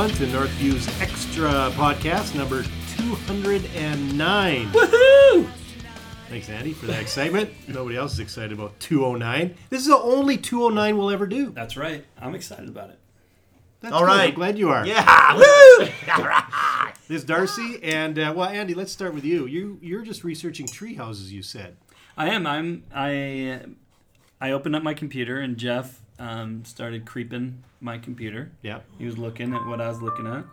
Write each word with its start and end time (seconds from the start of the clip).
Welcome, 0.00 0.16
everyone, 0.16 0.48
to 0.48 0.48
Northview's 0.48 1.00
Extra 1.02 1.50
Podcast 1.72 2.34
number 2.34 2.62
209. 2.96 4.66
Woohoo! 4.68 5.46
Thanks, 6.30 6.48
Andy, 6.48 6.72
for 6.72 6.86
that 6.86 7.02
excitement. 7.02 7.50
Nobody 7.68 7.98
else 7.98 8.14
is 8.14 8.20
excited 8.20 8.52
about 8.52 8.80
209. 8.80 9.54
This 9.68 9.82
is 9.82 9.88
the 9.88 9.98
only 9.98 10.38
209 10.38 10.96
we'll 10.96 11.10
ever 11.10 11.26
do. 11.26 11.50
That's 11.50 11.76
right. 11.76 12.02
I'm 12.18 12.34
excited 12.34 12.70
about 12.70 12.88
it. 12.88 12.98
That's 13.82 13.92
All 13.92 14.00
good. 14.00 14.06
right. 14.06 14.28
I'm 14.30 14.34
glad 14.34 14.56
you 14.56 14.70
are. 14.70 14.86
Yeah, 14.86 15.36
woo! 15.78 15.86
This 17.08 17.20
is 17.20 17.24
Darcy, 17.24 17.80
and 17.82 18.18
uh, 18.18 18.32
well, 18.34 18.48
Andy, 18.48 18.72
let's 18.72 18.92
start 18.92 19.12
with 19.12 19.26
you. 19.26 19.44
You 19.44 19.78
you're 19.82 20.02
just 20.02 20.24
researching 20.24 20.66
tree 20.66 20.94
houses. 20.94 21.30
You 21.30 21.42
said. 21.42 21.76
I 22.16 22.30
am. 22.30 22.46
I'm. 22.46 22.84
I. 22.94 23.60
I 24.40 24.50
opened 24.52 24.76
up 24.76 24.82
my 24.82 24.94
computer 24.94 25.40
and 25.40 25.58
Jeff 25.58 26.00
um, 26.18 26.64
started 26.64 27.04
creeping 27.04 27.64
my 27.80 27.98
computer. 27.98 28.50
Yeah. 28.62 28.80
He 28.98 29.06
was 29.06 29.16
looking 29.18 29.54
at 29.54 29.64
what 29.66 29.80
I 29.80 29.88
was 29.88 30.00
looking 30.02 30.26
at. 30.26 30.44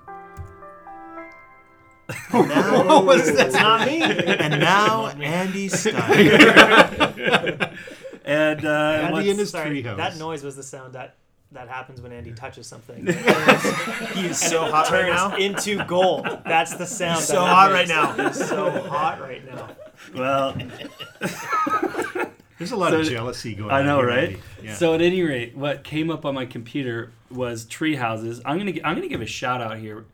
What 2.32 3.06
was 3.06 3.36
that? 3.36 3.52
not 3.52 3.86
me. 3.86 4.02
And 4.02 4.62
now 4.62 5.08
Andy 5.22 5.68
Stein. 5.68 6.00
And 8.26 8.66
uh, 8.66 8.70
Andy 8.70 9.14
what's- 9.14 9.28
in 9.30 9.38
his 9.38 9.50
Sorry, 9.52 9.82
treehouse. 9.84 9.96
that 9.98 10.18
noise 10.18 10.44
was 10.44 10.56
the 10.58 10.64
sound 10.64 10.94
that 10.96 11.16
that 11.54 11.70
happens 11.70 12.02
when 12.02 12.12
Andy 12.12 12.34
touches 12.34 12.68
something. 12.68 13.06
He 13.08 14.26
is 14.28 14.38
so 14.38 14.70
hot 14.70 14.90
right 14.92 15.06
Turns 15.06 15.16
now. 15.16 15.36
into 15.38 15.82
gold. 15.86 16.28
That's 16.46 16.76
the 16.76 16.86
sound. 16.86 17.22
So 17.24 17.36
that 17.36 17.48
hot 17.48 17.72
makes. 17.72 17.90
right 17.90 18.18
now. 18.18 18.28
He's 18.28 18.50
so 18.50 18.70
hot 18.90 19.22
right 19.22 19.46
now. 19.46 19.70
well, 20.14 20.58
There's 22.58 22.72
a 22.72 22.76
lot 22.76 22.94
of 22.94 23.06
jealousy 23.06 23.56
going 23.56 23.70
on. 23.70 23.76
I 23.76 23.80
on. 23.82 23.86
know, 23.86 23.98
here, 24.00 24.08
right? 24.08 24.40
Yeah. 24.64 24.76
So 24.76 24.94
at 24.94 25.02
any 25.02 25.22
rate, 25.22 25.56
what 25.56 25.84
came 25.84 26.10
up 26.10 26.26
on 26.26 26.34
my 26.36 26.46
computer 26.46 27.12
was 27.30 27.66
tree 27.66 27.96
houses. 27.96 28.42
I'm 28.46 28.58
gonna 28.58 28.74
I'm 28.84 28.96
gonna 28.96 29.08
give 29.08 29.22
a 29.22 29.26
shout 29.28 29.62
out 29.62 29.78
here 29.78 30.06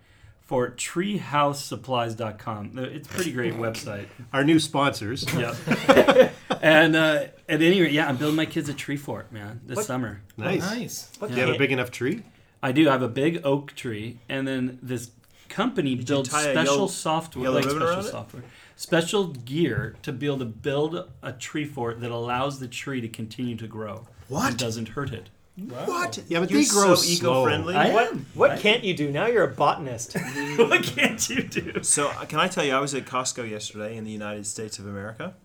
for 0.42 0.70
treehousesupplies.com. 0.70 2.78
It's 2.78 3.08
a 3.08 3.12
pretty 3.12 3.32
great 3.32 3.54
website. 3.54 4.08
Our 4.34 4.44
new 4.44 4.60
sponsors. 4.60 5.26
Yep. 5.34 6.34
and 6.62 6.96
uh, 6.96 7.26
at 7.48 7.62
any 7.62 7.82
rate, 7.82 7.92
yeah, 7.92 8.08
I'm 8.08 8.18
building 8.18 8.36
my 8.36 8.46
kids 8.46 8.70
a 8.70 8.74
tree 8.74 8.98
fort, 8.98 9.32
man, 9.32 9.62
this 9.66 9.78
What? 9.78 9.86
summer. 9.86 10.22
Nice. 10.38 10.62
Nice. 10.62 11.10
What 11.20 11.32
Do 11.32 11.38
you 11.38 11.46
have 11.46 11.56
a 11.56 11.58
big 11.58 11.72
enough 11.72 11.92
tree? 11.92 12.24
I 12.62 12.72
do 12.72 12.88
I 12.88 12.92
have 12.94 13.02
a 13.02 13.10
big 13.10 13.42
oak 13.46 13.76
tree, 13.76 14.20
and 14.30 14.48
then 14.48 14.80
this 14.82 15.12
company 15.54 15.92
you 15.92 16.04
builds 16.04 16.30
special 16.30 16.64
yellow- 16.64 16.88
software, 16.88 17.44
yellow 17.46 17.56
like 17.56 17.64
special 17.66 17.84
around 17.84 18.00
it? 18.00 18.04
software, 18.12 18.44
special 18.76 19.28
gear 19.28 19.96
to 20.02 20.12
be 20.12 20.26
able 20.26 20.40
to 20.40 20.46
build 20.46 21.09
a 21.22 21.32
tree 21.34 21.66
fort 21.66 22.02
that 22.02 22.12
allows 22.12 22.59
the 22.59 22.68
tree 22.68 23.02
to 23.02 23.08
continue 23.08 23.56
to 23.58 23.68
grow. 23.68 24.08
What? 24.28 24.50
And 24.50 24.58
doesn't 24.58 24.90
hurt 24.90 25.12
it. 25.14 25.30
What? 25.56 26.18
Yeah, 26.28 26.40
but 26.40 26.50
You're 26.50 26.62
they 26.64 26.68
grow 26.68 26.96
so 26.96 27.08
eco-friendly. 27.08 27.76
What 27.76 28.14
what 28.34 28.52
I- 28.52 28.58
can't 28.58 28.84
you 28.84 28.96
do? 28.96 29.12
Now 29.12 29.28
you're 29.28 29.44
a 29.44 29.48
botanist. 29.54 30.14
what 30.58 30.81
can't 30.84 31.30
you 31.30 31.44
do? 31.44 31.84
So 31.84 32.08
uh, 32.08 32.26
can 32.26 32.40
I 32.40 32.48
tell 32.48 32.66
you, 32.66 32.74
I 32.74 32.80
was 32.80 32.96
at 32.96 33.06
Costco 33.06 33.48
yesterday 33.48 33.96
in 33.96 34.04
the 34.04 34.12
United 34.12 34.48
States 34.48 34.80
of 34.80 34.88
America, 34.88 35.36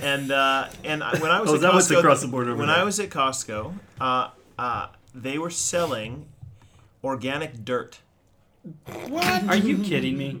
and 0.00 0.30
uh, 0.30 0.68
and 0.84 1.02
when 1.20 1.32
I 1.32 1.40
was 1.40 1.50
Oh, 1.50 1.54
at 1.56 1.60
that 1.62 1.74
what's 1.74 1.88
Costco, 1.90 1.98
across 1.98 2.20
the 2.20 2.28
border 2.28 2.54
when 2.54 2.68
there? 2.68 2.76
I 2.76 2.84
was 2.84 3.00
at 3.00 3.10
Costco, 3.10 3.74
uh, 4.00 4.30
uh, 4.56 4.86
they 5.12 5.38
were 5.38 5.50
selling 5.50 6.26
organic 7.02 7.64
dirt. 7.64 7.98
Are 9.48 9.56
you 9.56 9.78
kidding 9.78 10.16
me? 10.18 10.40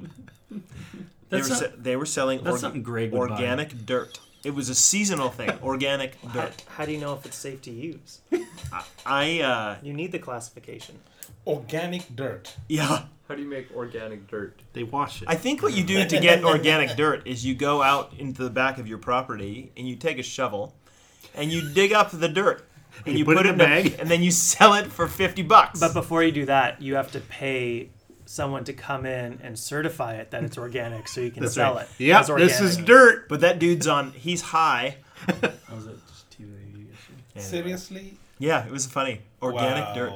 They 1.28 1.42
were, 1.42 1.48
not, 1.48 1.58
se- 1.58 1.72
they 1.76 1.96
were 1.96 2.06
selling 2.06 2.38
that's 2.38 2.52
org- 2.52 2.60
something 2.60 2.82
Greg 2.82 3.12
would 3.12 3.28
buy. 3.28 3.34
organic 3.34 3.84
dirt. 3.84 4.20
It 4.44 4.54
was 4.54 4.68
a 4.68 4.76
seasonal 4.76 5.28
thing. 5.30 5.50
Organic 5.62 6.14
how, 6.22 6.32
dirt. 6.32 6.64
how 6.68 6.84
do 6.86 6.92
you 6.92 6.98
know 6.98 7.14
if 7.14 7.26
it's 7.26 7.36
safe 7.36 7.62
to 7.62 7.70
use? 7.72 8.20
I 9.04 9.40
uh, 9.40 9.76
You 9.82 9.92
need 9.92 10.12
the 10.12 10.20
classification. 10.20 11.00
Organic 11.46 12.14
dirt. 12.14 12.54
yeah. 12.68 13.06
How 13.28 13.34
do 13.34 13.42
you 13.42 13.48
make 13.48 13.74
organic 13.74 14.28
dirt? 14.28 14.60
They 14.72 14.84
wash 14.84 15.20
it. 15.20 15.28
I 15.28 15.34
think 15.34 15.60
what 15.60 15.72
you 15.72 15.82
do 15.82 16.04
to 16.06 16.20
get 16.20 16.44
organic 16.44 16.96
dirt 16.96 17.26
is 17.26 17.44
you 17.44 17.56
go 17.56 17.82
out 17.82 18.12
into 18.18 18.44
the 18.44 18.50
back 18.50 18.78
of 18.78 18.86
your 18.86 18.98
property 18.98 19.72
and 19.76 19.88
you 19.88 19.96
take 19.96 20.20
a 20.20 20.22
shovel 20.22 20.76
and 21.34 21.50
you 21.50 21.68
dig 21.74 21.92
up 21.92 22.12
the 22.12 22.28
dirt 22.28 22.68
and 23.04 23.18
You 23.18 23.24
put 23.24 23.38
it 23.38 23.46
in 23.46 23.60
a 23.60 23.64
a- 23.64 23.66
bag? 23.66 23.96
and 23.98 24.08
then 24.08 24.22
you 24.22 24.30
sell 24.30 24.74
it 24.74 24.86
for 24.92 25.08
50 25.08 25.42
bucks. 25.42 25.80
But 25.80 25.92
before 25.92 26.22
you 26.22 26.30
do 26.30 26.44
that, 26.46 26.80
you 26.80 26.94
have 26.94 27.10
to 27.12 27.20
pay 27.20 27.90
someone 28.26 28.64
to 28.64 28.72
come 28.72 29.06
in 29.06 29.38
and 29.42 29.58
certify 29.58 30.16
it 30.16 30.30
that 30.32 30.44
it's 30.44 30.58
organic, 30.58 31.08
so 31.08 31.20
you 31.20 31.30
can 31.30 31.44
That's 31.44 31.54
sell 31.54 31.76
right. 31.76 31.86
it. 31.98 32.04
Yep, 32.04 32.20
as 32.20 32.26
this 32.28 32.60
is 32.60 32.76
dirt. 32.76 33.28
But 33.28 33.40
that 33.40 33.58
dude's 33.58 33.86
on 33.86 34.12
he's 34.12 34.42
high. 34.42 34.96
Oh, 35.68 35.74
was 35.74 35.86
it. 35.86 35.96
Just 36.06 36.30
TV. 36.38 36.86
Seriously? 37.36 38.18
Yeah, 38.38 38.66
it 38.66 38.70
was 38.70 38.86
funny. 38.86 39.22
Organic 39.42 39.84
wow. 39.84 39.94
dirt. 39.94 40.12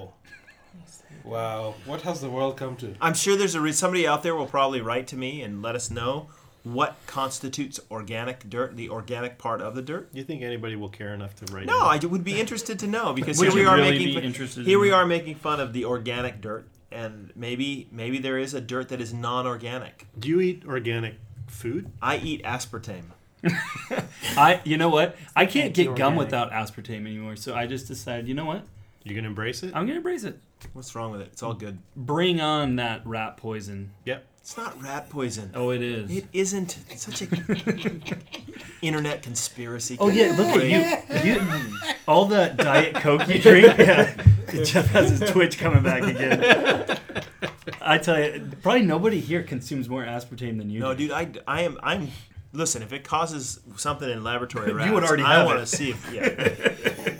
Wow. 1.24 1.74
What 1.84 2.02
has 2.02 2.20
the 2.20 2.30
world 2.30 2.56
come 2.56 2.76
to? 2.76 2.94
I'm 3.00 3.14
sure 3.14 3.36
there's 3.36 3.54
a 3.54 3.60
re- 3.60 3.72
somebody 3.72 4.06
out 4.06 4.22
there 4.22 4.34
will 4.34 4.46
probably 4.46 4.80
write 4.80 5.06
to 5.08 5.16
me 5.16 5.42
and 5.42 5.62
let 5.62 5.74
us 5.74 5.90
know 5.90 6.28
what 6.62 6.96
constitutes 7.06 7.80
organic 7.90 8.48
dirt, 8.50 8.76
the 8.76 8.90
organic 8.90 9.38
part 9.38 9.60
of 9.62 9.74
the 9.74 9.82
dirt. 9.82 10.12
Do 10.12 10.18
you 10.18 10.24
think 10.24 10.42
anybody 10.42 10.76
will 10.76 10.88
care 10.88 11.14
enough 11.14 11.34
to 11.36 11.52
write? 11.52 11.66
No, 11.66 11.90
in? 11.90 12.04
I 12.04 12.06
would 12.06 12.24
be 12.24 12.38
interested 12.38 12.78
to 12.80 12.86
know 12.86 13.12
because 13.12 13.38
Would 13.38 13.48
here 13.48 13.62
we 13.62 13.66
are 13.66 13.76
really 13.76 14.14
making 14.14 14.32
fun- 14.34 14.64
here 14.64 14.78
we 14.78 14.92
are 14.92 15.06
making 15.06 15.36
fun 15.36 15.60
of 15.60 15.72
the 15.72 15.86
organic 15.86 16.40
dirt, 16.40 16.68
and 16.92 17.32
maybe 17.34 17.88
maybe 17.90 18.18
there 18.18 18.38
is 18.38 18.54
a 18.54 18.60
dirt 18.60 18.88
that 18.88 19.00
is 19.00 19.12
non-organic. 19.12 20.06
Do 20.18 20.28
you 20.28 20.40
eat 20.40 20.64
organic 20.66 21.16
food? 21.46 21.90
I 22.00 22.16
eat 22.18 22.42
aspartame. 22.44 23.04
I, 24.36 24.60
you 24.64 24.76
know 24.76 24.88
what? 24.88 25.16
I 25.34 25.46
can't 25.46 25.72
get 25.72 25.94
gum 25.94 26.16
without 26.16 26.50
aspartame 26.50 27.06
anymore. 27.06 27.36
So 27.36 27.54
I 27.54 27.66
just 27.66 27.88
decided, 27.88 28.28
you 28.28 28.34
know 28.34 28.44
what? 28.44 28.64
You're 29.02 29.14
gonna 29.14 29.28
embrace 29.28 29.62
it? 29.62 29.74
I'm 29.74 29.86
gonna 29.86 29.96
embrace 29.96 30.24
it. 30.24 30.38
What's 30.74 30.94
wrong 30.94 31.10
with 31.10 31.22
it? 31.22 31.28
It's 31.32 31.42
all 31.42 31.54
good. 31.54 31.78
Bring 31.96 32.40
on 32.40 32.76
that 32.76 33.06
rat 33.06 33.38
poison. 33.38 33.92
Yep. 34.04 34.26
It's 34.50 34.56
not 34.56 34.82
rat 34.82 35.08
poison. 35.08 35.52
Oh, 35.54 35.70
it 35.70 35.80
is. 35.80 36.10
It 36.10 36.26
isn't. 36.32 36.78
It's 36.90 37.04
such 37.06 37.22
a 37.22 37.28
internet 38.82 39.22
conspiracy. 39.22 39.96
Oh 40.00 40.08
yeah, 40.08 40.34
look 40.36 40.48
at 40.48 41.24
you. 41.24 41.32
you 41.32 41.40
all 42.08 42.24
that 42.24 42.56
diet 42.56 42.96
coke 42.96 43.28
you 43.28 43.38
drink. 43.38 43.78
Yeah. 43.78 44.12
Jeff 44.64 44.86
has 44.86 45.20
his 45.20 45.30
twitch 45.30 45.56
coming 45.56 45.84
back 45.84 46.02
again. 46.02 46.98
I 47.80 47.98
tell 47.98 48.18
you, 48.18 48.50
probably 48.60 48.82
nobody 48.82 49.20
here 49.20 49.44
consumes 49.44 49.88
more 49.88 50.04
aspartame 50.04 50.58
than 50.58 50.68
you. 50.68 50.80
No, 50.80 50.94
do. 50.94 51.06
dude, 51.06 51.12
I, 51.12 51.30
I 51.46 51.62
am 51.62 51.78
I'm. 51.84 52.08
Listen, 52.52 52.82
if 52.82 52.92
it 52.92 53.04
causes 53.04 53.60
something 53.76 54.10
in 54.10 54.24
laboratory 54.24 54.72
rats, 54.72 54.88
You 54.88 54.94
would 54.94 55.04
already 55.04 55.22
I 55.22 55.44
want 55.44 55.60
to 55.60 55.66
see 55.66 55.90
if 55.90 56.12
yeah. 56.12 57.14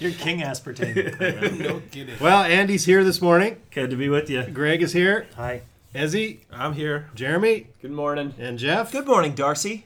You're 0.00 0.12
king 0.12 0.40
aspartame. 0.40 1.60
No 1.60 1.82
kidding. 1.90 2.14
Well, 2.18 2.42
Andy's 2.42 2.86
here 2.86 3.04
this 3.04 3.20
morning. 3.20 3.60
Good 3.70 3.90
to 3.90 3.96
be 3.96 4.08
with 4.08 4.30
you. 4.30 4.44
Greg 4.44 4.80
is 4.80 4.94
here. 4.94 5.26
Hi. 5.36 5.60
Ezzy, 5.98 6.38
I'm 6.52 6.74
here. 6.74 7.10
Jeremy, 7.16 7.66
Good 7.82 7.90
morning. 7.90 8.32
and 8.38 8.56
Jeff. 8.56 8.92
Good 8.92 9.04
morning, 9.04 9.34
Darcy. 9.34 9.84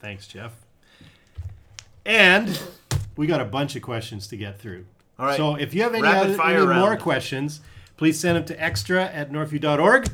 Thanks, 0.00 0.26
Jeff. 0.26 0.52
And 2.04 2.60
we 3.16 3.28
got 3.28 3.40
a 3.40 3.44
bunch 3.44 3.76
of 3.76 3.82
questions 3.82 4.26
to 4.28 4.36
get 4.36 4.58
through. 4.58 4.84
All 5.16 5.26
right. 5.26 5.36
So 5.36 5.54
if 5.54 5.74
you 5.74 5.82
have 5.84 5.94
any, 5.94 6.02
Rapid 6.02 6.30
other, 6.30 6.34
fire 6.34 6.56
any 6.56 6.66
round. 6.66 6.80
more 6.80 6.96
questions, 6.96 7.60
please 7.96 8.18
send 8.18 8.36
them 8.36 8.46
to 8.46 8.60
extra 8.60 9.04
at 9.04 9.30
northview.org 9.30 10.08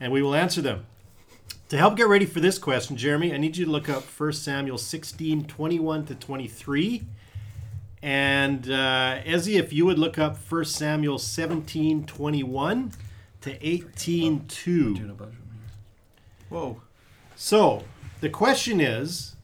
and 0.00 0.10
we 0.10 0.22
will 0.22 0.34
answer 0.34 0.62
them. 0.62 0.86
To 1.68 1.76
help 1.76 1.94
get 1.94 2.08
ready 2.08 2.24
for 2.24 2.40
this 2.40 2.58
question, 2.58 2.96
Jeremy, 2.96 3.34
I 3.34 3.36
need 3.36 3.58
you 3.58 3.66
to 3.66 3.70
look 3.70 3.90
up 3.90 4.04
1 4.04 4.32
Samuel 4.32 4.78
16, 4.78 5.44
21 5.44 6.06
to 6.06 6.14
23. 6.14 7.02
And 8.02 8.70
uh, 8.70 9.20
Ezzy, 9.22 9.58
if 9.60 9.70
you 9.74 9.84
would 9.84 9.98
look 9.98 10.18
up 10.18 10.38
1 10.50 10.64
Samuel 10.64 11.18
17, 11.18 12.06
21 12.06 12.92
to 13.42 13.66
18, 13.66 14.46
2. 14.46 15.16
Whoa. 16.48 16.80
So 17.36 17.84
the 18.20 18.28
question 18.28 18.80
is, 18.80 19.36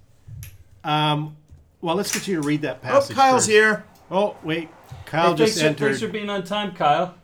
um, 0.85 1.37
well, 1.81 1.97
let's 1.97 2.13
get 2.13 2.27
you 2.29 2.41
to 2.41 2.47
read 2.47 2.63
that 2.63 2.83
passage. 2.83 2.95
Oh, 2.95 2.99
passage. 3.01 3.17
Kyle's 3.17 3.43
first. 3.47 3.51
here. 3.51 3.85
Oh, 4.11 4.37
wait, 4.43 4.69
Kyle 5.07 5.31
Hey, 5.33 5.37
just 5.45 5.59
thanks, 5.61 5.79
for, 5.79 5.87
thanks 5.87 6.01
for 6.01 6.09
being 6.09 6.31
on 6.31 6.43
time, 6.45 6.75
Kyle. 6.75 7.15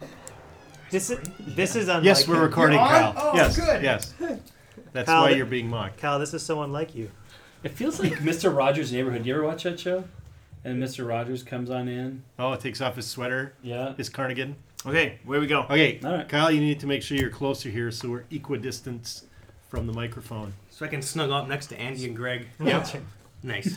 This 0.90 1.10
is 1.10 1.18
this 1.40 1.74
is 1.76 1.88
unlike 1.88 2.04
Yes, 2.04 2.28
we're 2.28 2.36
you. 2.36 2.42
recording, 2.42 2.78
Kyle. 2.78 3.14
Oh, 3.16 3.34
yes, 3.34 3.56
good. 3.58 3.82
yes. 3.82 4.12
That's 4.92 5.06
Kyle, 5.06 5.22
why 5.22 5.28
th- 5.28 5.38
you're 5.38 5.46
being 5.46 5.68
mocked. 5.68 5.98
Kyle, 5.98 6.18
this 6.20 6.34
is 6.34 6.42
so 6.42 6.62
unlike 6.62 6.94
you. 6.94 7.10
It 7.64 7.70
feels 7.72 7.98
like 7.98 8.12
Mr. 8.14 8.54
Rogers' 8.54 8.92
Neighborhood. 8.92 9.24
You 9.26 9.34
ever 9.34 9.44
watch 9.44 9.62
that 9.64 9.80
show? 9.80 10.04
And 10.62 10.80
Mr. 10.82 11.06
Rogers 11.08 11.42
comes 11.42 11.68
on 11.70 11.88
in. 11.88 12.22
Oh, 12.38 12.52
it 12.52 12.60
takes 12.60 12.80
off 12.80 12.96
his 12.96 13.06
sweater, 13.06 13.54
Yeah. 13.62 13.94
his 13.96 14.08
cardigan. 14.08 14.56
Okay, 14.86 15.18
where 15.24 15.40
we 15.40 15.46
go? 15.46 15.62
Okay, 15.62 15.98
All 16.04 16.12
right. 16.12 16.28
Kyle, 16.28 16.50
you 16.50 16.60
need 16.60 16.80
to 16.80 16.86
make 16.86 17.02
sure 17.02 17.16
you're 17.16 17.30
closer 17.30 17.70
here 17.70 17.90
so 17.90 18.10
we're 18.10 18.24
equidistant 18.30 19.22
from 19.70 19.86
the 19.86 19.92
microphone. 19.92 20.52
So 20.70 20.84
I 20.84 20.88
can 20.88 21.00
snuggle 21.02 21.34
up 21.36 21.48
next 21.48 21.66
to 21.68 21.80
Andy 21.80 22.04
and 22.06 22.14
Greg. 22.14 22.48
Yep. 22.62 22.88
Nice. 23.42 23.76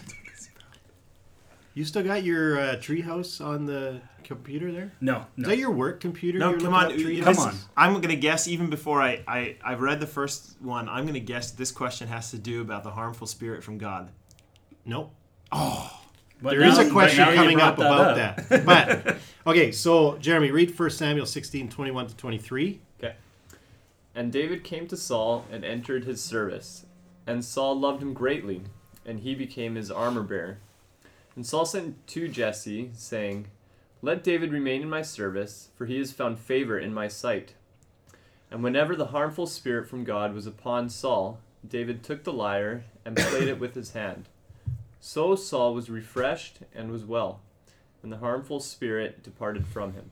You 1.74 1.86
still 1.86 2.04
got 2.04 2.24
your 2.24 2.60
uh, 2.60 2.64
treehouse 2.78 3.44
on 3.46 3.66
the 3.68 4.02
computer 4.24 4.72
there? 4.72 4.92
No, 5.00 5.18
Is 5.20 5.24
no. 5.44 5.50
that 5.50 5.58
your 5.60 5.70
work 5.72 6.00
computer? 6.00 6.40
No, 6.40 6.50
you're 6.50 6.60
come 6.60 6.74
looking 6.74 6.88
on. 6.88 6.92
up 6.94 7.00
Treehouse? 7.00 7.24
Come 7.24 7.34
this- 7.36 7.46
on. 7.46 7.56
I'm 7.78 8.02
gonna 8.02 8.16
guess 8.16 8.48
even 8.48 8.70
before 8.70 9.00
I, 9.02 9.22
I 9.28 9.58
I've 9.64 9.82
read 9.82 10.00
the 10.00 10.08
first 10.08 10.60
one. 10.60 10.90
I'm 10.90 11.06
gonna 11.06 11.20
guess 11.20 11.52
this 11.52 11.72
question 11.72 12.08
has 12.08 12.32
to 12.32 12.38
do 12.40 12.62
about 12.62 12.84
the 12.84 12.90
harmful 12.92 13.28
spirit 13.28 13.64
from 13.64 13.78
God. 13.78 14.10
Nope. 14.86 15.14
But 15.52 15.92
There 16.42 16.64
is 16.64 16.78
now- 16.80 16.88
a 16.88 16.90
question 16.92 17.20
now 17.26 17.30
you 17.32 17.36
coming 17.38 17.62
up 17.62 17.78
about 17.78 18.18
up. 18.18 18.38
that. 18.50 18.66
But 19.06 19.18
Okay, 19.48 19.72
so 19.72 20.18
Jeremy, 20.18 20.52
read 20.52 20.78
1 20.78 20.90
Samuel 20.90 21.26
16, 21.26 21.70
21 21.70 22.08
to 22.08 22.18
23. 22.18 22.82
Okay. 23.00 23.16
And 24.14 24.30
David 24.30 24.66
came 24.66 24.90
to 24.90 24.98
Saul 24.98 25.46
and 25.50 25.64
entered 25.64 26.04
his 26.04 26.22
service. 26.22 26.86
And 27.26 27.46
Saul 27.46 27.80
loved 27.80 28.04
him 28.04 28.14
greatly, 28.14 28.64
and 29.06 29.22
he 29.22 29.36
became 29.36 29.76
his 29.76 29.90
armor 29.90 30.22
bearer. 30.22 30.58
And 31.34 31.46
Saul 31.46 31.66
sent 31.66 32.06
to 32.08 32.28
Jesse, 32.28 32.92
saying, 32.94 33.48
Let 34.02 34.22
David 34.22 34.52
remain 34.52 34.82
in 34.82 34.90
my 34.90 35.02
service, 35.02 35.70
for 35.78 35.86
he 35.86 35.98
has 36.00 36.12
found 36.12 36.40
favor 36.40 36.78
in 36.78 36.94
my 36.94 37.08
sight. 37.08 37.54
And 38.52 38.62
whenever 38.62 38.98
the 38.98 39.08
harmful 39.08 39.48
spirit 39.48 39.88
from 39.88 40.04
God 40.04 40.34
was 40.34 40.46
upon 40.46 40.90
Saul, 40.90 41.40
David 41.66 42.04
took 42.04 42.26
the 42.26 42.34
lyre 42.34 42.84
and 43.06 43.16
played 43.16 43.48
it 43.48 43.62
with 43.62 43.76
his 43.76 43.94
hand. 43.94 44.28
So 45.00 45.38
Saul 45.38 45.74
was 45.74 45.90
refreshed 45.90 46.60
and 46.76 46.92
was 46.92 47.06
well, 47.06 47.40
and 48.08 48.14
the 48.14 48.26
harmful 48.26 48.62
spirit 48.62 49.22
departed 49.22 49.68
from 49.68 49.92
him. 49.92 50.10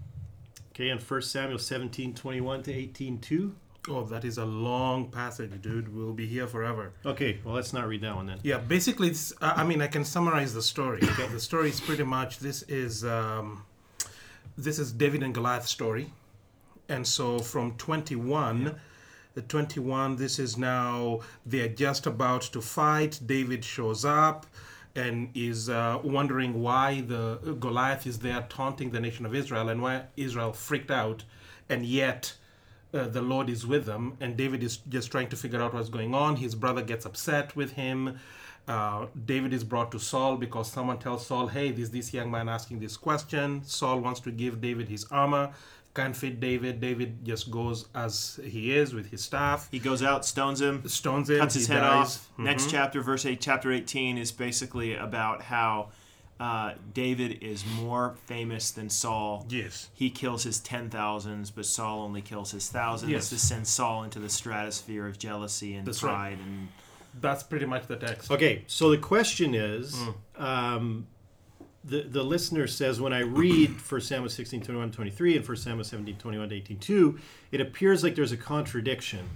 Okay, 0.74 0.90
and 0.90 1.02
1 1.02 1.22
Samuel 1.22 1.58
17, 1.58 2.14
21 2.14 2.64
to 2.64 2.74
18, 2.74 3.20
2. 3.20 3.56
Oh, 3.88 4.04
that 4.04 4.26
is 4.26 4.38
a 4.38 4.44
long 4.44 5.10
passage, 5.10 5.62
dude. 5.62 5.96
We'll 5.96 6.12
be 6.12 6.28
here 6.28 6.46
forever. 6.46 6.92
Okay, 7.06 7.40
well, 7.46 7.56
let's 7.56 7.72
not 7.72 7.88
read 7.88 8.02
that 8.02 8.14
one 8.14 8.26
then. 8.26 8.40
Yeah, 8.44 8.58
basically, 8.58 9.08
it's, 9.08 9.32
uh, 9.42 9.54
I 9.56 9.64
mean, 9.64 9.82
I 9.82 9.88
can 9.88 10.04
summarize 10.04 10.54
the 10.54 10.62
story. 10.62 11.00
Okay? 11.04 11.28
the 11.28 11.40
story 11.40 11.70
is 11.70 11.80
pretty 11.80 12.04
much 12.04 12.40
this 12.40 12.64
is 12.64 13.06
um, 13.06 13.64
this 14.58 14.78
is 14.78 14.92
David 14.92 15.24
and 15.24 15.34
Goliath 15.34 15.66
story, 15.66 16.12
and 16.90 17.08
so 17.08 17.40
from 17.40 17.78
21, 17.78 18.76
the 19.36 19.42
21, 19.42 20.18
this 20.18 20.38
is 20.38 20.58
now 20.58 21.22
they're 21.46 21.70
just 21.70 22.08
about 22.08 22.42
to 22.42 22.60
fight. 22.60 23.22
David 23.26 23.64
shows 23.64 24.04
up 24.04 24.48
and 24.96 25.30
is 25.34 25.70
uh, 25.70 26.00
wondering 26.04 26.62
why 26.62 27.02
the 27.02 27.58
Goliath 27.60 28.08
is 28.08 28.20
there 28.20 28.46
taunting 28.50 28.92
the 28.92 29.00
nation 29.00 29.26
of 29.26 29.36
Israel 29.36 29.70
and 29.70 29.82
why 29.82 30.04
Israel 30.16 30.54
freaked 30.54 30.92
out, 30.92 31.24
and 31.70 31.86
yet 31.86 32.36
uh, 32.94 33.08
the 33.08 33.22
Lord 33.22 33.50
is 33.50 33.68
with 33.68 33.86
them, 33.86 34.18
and 34.22 34.38
David 34.38 34.64
is 34.64 34.78
just 34.78 35.12
trying 35.12 35.28
to 35.30 35.36
figure 35.36 35.62
out 35.62 35.74
what's 35.74 35.90
going 35.90 36.16
on. 36.16 36.38
His 36.38 36.56
brother 36.56 36.82
gets 36.82 37.06
upset 37.06 37.56
with 37.56 37.74
him. 37.74 38.20
Uh, 38.68 39.08
David 39.26 39.54
is 39.54 39.64
brought 39.64 39.92
to 39.92 40.00
Saul 40.00 40.38
because 40.38 40.72
someone 40.72 40.98
tells 40.98 41.28
Saul, 41.28 41.48
"Hey, 41.48 41.72
this 41.72 41.90
this 41.90 42.14
young 42.14 42.32
man 42.32 42.50
asking 42.50 42.80
this 42.80 42.98
question." 42.98 43.64
Saul 43.64 44.00
wants 44.00 44.20
to 44.22 44.32
give 44.32 44.62
David 44.62 44.88
his 44.90 45.06
armor. 45.12 45.52
Can't 45.96 46.16
fit 46.16 46.40
David. 46.42 46.82
David 46.82 47.24
just 47.26 47.50
goes 47.50 47.88
as 47.96 48.40
he 48.44 48.76
is 48.76 48.94
with 48.94 49.10
his 49.12 49.24
staff, 49.24 49.68
He 49.72 49.80
goes 49.80 50.04
out, 50.04 50.26
stones 50.26 50.60
him, 50.62 50.88
stones 50.90 51.30
him, 51.30 51.40
cuts 51.40 51.56
his 51.56 51.68
he 51.68 51.74
head 51.74 51.80
dies. 51.82 52.18
off. 52.18 52.30
Next 52.38 52.66
Mhm. 52.68 52.72
chapter, 52.72 53.02
verse 53.02 53.26
8, 53.26 53.40
chapter 53.42 53.72
18, 53.72 54.18
is 54.18 54.32
basically 54.32 54.94
about 54.96 55.42
how 55.44 55.90
uh, 56.38 56.74
David 56.94 57.42
is 57.42 57.64
more 57.66 58.18
famous 58.26 58.70
than 58.70 58.90
Saul. 58.90 59.46
Yes. 59.50 59.90
He 59.94 60.10
kills 60.10 60.44
his 60.44 60.60
ten 60.60 60.90
thousands, 60.90 61.50
but 61.50 61.66
Saul 61.66 62.02
only 62.02 62.22
kills 62.22 62.52
his 62.52 62.68
thousands. 62.68 63.10
Yes. 63.10 63.30
This 63.30 63.42
sends 63.48 63.70
Saul 63.70 64.04
into 64.04 64.20
the 64.20 64.28
stratosphere 64.28 65.08
of 65.08 65.18
jealousy 65.18 65.76
and 65.76 65.88
That's 65.88 66.04
right. 66.04 66.12
pride. 66.12 66.40
And 66.46 66.68
That's 67.22 67.42
pretty 67.42 67.66
much 67.68 67.88
the 67.88 67.96
text. 67.96 68.30
Okay, 68.30 68.66
so 68.68 68.90
the 68.92 68.98
question 68.98 69.56
is 69.56 69.98
um, 70.38 71.08
the, 71.86 72.02
the 72.02 72.24
listener 72.24 72.68
says, 72.68 73.00
when 73.00 73.14
I 73.14 73.20
read 73.20 73.70
1 73.90 74.02
Samuel 74.02 74.30
16, 74.30 74.62
21, 74.62 74.92
23, 74.92 75.38
and 75.38 75.48
1 75.48 75.58
Samuel 75.58 75.84
17, 75.84 76.18
21 76.18 76.50
to 76.50 76.56
18, 76.56 76.80
2, 76.80 77.20
it 77.52 77.62
appears 77.62 78.04
like 78.04 78.16
there's 78.16 78.32
a 78.32 78.38
contradiction. 78.38 79.30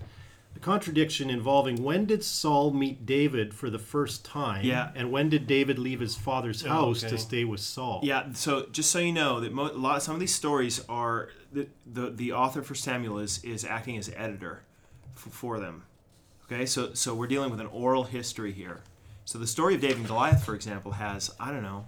The 0.56 0.60
contradiction 0.60 1.30
involving 1.30 1.84
when 1.84 2.06
did 2.06 2.24
Saul 2.24 2.72
meet 2.72 3.06
David 3.06 3.54
for 3.54 3.70
the 3.70 3.78
first 3.78 4.26
time? 4.26 4.66
Yeah. 4.66 4.90
And 4.96 5.12
when 5.12 5.30
did 5.30 5.46
David 5.46 5.78
leave 5.78 6.00
his 6.00 6.16
father's 6.16 6.66
Oh, 6.66 6.70
house 6.70 7.04
okay. 7.04 7.12
to 7.12 7.18
stay 7.20 7.44
with 7.46 7.60
Saul? 7.60 8.00
yeah, 8.04 8.34
so 8.34 8.66
just 8.72 8.90
so 8.92 8.98
you 9.00 9.14
know, 9.14 9.40
that 9.40 9.54
mo- 9.54 9.72
a 9.72 9.78
lot 9.78 10.02
some 10.02 10.16
of 10.16 10.20
these 10.20 10.34
stories 10.34 10.84
are 10.90 11.30
the 11.54 11.68
the, 11.86 12.10
the 12.10 12.32
author 12.34 12.64
for 12.64 12.74
Samuel 12.74 13.20
is 13.20 13.44
is 13.44 13.64
acting 13.64 13.96
as 13.96 14.10
editor 14.18 14.64
f- 15.16 15.32
for 15.32 15.60
them. 15.60 15.84
Okay, 16.52 16.66
so 16.66 16.94
so 16.96 17.14
we're 17.14 17.28
dealing 17.28 17.52
with 17.52 17.60
an 17.62 17.68
oral 17.68 18.06
history 18.06 18.52
here. 18.52 18.82
So 19.26 19.38
the 19.38 19.48
story 19.48 19.76
of 19.76 19.82
David 19.82 19.98
and 19.98 20.08
Goliath, 20.08 20.44
for 20.44 20.56
example, 20.56 20.94
has 20.94 21.30
I 21.40 21.52
don't 21.52 21.64
know, 21.64 21.86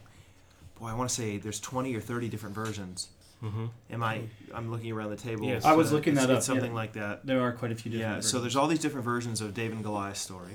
boy, 0.81 0.87
I 0.87 0.93
want 0.95 1.09
to 1.09 1.15
say 1.15 1.37
there's 1.37 1.59
20 1.59 1.95
or 1.95 2.01
30 2.01 2.27
different 2.27 2.55
versions. 2.55 3.09
Mm-hmm. 3.43 3.65
Am 3.91 4.03
I? 4.03 4.21
I'm 4.53 4.69
looking 4.71 4.91
around 4.91 5.11
the 5.11 5.15
table. 5.15 5.45
Yes. 5.45 5.63
I 5.65 5.73
was 5.73 5.91
Uh, 5.91 5.95
looking 5.95 6.13
it's- 6.13 6.27
that 6.27 6.33
it's 6.35 6.47
up, 6.49 6.55
yeah. 6.55 6.59
something 6.59 6.73
like 6.75 6.93
that. 6.93 7.25
There 7.25 7.41
are 7.41 7.51
quite 7.51 7.71
a 7.71 7.75
few 7.75 7.91
different. 7.91 8.15
Yeah, 8.17 8.21
so 8.21 8.39
there's 8.39 8.55
all 8.55 8.67
these 8.67 8.79
different 8.79 9.05
versions 9.05 9.41
of 9.41 9.53
David 9.53 9.75
and 9.75 9.83
Goliath's 9.83 10.19
story. 10.21 10.53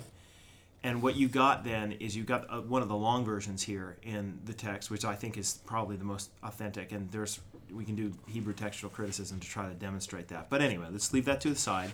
And 0.83 1.03
what 1.03 1.17
you 1.17 1.27
got 1.29 1.65
then 1.65 1.93
is 1.93 2.17
you 2.17 2.23
got 2.23 2.49
uh, 2.49 2.61
one 2.61 2.83
of 2.83 2.89
the 2.89 2.97
long 2.97 3.25
versions 3.25 3.63
here 3.65 3.97
in 4.05 4.39
the 4.45 4.53
text, 4.53 4.89
which 4.91 5.05
I 5.05 5.15
think 5.17 5.37
is 5.37 5.59
probably 5.67 5.97
the 5.97 6.05
most 6.05 6.31
authentic. 6.45 6.93
And 6.93 7.11
there's 7.11 7.41
we 7.73 7.85
can 7.85 7.97
do 7.97 8.13
Hebrew 8.29 8.53
textual 8.53 8.91
criticism 8.91 9.41
to 9.41 9.49
try 9.49 9.67
to 9.69 9.75
demonstrate 9.75 10.29
that. 10.29 10.49
But 10.49 10.61
anyway, 10.63 10.87
let's 10.93 11.13
leave 11.13 11.25
that 11.25 11.41
to 11.41 11.49
the 11.51 11.57
side. 11.57 11.93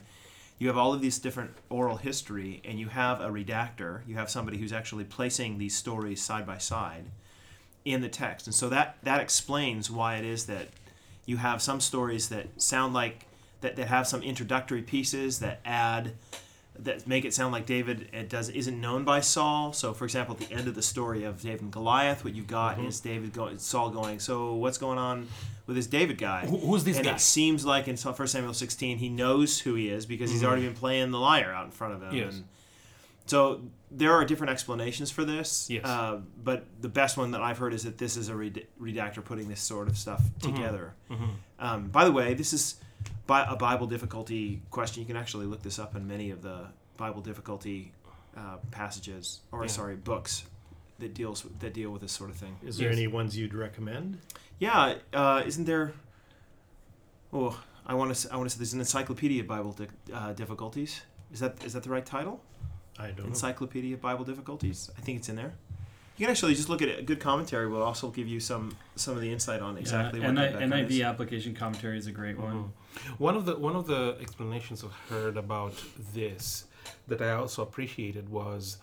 You 0.58 0.69
have 0.69 0.76
all 0.76 0.93
of 0.93 1.00
these 1.00 1.19
different 1.19 1.52
oral 1.70 1.96
history, 1.96 2.61
and 2.67 2.78
you 2.78 2.88
have 2.88 3.23
a 3.23 3.31
redactor. 3.31 4.06
You 4.06 4.17
have 4.17 4.28
somebody 4.28 4.58
who's 4.58 4.73
actually 4.75 5.05
placing 5.05 5.56
these 5.56 5.75
stories 5.75 6.20
side 6.23 6.46
by 6.46 6.58
side 6.58 7.06
in 7.84 8.00
the 8.00 8.08
text, 8.08 8.46
and 8.46 8.55
so 8.55 8.69
that 8.69 8.96
that 9.02 9.20
explains 9.20 9.90
why 9.90 10.17
it 10.17 10.25
is 10.25 10.46
that 10.46 10.69
you 11.26 11.37
have 11.37 11.62
some 11.62 11.81
stories 11.81 12.29
that 12.29 12.61
sound 12.61 12.94
like 12.94 13.26
that, 13.61 13.76
that 13.76 13.88
have 13.88 14.06
some 14.06 14.23
introductory 14.23 14.82
pieces 14.82 15.38
that 15.40 15.61
add 15.64 16.12
that 16.79 17.06
make 17.06 17.25
it 17.25 17.34
sound 17.34 17.52
like 17.52 17.67
David 17.67 18.08
it 18.12 18.29
does 18.29 18.49
isn't 18.49 18.81
known 18.81 19.05
by 19.05 19.20
Saul. 19.20 19.73
So, 19.73 19.93
for 19.93 20.05
example, 20.05 20.37
at 20.40 20.49
the 20.49 20.55
end 20.55 20.69
of 20.69 20.75
the 20.75 20.82
story 20.82 21.25
of 21.25 21.43
David 21.43 21.62
and 21.62 21.73
Goliath, 21.73 22.25
what 22.25 22.34
you've 22.34 22.46
got 22.46 22.76
mm-hmm. 22.76 22.87
is 22.87 23.00
David 23.00 23.32
going, 23.32 23.58
Saul 23.58 23.90
going, 23.90 24.19
"So 24.19 24.55
what's 24.55 24.78
going 24.78 24.99
on 24.99 25.28
with 25.67 25.76
this 25.76 25.87
David 25.87 26.19
guy?" 26.19 26.46
Who- 26.46 26.58
who's 26.58 26.85
this 26.85 26.96
and 26.96 27.06
guy? 27.06 27.14
it 27.14 27.20
seems 27.20 27.64
like 27.64 27.88
in 27.88 27.96
1 27.96 28.26
Samuel 28.26 28.55
16, 28.55 28.99
he 28.99 29.08
knows 29.08 29.61
who 29.61 29.75
he 29.75 29.88
is 29.88 30.06
because 30.06 30.31
he's 30.31 30.40
mm-hmm. 30.40 30.49
already 30.49 30.67
been 30.67 30.75
playing 30.75 31.11
the 31.11 31.20
lyre 31.20 31.52
out 31.52 31.67
in 31.67 31.70
front 31.70 31.94
of 31.94 32.02
him. 32.02 32.14
Yes. 32.14 32.37
And 32.37 32.44
so 33.26 33.61
there 33.94 34.12
are 34.12 34.25
different 34.25 34.50
explanations 34.50 35.11
for 35.11 35.25
this. 35.25 35.69
Yes. 35.71 35.85
Uh, 35.85 36.21
but 36.43 36.65
the 36.81 36.89
best 36.89 37.17
one 37.17 37.31
that 37.33 37.41
I've 37.43 37.59
heard 37.59 37.75
is 37.75 37.83
that 37.85 37.99
this 37.99 38.17
is 38.17 38.29
a 38.29 38.35
red- 38.37 38.67
redactor 38.81 39.25
putting 39.25 39.49
this 39.49 39.61
sort 39.61 39.89
of 39.89 39.97
stuff 39.99 40.23
together. 40.41 40.94
Um, 41.59 41.89
by 41.89 42.05
the 42.05 42.12
way, 42.12 42.35
this 42.35 42.53
is 42.53 42.77
bi- 43.27 43.44
a 43.49 43.56
Bible 43.56 43.87
difficulty 43.87 44.62
question. 44.71 45.00
You 45.02 45.07
can 45.07 45.16
actually 45.16 45.47
look 45.47 45.62
this 45.62 45.78
up 45.78 45.95
in 45.97 46.07
many 46.07 46.31
of 46.31 46.43
the 46.43 46.66
Bible 46.97 47.21
difficulty 47.21 47.93
uh, 48.37 48.57
passages, 48.71 49.40
or 49.52 49.62
Yeah. 49.62 49.69
sorry, 49.69 49.97
books 49.97 50.45
that 50.99 51.12
deals 51.14 51.45
that 51.61 51.75
deal 51.75 51.90
with 51.90 52.00
this 52.02 52.12
sort 52.12 52.31
of 52.31 52.37
thing. 52.37 52.57
Is 52.62 52.78
there 52.78 52.88
Yes. 52.88 52.97
any 52.99 53.07
ones 53.09 53.37
you'd 53.37 53.55
recommend? 53.55 54.19
Yeah, 54.59 54.95
uh, 55.12 55.43
isn't 55.45 55.64
there? 55.66 55.93
Oh, 57.33 57.59
I 57.87 57.95
want 57.95 58.14
to. 58.14 58.33
I 58.33 58.37
want 58.37 58.49
to 58.49 58.55
say 58.55 58.59
there's 58.59 58.73
an 58.75 58.81
Encyclopedia 58.81 59.40
of 59.43 59.49
Bible 59.49 59.73
di- 59.73 59.88
uh, 60.12 60.33
difficulties. 60.33 61.02
Is 61.33 61.40
that 61.40 61.62
is 61.64 61.73
that 61.73 61.83
the 61.83 61.90
right 61.90 62.05
title? 62.07 62.43
I 63.02 63.06
don't 63.09 63.18
know. 63.18 63.25
Encyclopedia 63.26 63.94
of 63.94 64.00
Bible 64.00 64.25
difficulties. 64.25 64.90
I 64.97 65.00
think 65.00 65.18
it's 65.18 65.28
in 65.28 65.37
there. 65.37 65.54
You 66.16 66.26
can 66.26 66.30
actually 66.30 66.54
just 66.54 66.68
look 66.68 66.82
at 66.82 66.88
it. 66.88 66.99
A 66.99 67.02
good 67.02 67.21
commentary 67.21 67.68
will 67.68 67.82
also 67.82 68.11
give 68.11 68.28
you 68.28 68.38
some 68.38 68.76
some 68.97 69.14
of 69.14 69.23
the 69.23 69.32
insight 69.32 69.61
on 69.61 69.78
exactly 69.78 70.21
yeah, 70.21 70.26
what 70.26 70.35
NI, 70.35 70.40
that 70.42 70.52
background 70.61 70.73
NIV 70.88 70.90
is. 70.90 71.00
application 71.00 71.54
commentary 71.54 71.99
is 71.99 72.06
a 72.06 72.12
great 72.12 72.38
one. 72.38 72.54
Mm-hmm. 72.54 73.23
One 73.23 73.37
of 73.37 73.47
the 73.47 73.56
one 73.56 73.76
of 73.76 73.87
the 73.87 74.16
explanations 74.21 74.85
I've 74.85 74.92
heard 75.11 75.37
about 75.37 75.75
this 76.14 76.66
that 77.09 77.23
I 77.23 77.32
also 77.32 77.62
appreciated 77.62 78.28
was, 78.28 78.78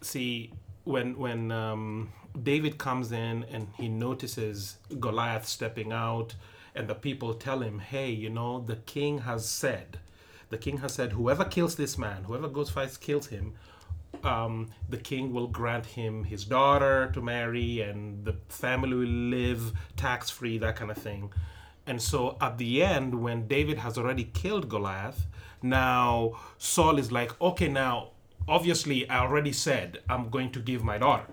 see, 0.00 0.52
when 0.84 1.18
when 1.18 1.50
um, 1.50 2.12
David 2.40 2.78
comes 2.78 3.12
in 3.12 3.44
and 3.50 3.68
he 3.76 3.88
notices 3.88 4.78
Goliath 5.00 5.46
stepping 5.46 5.92
out, 5.92 6.34
and 6.74 6.88
the 6.88 6.94
people 6.94 7.34
tell 7.34 7.60
him, 7.60 7.80
"Hey, 7.80 8.10
you 8.10 8.30
know, 8.30 8.60
the 8.60 8.76
king 8.76 9.18
has 9.18 9.48
said, 9.48 9.98
the 10.52 10.58
king 10.58 10.78
has 10.78 10.92
said, 10.94 11.12
whoever 11.12 11.44
kills 11.44 11.74
this 11.74 11.98
man, 11.98 12.24
whoever 12.24 12.48
goes 12.48 12.70
fights 12.70 12.96
kills 12.96 13.26
him." 13.26 13.54
Um, 14.22 14.68
the 14.88 14.98
king 14.98 15.32
will 15.32 15.48
grant 15.48 15.86
him 15.86 16.24
his 16.24 16.44
daughter 16.44 17.10
to 17.14 17.20
marry, 17.20 17.80
and 17.80 18.24
the 18.24 18.34
family 18.48 18.94
will 18.94 19.18
live 19.38 19.72
tax 19.96 20.30
free, 20.30 20.58
that 20.58 20.76
kind 20.76 20.90
of 20.90 20.98
thing. 20.98 21.32
And 21.86 22.00
so 22.00 22.36
at 22.40 22.58
the 22.58 22.82
end, 22.82 23.14
when 23.14 23.48
David 23.48 23.78
has 23.78 23.98
already 23.98 24.24
killed 24.24 24.68
Goliath, 24.68 25.26
now 25.62 26.38
Saul 26.58 26.98
is 26.98 27.10
like, 27.10 27.40
okay, 27.40 27.68
now 27.68 28.10
obviously 28.46 29.08
I 29.08 29.18
already 29.20 29.52
said 29.52 29.98
I'm 30.08 30.28
going 30.30 30.52
to 30.52 30.60
give 30.60 30.84
my 30.84 30.98
daughter. 30.98 31.26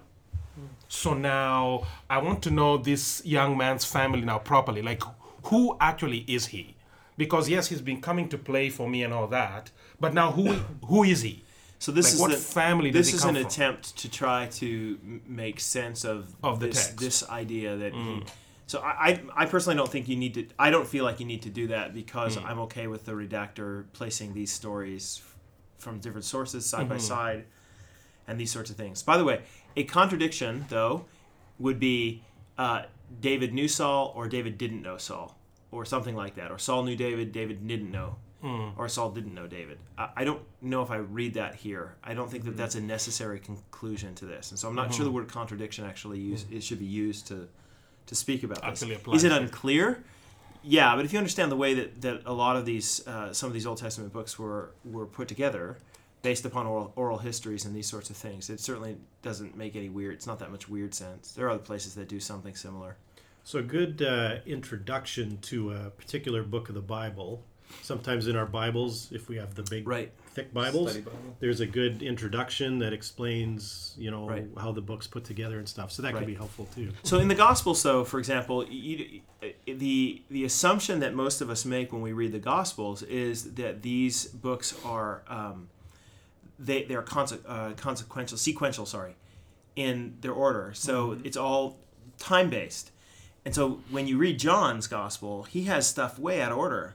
So 0.88 1.14
now 1.14 1.84
I 2.10 2.18
want 2.18 2.42
to 2.44 2.52
know 2.52 2.78
this 2.78 3.22
young 3.24 3.56
man's 3.58 3.86
family 3.86 4.22
now 4.22 4.40
properly. 4.40 4.82
Like, 4.82 5.04
who 5.44 5.78
actually 5.80 6.26
is 6.28 6.48
he? 6.48 6.76
Because 7.24 7.46
yes, 7.50 7.68
he's 7.68 7.82
been 7.92 8.02
coming 8.02 8.30
to 8.30 8.38
play 8.38 8.70
for 8.70 8.88
me 8.94 9.00
and 9.06 9.14
all 9.14 9.28
that, 9.28 9.64
but 10.00 10.12
now 10.14 10.32
who 10.38 10.46
who 10.92 11.04
is 11.04 11.22
he? 11.22 11.36
So 11.78 11.92
this 11.92 12.06
Like, 12.08 12.14
is 12.16 12.20
what 12.22 12.32
the, 12.32 12.38
family 12.38 12.90
This 12.92 13.14
is 13.14 13.24
an 13.24 13.36
from? 13.36 13.46
attempt 13.46 13.84
to 14.02 14.08
try 14.22 14.48
to 14.62 14.98
make 15.42 15.58
sense 15.60 16.04
of 16.14 16.36
Of 16.44 16.60
the 16.60 16.68
this 16.68 16.78
text. 16.88 16.96
Mm. 16.98 17.00
this 17.06 17.30
idea 17.30 17.70
that 17.78 17.94
he. 17.94 18.24
So 18.68 18.80
I, 19.08 19.22
I 19.42 19.46
personally 19.48 19.78
don't 19.78 19.92
think 19.96 20.08
you 20.08 20.16
need 20.24 20.34
to. 20.36 20.42
I 20.60 20.70
don't 20.74 20.88
feel 20.88 21.04
like 21.04 21.20
you 21.22 21.26
need 21.34 21.42
to 21.44 21.50
do 21.62 21.68
that 21.76 21.94
because 21.94 22.38
Mm. 22.38 22.46
I'm 22.48 22.60
okay 22.68 22.88
with 22.88 23.04
the 23.06 23.14
redactor 23.14 23.86
placing 23.94 24.34
these 24.34 24.52
stories 24.52 25.22
from 25.78 26.00
different 26.00 26.26
sources 26.26 26.66
side 26.66 26.88
by 26.90 26.96
Mm-hmm. 26.98 27.14
side, 27.16 27.46
and 28.28 28.40
these 28.40 28.52
sorts 28.52 28.70
of 28.70 28.76
things. 28.78 29.02
By 29.04 29.18
the 29.18 29.24
way, 29.30 29.38
a 29.76 29.84
contradiction 29.86 30.66
though 30.70 31.06
would 31.58 31.80
be 31.80 32.24
uh, 32.58 32.84
David 33.22 33.54
knew 33.54 33.68
Saul 33.68 34.14
or 34.16 34.28
David 34.28 34.58
didn't 34.58 34.82
know 34.84 34.98
Saul 34.98 35.36
or 35.72 35.86
something 35.86 36.16
like 36.16 36.36
that, 36.36 36.52
or 36.52 36.58
Saul 36.58 36.84
knew 36.84 36.96
David, 36.96 37.32
David 37.32 37.68
didn't 37.68 37.92
know, 37.92 38.16
or 38.78 38.88
Saul 38.88 39.12
didn't 39.12 39.34
know 39.34 39.48
David. 39.48 39.78
I, 39.98 40.10
I 40.18 40.24
don't 40.24 40.42
know 40.62 40.82
if 40.82 40.92
I 40.92 40.98
read 40.98 41.34
that 41.36 41.56
here. 41.56 41.96
I 42.04 42.14
don't 42.14 42.30
think 42.32 42.46
that 42.46 42.56
that's 42.58 42.76
a 42.76 42.82
necessary 42.82 43.40
conclusion 43.40 44.16
to 44.16 44.26
this, 44.26 44.52
and 44.52 44.60
so 44.60 44.68
I'm 44.70 44.76
not 44.76 44.94
sure 44.94 45.06
the 45.06 45.12
word 45.12 45.28
contradiction 45.28 45.86
actually 45.86 46.20
use 46.20 46.46
it 46.52 46.64
should 46.64 46.80
be 46.80 46.86
used 46.86 47.28
to 47.28 47.48
to 48.08 48.16
speak 48.16 48.44
about 48.44 48.62
this. 48.72 48.82
Is 49.16 49.24
it 49.24 49.32
unclear? 49.32 50.04
Yeah, 50.64 50.96
but 50.96 51.06
if 51.06 51.14
you 51.14 51.20
understand 51.20 51.52
the 51.52 51.56
way 51.56 51.74
that, 51.76 52.02
that 52.02 52.22
a 52.26 52.34
lot 52.34 52.58
of 52.58 52.66
these, 52.66 53.08
uh, 53.08 53.32
some 53.32 53.48
of 53.48 53.54
these 53.54 53.66
Old 53.66 53.78
Testament 53.78 54.12
books 54.12 54.38
were, 54.38 54.72
were 54.84 55.06
put 55.06 55.30
together, 55.30 55.78
based 56.22 56.44
upon 56.44 56.66
oral, 56.66 56.92
oral 56.98 57.18
histories 57.18 57.64
and 57.64 57.74
these 57.74 57.88
sorts 57.88 58.10
of 58.10 58.18
things, 58.18 58.50
it 58.50 58.60
certainly 58.60 58.98
doesn't 59.22 59.56
make 59.56 59.78
any 59.78 59.88
weird. 59.88 60.16
It's 60.16 60.28
not 60.28 60.40
that 60.40 60.52
much 60.52 60.68
weird 60.68 60.94
sense. 60.94 61.32
There 61.32 61.46
are 61.46 61.52
other 61.52 61.64
places 61.64 61.96
that 61.96 62.10
do 62.10 62.20
something 62.20 62.56
similar. 62.56 62.98
So 63.44 63.60
a 63.60 63.64
good 63.64 64.02
uh, 64.02 64.38
introduction 64.46 65.40
to 65.44 65.72
a 65.72 65.90
particular 65.90 66.44
book 66.44 66.70
of 66.70 66.76
the 66.76 66.82
Bible. 66.82 67.44
Sometimes 67.84 68.28
in 68.28 68.36
our 68.36 68.46
Bibles, 68.48 69.12
if 69.12 69.28
we 69.30 69.38
have 69.38 69.54
the 69.56 69.62
big, 69.64 69.88
Right. 69.88 70.12
thick 70.34 70.52
Bibles, 70.54 70.98
Bible. 70.98 71.12
there's 71.40 71.60
a 71.60 71.68
good 71.68 72.02
introduction 72.02 72.80
that 72.80 72.94
explains, 72.94 73.94
you 73.98 74.10
know, 74.10 74.28
Right. 74.28 74.48
how 74.58 74.72
the 74.72 74.82
book's 74.82 75.06
put 75.08 75.24
together 75.24 75.60
and 75.60 75.68
stuff. 75.70 75.92
So 75.92 76.02
that 76.02 76.14
Right. 76.14 76.20
can 76.22 76.28
be 76.28 76.36
helpful 76.36 76.68
too. 76.76 76.92
So 77.04 77.20
in 77.20 77.28
the 77.28 77.36
Gospels, 77.36 77.82
though, 77.84 78.04
for 78.04 78.18
example, 78.20 78.66
you, 78.68 79.22
the 79.66 80.22
the 80.30 80.46
assumption 80.46 81.00
that 81.00 81.14
most 81.14 81.42
of 81.42 81.50
us 81.50 81.64
make 81.66 81.92
when 81.94 82.02
we 82.02 82.12
read 82.12 82.32
the 82.32 82.40
Gospels 82.40 83.04
is 83.04 83.54
that 83.56 83.82
these 83.84 84.26
books 84.26 84.76
are 84.84 85.24
um, 85.28 85.70
they 86.58 86.84
they're 86.84 87.04
conse- 87.04 87.40
uh, 87.48 87.74
consequential, 87.74 88.38
sequential, 88.38 88.86
sorry, 88.88 89.16
in 89.76 90.18
their 90.22 90.34
order. 90.34 90.72
So 90.74 91.20
it's 91.24 91.38
all 91.38 91.78
time 92.18 92.50
based, 92.50 92.92
and 93.50 93.56
so 93.56 93.80
when 93.90 94.06
you 94.06 94.20
read 94.20 94.38
John's 94.38 94.86
Gospel, 94.86 95.42
he 95.42 95.64
has 95.64 95.88
stuff 95.88 96.20
way 96.20 96.40
out 96.40 96.52
of 96.52 96.60
order, 96.60 96.94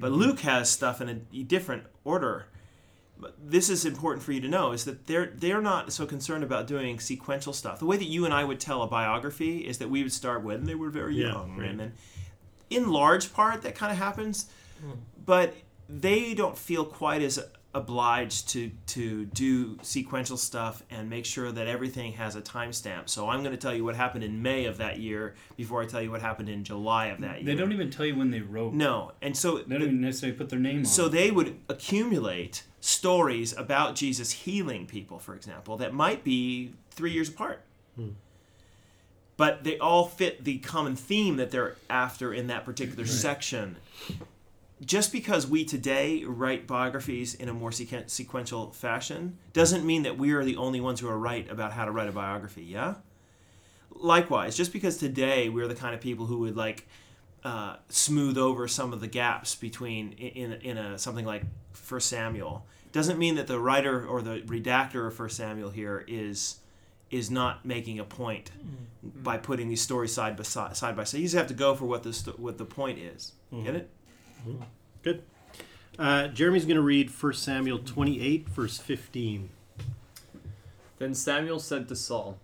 but 0.00 0.10
mm-hmm. 0.10 0.20
Luke 0.20 0.40
has 0.40 0.68
stuff 0.68 1.00
in 1.00 1.08
a 1.08 1.14
different 1.44 1.84
order. 2.02 2.46
But 3.16 3.36
this 3.40 3.70
is 3.70 3.84
important 3.84 4.24
for 4.24 4.32
you 4.32 4.40
to 4.40 4.48
know 4.48 4.72
is 4.72 4.84
that 4.84 5.06
they're 5.06 5.26
they're 5.26 5.62
not 5.62 5.92
so 5.92 6.04
concerned 6.04 6.42
about 6.42 6.66
doing 6.66 6.98
sequential 6.98 7.52
stuff. 7.52 7.78
The 7.78 7.86
way 7.86 7.98
that 7.98 8.08
you 8.08 8.24
and 8.24 8.34
I 8.34 8.42
would 8.42 8.58
tell 8.58 8.82
a 8.82 8.88
biography 8.88 9.58
is 9.58 9.78
that 9.78 9.90
we 9.90 10.02
would 10.02 10.12
start 10.12 10.42
when 10.42 10.64
they 10.64 10.74
were 10.74 10.90
very 10.90 11.14
Yeah, 11.14 11.28
young, 11.28 11.56
right. 11.56 11.70
and 11.70 11.78
then 11.78 11.92
in 12.68 12.90
large 12.90 13.32
part 13.32 13.62
that 13.62 13.76
kind 13.76 13.92
of 13.92 13.98
happens, 13.98 14.46
mm. 14.84 14.96
but 15.24 15.54
they 15.88 16.34
don't 16.34 16.58
feel 16.58 16.84
quite 16.84 17.22
as 17.22 17.38
obliged 17.74 18.50
to 18.50 18.70
to 18.86 19.24
do 19.26 19.78
sequential 19.82 20.36
stuff 20.36 20.82
and 20.90 21.08
make 21.08 21.24
sure 21.24 21.50
that 21.50 21.66
everything 21.66 22.12
has 22.12 22.36
a 22.36 22.42
timestamp. 22.42 23.08
So 23.08 23.28
I'm 23.28 23.40
going 23.42 23.52
to 23.52 23.60
tell 23.60 23.74
you 23.74 23.82
what 23.84 23.96
happened 23.96 24.24
in 24.24 24.42
May 24.42 24.66
of 24.66 24.76
that 24.78 24.98
year 24.98 25.34
before 25.56 25.82
I 25.82 25.86
tell 25.86 26.02
you 26.02 26.10
what 26.10 26.20
happened 26.20 26.48
in 26.50 26.64
July 26.64 27.06
of 27.06 27.20
that 27.22 27.42
year. 27.42 27.54
They 27.54 27.60
don't 27.60 27.72
even 27.72 27.90
tell 27.90 28.04
you 28.04 28.14
when 28.16 28.30
they 28.30 28.40
wrote. 28.40 28.74
no, 28.74 29.12
and 29.22 29.36
so 29.36 29.58
They 29.58 29.74
don't 29.74 29.82
even 29.82 30.00
necessarily 30.00 30.36
put 30.36 30.50
their 30.50 30.58
name 30.58 30.80
on. 30.80 30.84
so 30.84 31.06
it. 31.06 31.12
they 31.12 31.30
would 31.30 31.58
accumulate 31.68 32.64
stories 32.80 33.56
about 33.56 33.94
Jesus 33.94 34.32
healing 34.32 34.86
people, 34.86 35.18
for 35.18 35.34
example, 35.34 35.76
that 35.78 35.94
might 35.94 36.24
be 36.24 36.74
three 36.90 37.12
years 37.12 37.28
apart. 37.28 37.62
Hmm. 37.96 38.10
But 39.38 39.64
they 39.64 39.78
all 39.78 40.06
fit 40.06 40.44
the 40.44 40.58
common 40.58 40.94
theme 40.94 41.36
that 41.36 41.50
they're 41.50 41.76
after 41.88 42.34
in 42.34 42.48
that 42.48 42.64
particular 42.64 43.06
section. 43.06 43.76
Just 44.84 45.12
because 45.12 45.46
we 45.46 45.64
today 45.64 46.24
write 46.24 46.66
biographies 46.66 47.34
in 47.34 47.48
a 47.48 47.54
more 47.54 47.70
sequen- 47.70 48.10
sequential 48.10 48.72
fashion 48.72 49.38
doesn't 49.52 49.84
mean 49.84 50.02
that 50.02 50.18
we 50.18 50.32
are 50.32 50.44
the 50.44 50.56
only 50.56 50.80
ones 50.80 51.00
who 51.00 51.08
are 51.08 51.18
right 51.18 51.48
about 51.50 51.72
how 51.72 51.84
to 51.84 51.90
write 51.92 52.08
a 52.08 52.12
biography, 52.12 52.64
yeah? 52.64 52.94
Likewise, 53.94 54.56
just 54.56 54.72
because 54.72 54.96
today 54.96 55.48
we're 55.48 55.68
the 55.68 55.74
kind 55.74 55.94
of 55.94 56.00
people 56.00 56.26
who 56.26 56.38
would 56.38 56.56
like 56.56 56.88
uh, 57.44 57.76
smooth 57.88 58.36
over 58.38 58.66
some 58.66 58.92
of 58.92 59.00
the 59.00 59.06
gaps 59.06 59.54
between 59.54 60.12
in 60.12 60.52
in 60.54 60.78
a 60.78 60.98
something 60.98 61.24
like 61.26 61.44
First 61.72 62.08
Samuel 62.08 62.66
doesn't 62.92 63.18
mean 63.18 63.36
that 63.36 63.46
the 63.46 63.58
writer 63.58 64.06
or 64.06 64.22
the 64.22 64.40
redactor 64.40 65.06
of 65.06 65.14
First 65.14 65.36
Samuel 65.36 65.70
here 65.70 66.04
is 66.08 66.56
is 67.10 67.30
not 67.30 67.64
making 67.64 67.98
a 67.98 68.04
point 68.04 68.50
by 69.02 69.36
putting 69.36 69.68
these 69.68 69.82
stories 69.82 70.12
side 70.14 70.36
by 70.36 70.42
side. 70.44 70.76
Side 70.76 70.96
by 70.96 71.04
side, 71.04 71.18
you 71.18 71.24
just 71.24 71.34
have 71.36 71.48
to 71.48 71.54
go 71.54 71.74
for 71.74 71.84
what 71.84 72.02
the 72.02 72.12
sto- 72.12 72.32
what 72.32 72.58
the 72.58 72.64
point 72.64 72.98
is. 72.98 73.32
Get 73.64 73.74
it? 73.74 73.90
Good. 75.02 75.22
Uh, 75.98 76.28
Jeremy's 76.28 76.64
going 76.64 76.76
to 76.76 76.82
read 76.82 77.10
1 77.10 77.32
Samuel 77.34 77.78
28, 77.78 78.48
verse 78.48 78.78
15. 78.78 79.50
Then 80.98 81.14
Samuel 81.14 81.58
said 81.58 81.88
to 81.88 81.96
Saul, 81.96 82.38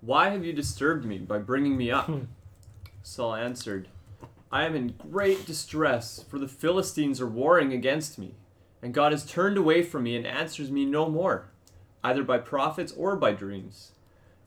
Why 0.00 0.30
have 0.30 0.44
you 0.44 0.52
disturbed 0.52 1.04
me 1.04 1.18
by 1.18 1.38
bringing 1.38 1.76
me 1.76 1.90
up? 1.90 2.10
Saul 3.02 3.34
answered, 3.34 3.88
I 4.50 4.64
am 4.64 4.74
in 4.74 4.94
great 5.10 5.44
distress, 5.44 6.24
for 6.28 6.38
the 6.38 6.48
Philistines 6.48 7.20
are 7.20 7.26
warring 7.26 7.72
against 7.72 8.18
me, 8.18 8.34
and 8.82 8.94
God 8.94 9.12
has 9.12 9.26
turned 9.26 9.58
away 9.58 9.82
from 9.82 10.04
me 10.04 10.16
and 10.16 10.26
answers 10.26 10.70
me 10.70 10.86
no 10.86 11.08
more, 11.08 11.50
either 12.02 12.22
by 12.22 12.38
prophets 12.38 12.92
or 12.92 13.14
by 13.14 13.32
dreams. 13.32 13.92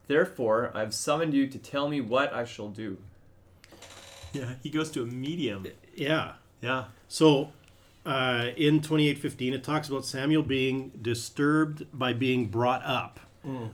Therefore, 0.07 0.71
I 0.73 0.79
have 0.79 0.93
summoned 0.93 1.33
you 1.33 1.47
to 1.47 1.57
tell 1.57 1.87
me 1.87 2.01
what 2.01 2.33
I 2.33 2.45
shall 2.45 2.69
do. 2.69 2.97
Yeah. 4.33 4.55
He 4.63 4.69
goes 4.69 4.89
to 4.91 5.03
a 5.03 5.05
medium. 5.05 5.67
Yeah. 5.95 6.33
Yeah. 6.61 6.85
So 7.07 7.51
uh, 8.05 8.47
in 8.55 8.81
28:15, 8.81 9.53
it 9.53 9.63
talks 9.63 9.89
about 9.89 10.05
Samuel 10.05 10.43
being 10.43 10.91
disturbed 11.01 11.85
by 11.93 12.13
being 12.13 12.47
brought 12.47 12.83
up. 12.85 13.19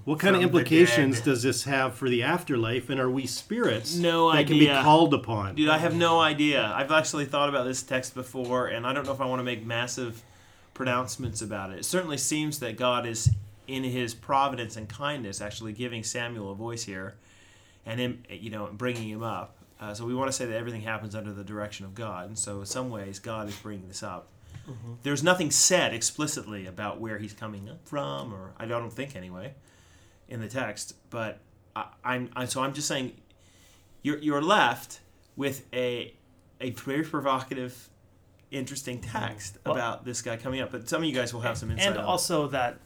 What 0.05 0.19
kind 0.19 0.33
of 0.33 0.41
From 0.41 0.47
implications 0.47 1.19
does 1.19 1.43
this 1.43 1.65
have 1.65 1.93
for 1.95 2.07
the 2.07 2.23
afterlife, 2.23 2.89
and 2.89 3.01
are 3.01 3.09
we 3.09 3.27
spirits 3.27 3.97
No 3.97 4.31
that 4.31 4.47
can 4.47 4.57
be 4.57 4.67
called 4.67 5.13
upon? 5.13 5.55
Dude, 5.55 5.67
I 5.67 5.77
have 5.77 5.93
no 5.93 6.21
idea. 6.21 6.71
I've 6.73 6.91
actually 6.91 7.25
thought 7.25 7.49
about 7.49 7.65
this 7.65 7.83
text 7.83 8.15
before, 8.15 8.67
and 8.67 8.87
I 8.87 8.93
don't 8.93 9.05
know 9.05 9.11
if 9.11 9.19
I 9.19 9.25
want 9.25 9.41
to 9.41 9.43
make 9.43 9.65
massive 9.65 10.23
pronouncements 10.73 11.41
about 11.41 11.71
it. 11.71 11.79
It 11.79 11.85
certainly 11.85 12.17
seems 12.17 12.59
that 12.59 12.77
God 12.77 13.05
is, 13.05 13.29
in 13.67 13.83
His 13.83 14.13
providence 14.13 14.77
and 14.77 14.87
kindness, 14.87 15.41
actually 15.41 15.73
giving 15.73 16.01
Samuel 16.01 16.53
a 16.53 16.55
voice 16.55 16.83
here, 16.83 17.15
and 17.85 17.99
him, 17.99 18.23
you 18.29 18.49
know, 18.49 18.69
bringing 18.71 19.09
him 19.09 19.21
up. 19.23 19.56
Uh, 19.79 19.93
so 19.93 20.05
we 20.05 20.15
want 20.15 20.27
to 20.29 20.33
say 20.33 20.45
that 20.45 20.55
everything 20.55 20.81
happens 20.81 21.13
under 21.15 21.31
the 21.31 21.43
direction 21.43 21.85
of 21.85 21.93
God, 21.93 22.27
and 22.27 22.37
so 22.37 22.59
in 22.61 22.65
some 22.65 22.89
ways 22.89 23.19
God 23.19 23.47
is 23.47 23.55
bringing 23.57 23.87
this 23.87 24.03
up. 24.03 24.29
There's 25.03 25.23
nothing 25.23 25.49
said 25.49 25.93
explicitly 25.93 26.65
about 26.65 26.99
where 26.99 27.17
he's 27.19 27.31
coming 27.31 27.69
from, 27.85 28.33
or 28.33 28.51
I 28.57 28.65
don't 28.65 28.91
think 28.91 29.15
anyway, 29.15 29.53
in 30.27 30.41
the 30.41 30.49
text. 30.49 30.93
But 31.09 31.39
I, 31.73 31.85
I'm, 32.03 32.29
I, 32.35 32.45
so 32.45 32.61
I'm 32.61 32.73
just 32.73 32.87
saying, 32.87 33.13
you're 34.01 34.17
you're 34.17 34.41
left 34.41 34.99
with 35.37 35.63
a 35.73 36.13
a 36.59 36.71
very 36.71 37.03
provocative, 37.03 37.89
interesting 38.51 38.99
text 38.99 39.57
Well- 39.65 39.75
about 39.75 40.03
this 40.03 40.21
guy 40.21 40.35
coming 40.35 40.59
up. 40.59 40.71
But 40.71 40.89
some 40.89 41.01
of 41.01 41.07
you 41.07 41.15
guys 41.15 41.33
will 41.33 41.41
have 41.41 41.57
some 41.57 41.71
insight. 41.71 41.87
and 41.87 41.95
it. 41.95 42.01
also 42.01 42.47
that 42.49 42.79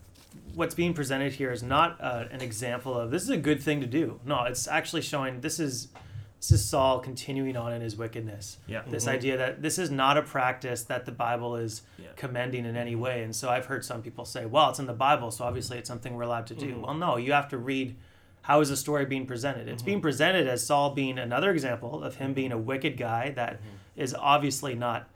what's 0.53 0.75
being 0.75 0.93
presented 0.93 1.33
here 1.33 1.51
is 1.51 1.63
not 1.63 1.99
uh, 1.99 2.25
an 2.29 2.41
example 2.41 2.93
of 2.97 3.09
this 3.09 3.23
is 3.23 3.29
a 3.29 3.37
good 3.37 3.59
thing 3.61 3.81
to 3.81 3.87
do. 3.87 4.19
No, 4.23 4.43
it's 4.43 4.67
actually 4.67 5.01
showing 5.01 5.41
this 5.41 5.59
is 5.59 5.87
this 6.41 6.51
is 6.51 6.65
Saul 6.65 6.99
continuing 6.99 7.55
on 7.55 7.71
in 7.71 7.81
his 7.81 7.95
wickedness. 7.95 8.57
yeah, 8.65 8.81
This 8.87 9.05
mm-hmm. 9.05 9.13
idea 9.13 9.37
that 9.37 9.61
this 9.61 9.77
is 9.77 9.91
not 9.91 10.17
a 10.17 10.23
practice 10.23 10.81
that 10.85 11.05
the 11.05 11.11
Bible 11.11 11.55
is 11.55 11.83
Yeah. 11.99 12.07
commending 12.15 12.65
in 12.65 12.75
any 12.75 12.95
way. 12.95 13.21
And 13.23 13.35
so 13.35 13.47
I've 13.49 13.67
heard 13.67 13.85
some 13.85 14.01
people 14.01 14.25
say, 14.25 14.47
well, 14.47 14.71
it's 14.71 14.79
in 14.79 14.87
the 14.87 14.93
Bible, 14.93 15.29
so 15.29 15.45
obviously 15.45 15.77
it's 15.77 15.87
something 15.87 16.15
we're 16.15 16.23
allowed 16.23 16.47
to 16.47 16.55
do. 16.55 16.71
Mm-hmm. 16.71 16.81
Well, 16.81 16.93
no, 16.95 17.17
you 17.17 17.31
have 17.33 17.47
to 17.49 17.59
read 17.59 17.95
how 18.41 18.59
is 18.59 18.69
the 18.69 18.75
story 18.77 19.05
being 19.05 19.27
presented. 19.27 19.67
It's 19.67 19.83
being 19.83 19.97
mm-hmm. 19.97 20.01
presented 20.01 20.47
as 20.47 20.65
Saul 20.65 20.95
being 20.95 21.19
another 21.19 21.51
example 21.51 22.03
of 22.03 22.15
him 22.15 22.33
being 22.33 22.51
a 22.51 22.57
wicked 22.57 22.97
guy 22.97 23.29
that 23.35 23.61
is 23.95 24.15
obviously 24.17 24.73
not 24.73 25.07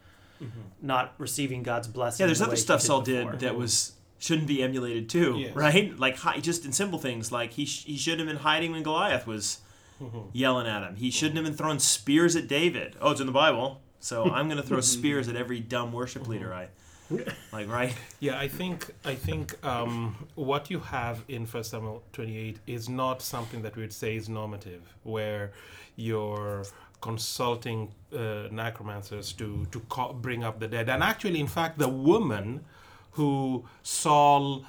not 0.81 1.15
receiving 1.17 1.63
God's 1.63 1.87
blessing. 1.87 2.21
yeah. 2.23 2.27
There's 2.27 2.37
the 2.39 2.43
other 2.45 2.51
way 2.51 2.57
he 2.57 2.61
stuff 2.61 2.81
Saul 2.81 3.01
did 3.01 3.39
that 3.39 3.55
was 3.55 3.93
shouldn't 4.19 4.47
be 4.47 4.61
emulated 4.61 5.09
too, 5.09 5.37
Yes. 5.39 5.55
right? 5.55 5.97
Like 5.97 6.17
just 6.41 6.65
in 6.65 6.71
simple 6.71 6.99
things, 6.99 7.31
like 7.31 7.53
he 7.53 7.65
sh- 7.65 7.85
he 7.85 7.97
should 7.97 8.19
have 8.19 8.27
been 8.27 8.37
hiding 8.37 8.73
when 8.73 8.83
Goliath 8.83 9.25
was 9.25 9.59
yelling 10.33 10.67
at 10.67 10.83
him. 10.83 10.95
He 10.95 11.09
shouldn't 11.11 11.35
have 11.37 11.45
been 11.45 11.55
throwing 11.55 11.79
spears 11.79 12.35
at 12.35 12.47
David. 12.47 12.95
Oh, 13.01 13.11
it's 13.11 13.21
in 13.21 13.27
the 13.27 13.33
Bible, 13.33 13.81
so 13.99 14.29
I'm 14.29 14.47
going 14.47 14.61
to 14.61 14.67
throw 14.67 14.81
spears 14.97 15.27
at 15.27 15.35
every 15.35 15.59
dumb 15.59 15.91
worship 15.91 16.27
leader 16.27 16.53
I 16.53 16.69
like, 17.51 17.69
right? 17.69 17.93
Yeah, 18.19 18.39
I 18.39 18.47
think 18.47 18.91
I 19.03 19.15
think 19.15 19.63
um, 19.65 20.27
what 20.35 20.69
you 20.71 20.79
have 20.79 21.23
in 21.27 21.45
First 21.45 21.71
Samuel 21.71 22.03
28 22.13 22.59
is 22.67 22.89
not 22.89 23.21
something 23.21 23.61
that 23.61 23.75
we 23.75 23.83
would 23.83 23.93
say 23.93 24.15
is 24.15 24.27
normative, 24.27 24.81
where 25.03 25.51
you're 25.95 26.65
consulting 27.01 27.91
uh, 28.15 28.47
necromancers 28.51 29.33
to 29.33 29.67
to 29.71 29.79
call, 29.81 30.13
bring 30.13 30.43
up 30.43 30.59
the 30.59 30.67
dead. 30.67 30.89
And 30.89 31.03
actually, 31.03 31.39
in 31.39 31.47
fact, 31.47 31.77
the 31.77 31.89
woman 31.89 32.65
who 33.11 33.65
Saul 33.83 34.65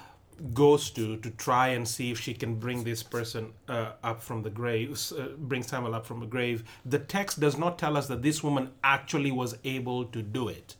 goes 0.55 0.91
to 0.91 1.17
to 1.19 1.31
try 1.31 1.69
and 1.69 1.87
see 1.89 2.11
if 2.11 2.21
she 2.21 2.35
can 2.35 2.57
bring 2.57 2.85
this 2.85 3.03
person 3.03 3.53
uh, 3.69 3.93
up 4.03 4.23
from 4.23 4.43
the 4.43 4.51
grave, 4.51 4.99
uh, 5.19 5.29
bring 5.39 5.63
Samuel 5.63 5.95
up 5.95 6.05
from 6.07 6.21
the 6.21 6.27
grave. 6.27 6.65
The 6.85 6.99
text 6.99 7.41
does 7.41 7.57
not 7.57 7.79
tell 7.79 7.97
us 7.97 8.07
that 8.09 8.23
this 8.23 8.43
woman 8.43 8.71
actually 8.85 9.31
was 9.33 9.57
able 9.65 10.05
to 10.07 10.23
do 10.23 10.49
it. 10.49 10.77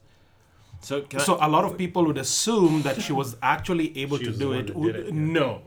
So, 0.83 1.03
can 1.03 1.21
So 1.21 1.39
a 1.41 1.49
lot 1.49 1.65
of 1.65 1.77
people 1.79 2.05
would 2.07 2.19
assume 2.19 2.83
that 2.83 3.01
she 3.01 3.13
was 3.13 3.37
actually 3.43 3.97
able 3.99 4.19
to 4.19 4.31
do 4.31 4.53
it. 4.53 4.71
it, 4.71 4.77
yeah. 4.77 5.11
No, 5.13 5.63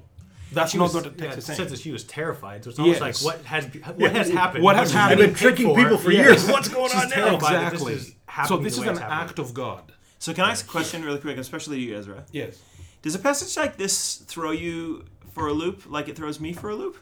That's 0.52 0.72
She 0.72 0.78
not 0.78 0.86
was, 0.86 0.94
what 0.96 1.04
the 1.18 1.24
yeah, 1.24 1.32
text 1.32 1.48
saying. 1.48 1.58
says 1.58 1.72
that 1.72 1.80
she 1.80 1.92
was 1.92 2.04
terrified. 2.04 2.64
So 2.64 2.70
it's 2.72 2.80
almost 2.80 3.02
Yes. 3.02 3.24
like 3.24 3.36
what 3.36 3.46
has 3.46 3.66
what 3.96 4.12
has 4.14 4.30
happened? 4.32 4.64
What 4.64 4.76
has 4.76 4.92
happened? 4.92 5.20
been 5.20 5.30
I've 5.30 5.36
been 5.36 5.44
tricking 5.44 5.68
for 5.68 5.76
people 5.84 5.98
for 5.98 6.12
Yeah. 6.12 6.24
years. 6.24 6.48
What's 6.48 6.70
going 6.70 6.90
She's 6.92 7.04
on 7.04 7.10
now? 7.10 7.36
Exactly. 7.36 7.94
This 7.96 8.08
is 8.08 8.16
so 8.48 8.58
this 8.58 8.78
is 8.78 8.86
an 8.86 8.98
act 9.00 9.38
of 9.40 9.54
God. 9.54 9.92
So 10.20 10.34
can 10.34 10.44
I 10.46 10.52
ask 10.52 10.66
a 10.66 10.70
question 10.70 11.04
really 11.04 11.20
quick, 11.20 11.38
especially 11.38 11.78
to 11.78 11.84
you, 11.84 11.98
Ezra? 11.98 12.26
Yes. 12.32 12.60
Does 13.02 13.16
a 13.16 13.20
passage 13.20 13.56
like 13.58 13.78
this 13.78 14.16
throw 14.28 14.52
you 14.52 15.06
for 15.32 15.48
a 15.48 15.54
loop, 15.54 15.84
like 15.90 16.08
it 16.10 16.16
throws 16.18 16.40
me 16.40 16.54
for 16.54 16.70
a 16.70 16.76
loop? 16.76 16.98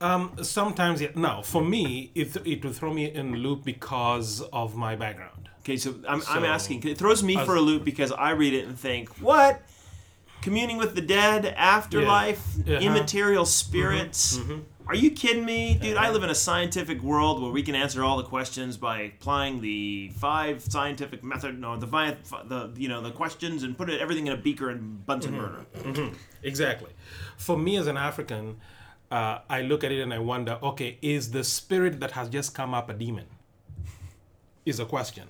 Um, 0.00 0.32
sometimes, 0.42 1.00
yeah. 1.02 1.08
No, 1.14 1.42
for 1.42 1.64
me, 1.64 2.10
it, 2.14 2.36
it 2.46 2.64
will 2.64 2.72
throw 2.72 2.92
me 2.92 3.06
in 3.12 3.34
loop 3.36 3.64
because 3.64 4.40
of 4.52 4.76
my 4.76 4.94
background. 4.96 5.48
Okay, 5.60 5.76
so 5.76 5.94
I'm, 6.08 6.22
I'm 6.28 6.44
asking. 6.44 6.84
It 6.86 6.98
throws 6.98 7.22
me 7.22 7.36
As- 7.36 7.44
for 7.46 7.56
a 7.56 7.60
loop 7.60 7.84
because 7.84 8.12
I 8.12 8.30
read 8.30 8.54
it 8.54 8.66
and 8.66 8.78
think, 8.78 9.08
what? 9.20 9.60
Communing 10.40 10.76
with 10.78 10.94
the 10.94 11.00
dead, 11.00 11.46
afterlife, 11.46 12.40
Uh-huh. 12.60 12.78
immaterial 12.78 13.44
spirits. 13.44 14.38
Are 14.88 14.94
you 14.94 15.10
kidding 15.10 15.44
me, 15.44 15.74
dude? 15.74 15.98
I 15.98 16.04
uh-huh. 16.04 16.12
live 16.12 16.22
in 16.22 16.30
a 16.30 16.34
scientific 16.34 17.02
world 17.02 17.42
where 17.42 17.50
we 17.50 17.62
can 17.62 17.74
answer 17.74 18.02
all 18.02 18.16
the 18.16 18.22
questions 18.22 18.78
by 18.78 19.02
applying 19.02 19.60
the 19.60 20.08
five 20.16 20.62
scientific 20.62 21.22
method, 21.22 21.60
no, 21.60 21.76
the 21.76 21.86
five, 21.86 22.16
the 22.46 22.72
you 22.74 22.88
know 22.88 23.02
the 23.02 23.10
questions, 23.10 23.64
and 23.64 23.76
put 23.76 23.90
it, 23.90 24.00
everything 24.00 24.26
in 24.26 24.32
a 24.32 24.36
beaker 24.36 24.70
and 24.70 25.04
Bunsen 25.04 25.36
burner. 25.36 25.66
Mm-hmm. 25.76 25.90
Mm-hmm. 25.90 26.14
Exactly. 26.42 26.90
For 27.36 27.58
me 27.58 27.76
as 27.76 27.86
an 27.86 27.98
African, 27.98 28.56
uh, 29.10 29.40
I 29.50 29.60
look 29.60 29.84
at 29.84 29.92
it 29.92 30.00
and 30.00 30.14
I 30.14 30.20
wonder, 30.20 30.58
okay, 30.62 30.96
is 31.02 31.32
the 31.32 31.44
spirit 31.44 32.00
that 32.00 32.12
has 32.12 32.30
just 32.30 32.54
come 32.54 32.72
up 32.72 32.88
a 32.88 32.94
demon? 32.94 33.26
Is 34.64 34.80
a 34.80 34.86
question. 34.86 35.28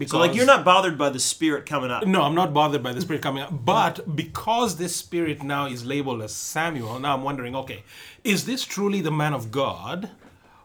Because 0.00 0.12
So 0.12 0.18
like 0.18 0.34
you're 0.34 0.46
not 0.46 0.64
bothered 0.64 0.96
by 0.96 1.10
the 1.10 1.18
spirit 1.18 1.66
coming 1.66 1.90
up. 1.90 2.06
No, 2.06 2.22
I'm 2.22 2.34
not 2.34 2.54
bothered 2.54 2.82
by 2.82 2.94
the 2.94 3.02
spirit 3.02 3.20
coming 3.20 3.42
up. 3.42 3.52
But 3.52 4.16
because 4.16 4.76
this 4.78 4.96
spirit 4.96 5.42
now 5.42 5.66
is 5.66 5.84
labeled 5.84 6.22
as 6.22 6.34
Samuel, 6.34 6.98
now 6.98 7.14
I'm 7.14 7.22
wondering, 7.22 7.54
okay, 7.54 7.84
is 8.24 8.46
this 8.46 8.64
truly 8.64 9.02
the 9.02 9.10
man 9.10 9.34
of 9.34 9.50
God, 9.50 10.08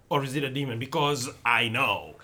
or 0.07 0.23
is 0.23 0.37
it 0.37 0.45
a 0.45 0.49
demon? 0.49 0.79
Because 0.79 1.29
I 1.45 1.67
know 1.67 2.15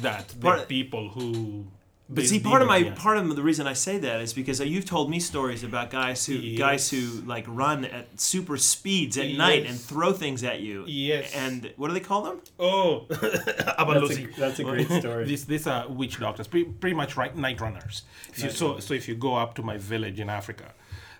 that 0.00 0.34
there 0.40 0.52
are 0.52 0.64
people 0.64 1.10
who. 1.10 1.66
But 2.14 2.26
see, 2.26 2.40
part 2.40 2.62
of 2.62 2.68
my 2.68 2.82
part 2.90 3.16
of 3.18 3.34
the 3.36 3.42
reason 3.42 3.66
I 3.66 3.72
say 3.72 3.96
that 3.98 4.20
is 4.20 4.32
because 4.32 4.60
uh, 4.60 4.64
you've 4.64 4.84
told 4.84 5.08
me 5.10 5.18
stories 5.20 5.62
about 5.64 5.90
guys 5.90 6.26
who 6.26 6.34
Yes. 6.34 6.58
guys 6.58 6.90
who 6.90 7.00
like 7.34 7.44
run 7.48 7.84
at 7.86 8.20
super 8.20 8.56
speeds 8.56 9.16
at 9.18 9.30
night 9.30 9.66
and 9.66 9.78
throw 9.80 10.12
things 10.12 10.44
at 10.44 10.60
you. 10.60 10.84
Yes. 10.86 11.34
And 11.34 11.72
what 11.76 11.88
do 11.88 11.94
they 11.94 12.00
call 12.00 12.22
them? 12.22 12.40
Oh, 12.58 13.06
That's 13.08 13.80
Abalusi. 13.80 14.36
a, 14.36 14.40
that's 14.40 14.58
a 14.60 14.64
great 14.64 14.90
story. 14.90 15.24
These 15.24 15.44
these 15.46 15.66
are 15.66 15.88
witch 15.88 16.18
doctors, 16.20 16.46
pretty, 16.46 16.66
pretty 16.70 16.96
much 16.96 17.16
right 17.16 17.34
night 17.36 17.60
runners. 17.60 18.02
If 18.30 18.42
you, 18.44 18.50
so 18.50 18.78
so 18.80 18.94
if 18.94 19.08
you 19.08 19.14
go 19.14 19.34
up 19.36 19.54
to 19.56 19.62
my 19.62 19.76
village 19.78 20.20
in 20.20 20.28
Africa, 20.28 20.74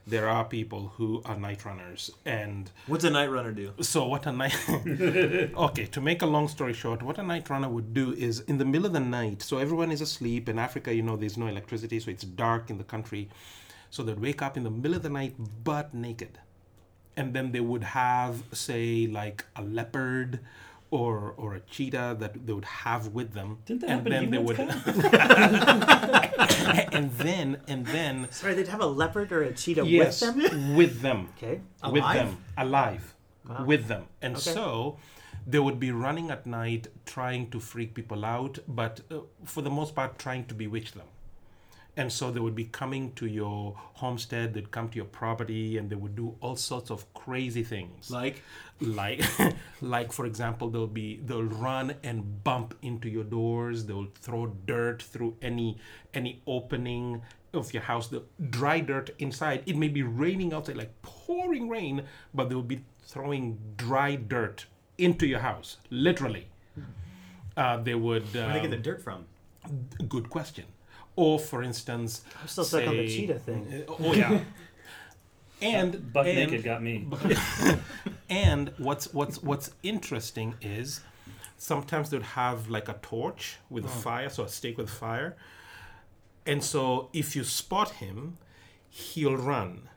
there 0.06 0.28
are 0.28 0.44
people 0.44 0.92
who 0.96 1.22
are 1.24 1.36
night 1.36 1.64
runners, 1.64 2.10
and 2.24 2.70
What's 2.86 3.04
a 3.04 3.10
night 3.10 3.30
runner 3.30 3.52
do? 3.52 3.72
so 3.80 4.06
what 4.06 4.26
a 4.26 4.32
night. 4.32 4.56
okay, 5.56 5.86
to 5.86 6.00
make 6.00 6.22
a 6.22 6.26
long 6.26 6.48
story 6.48 6.72
short, 6.72 7.02
what 7.02 7.18
a 7.18 7.22
night 7.22 7.48
runner 7.50 7.68
would 7.68 7.94
do 7.94 8.12
is 8.12 8.40
in 8.40 8.58
the 8.58 8.64
middle 8.64 8.86
of 8.86 8.92
the 8.92 9.00
night. 9.00 9.42
So 9.42 9.58
everyone 9.58 9.92
is 9.92 10.00
asleep 10.00 10.48
in 10.48 10.58
Africa. 10.58 10.92
You 10.94 11.02
know, 11.02 11.16
there's 11.16 11.36
no 11.38 11.46
electricity, 11.46 12.00
so 12.00 12.10
it's 12.10 12.24
dark 12.24 12.68
in 12.70 12.78
the 12.78 12.84
country. 12.84 13.28
So 13.90 14.02
they'd 14.02 14.18
wake 14.18 14.42
up 14.42 14.56
in 14.56 14.64
the 14.64 14.70
middle 14.70 14.94
of 14.96 15.02
the 15.02 15.10
night, 15.10 15.34
butt 15.62 15.92
naked, 15.94 16.38
and 17.16 17.34
then 17.34 17.52
they 17.52 17.60
would 17.60 17.84
have, 17.84 18.42
say, 18.52 19.06
like 19.06 19.44
a 19.54 19.62
leopard. 19.62 20.40
Or, 20.92 21.32
or 21.38 21.54
a 21.54 21.60
cheetah 21.60 22.16
that 22.20 22.32
they 22.46 22.52
would 22.52 22.66
have 22.86 23.08
with 23.18 23.32
them, 23.32 23.58
Didn't 23.64 23.80
that 23.80 23.90
and 23.90 24.06
happen 24.06 24.12
to 24.12 24.18
then 24.20 24.30
they 24.30 24.38
would, 24.46 24.58
and 26.92 27.10
then 27.12 27.58
and 27.66 27.86
then 27.86 28.28
Sorry, 28.30 28.52
they'd 28.54 28.68
have 28.68 28.82
a 28.82 28.86
leopard 28.86 29.32
or 29.32 29.42
a 29.42 29.52
cheetah 29.54 29.86
yes, 29.86 30.20
with 30.20 30.50
them. 30.50 30.76
with 30.80 31.00
them. 31.00 31.28
Okay, 31.38 31.60
with 31.90 32.04
them. 32.04 32.36
Alive. 32.58 33.14
Wow. 33.48 33.64
with 33.64 33.88
them. 33.88 34.04
And 34.20 34.36
Okay. 34.36 34.52
so 34.52 34.98
they 35.46 35.58
would 35.58 35.80
be 35.80 35.90
running 35.90 36.30
at 36.30 36.46
night 36.46 36.86
trying 37.06 37.50
to 37.50 37.58
freak 37.58 37.94
people 37.94 38.24
out 38.24 38.58
but 38.68 39.00
uh, 39.10 39.20
for 39.44 39.62
the 39.62 39.70
most 39.70 39.94
part 39.96 40.18
trying 40.18 40.44
to 40.46 40.54
bewitch 40.54 40.92
them. 40.92 41.06
And 41.96 42.10
so 42.10 42.30
they 42.30 42.40
would 42.40 42.54
be 42.54 42.64
coming 42.64 43.12
to 43.20 43.26
your 43.26 43.74
homestead 43.94 44.54
they'd 44.54 44.70
come 44.70 44.88
to 44.90 44.96
your 44.96 45.04
property 45.06 45.76
and 45.78 45.90
they 45.90 45.96
would 45.96 46.14
do 46.16 46.36
all 46.40 46.56
sorts 46.56 46.90
of 46.90 47.12
crazy 47.14 47.62
things. 47.64 48.10
Like 48.10 48.42
like 48.82 49.22
like 49.80 50.12
for 50.12 50.26
example 50.26 50.68
they'll 50.68 50.86
be 50.86 51.20
they'll 51.24 51.42
run 51.42 51.94
and 52.02 52.44
bump 52.44 52.74
into 52.82 53.08
your 53.08 53.24
doors. 53.24 53.86
They'll 53.86 54.08
throw 54.14 54.46
dirt 54.66 55.02
through 55.02 55.36
any 55.42 55.78
any 56.14 56.42
opening 56.46 57.22
of 57.54 57.72
your 57.72 57.82
house. 57.82 58.08
The 58.08 58.22
dry 58.50 58.80
dirt 58.80 59.10
inside. 59.18 59.62
It 59.66 59.76
may 59.76 59.88
be 59.88 60.02
raining 60.02 60.52
outside 60.52 60.76
like 60.76 61.00
pouring 61.02 61.68
rain 61.68 62.04
but 62.34 62.48
they'll 62.48 62.62
be 62.62 62.84
throwing 63.04 63.58
dry 63.76 64.16
dirt 64.16 64.66
into 64.98 65.26
your 65.26 65.40
house 65.40 65.78
literally. 65.90 66.48
Uh, 67.56 67.76
they 67.76 67.94
would 67.94 68.34
Where 68.34 68.46
do 68.46 68.52
they 68.52 68.60
get 68.60 68.70
the 68.70 68.76
um, 68.76 68.82
dirt 68.82 69.02
from? 69.02 69.26
good 70.08 70.30
question. 70.30 70.64
Or 71.14 71.38
for 71.38 71.62
instance 71.62 72.22
I'm 72.40 72.48
still 72.48 72.64
stuck 72.64 72.86
on 72.86 72.96
the 72.96 73.08
cheetah 73.08 73.38
thing. 73.38 73.84
oh 73.88 74.14
yeah 74.14 74.40
and 75.62 76.12
Buck 76.12 76.26
and- 76.26 76.36
naked 76.36 76.64
got 76.64 76.82
me. 76.82 77.06
and 78.30 78.72
what's 78.78 79.12
what's 79.12 79.42
what's 79.42 79.70
interesting 79.82 80.54
is 80.60 81.00
sometimes 81.56 82.10
they'd 82.10 82.22
have 82.22 82.68
like 82.68 82.88
a 82.88 82.94
torch 83.02 83.56
with 83.70 83.84
uh-huh. 83.84 84.00
fire, 84.00 84.28
so 84.28 84.44
a 84.44 84.48
stake 84.48 84.78
with 84.78 84.90
fire. 84.90 85.36
And 86.44 86.62
so 86.62 87.08
if 87.12 87.36
you 87.36 87.44
spot 87.44 87.90
him, 87.92 88.38
he'll 88.90 89.36
run. 89.36 89.88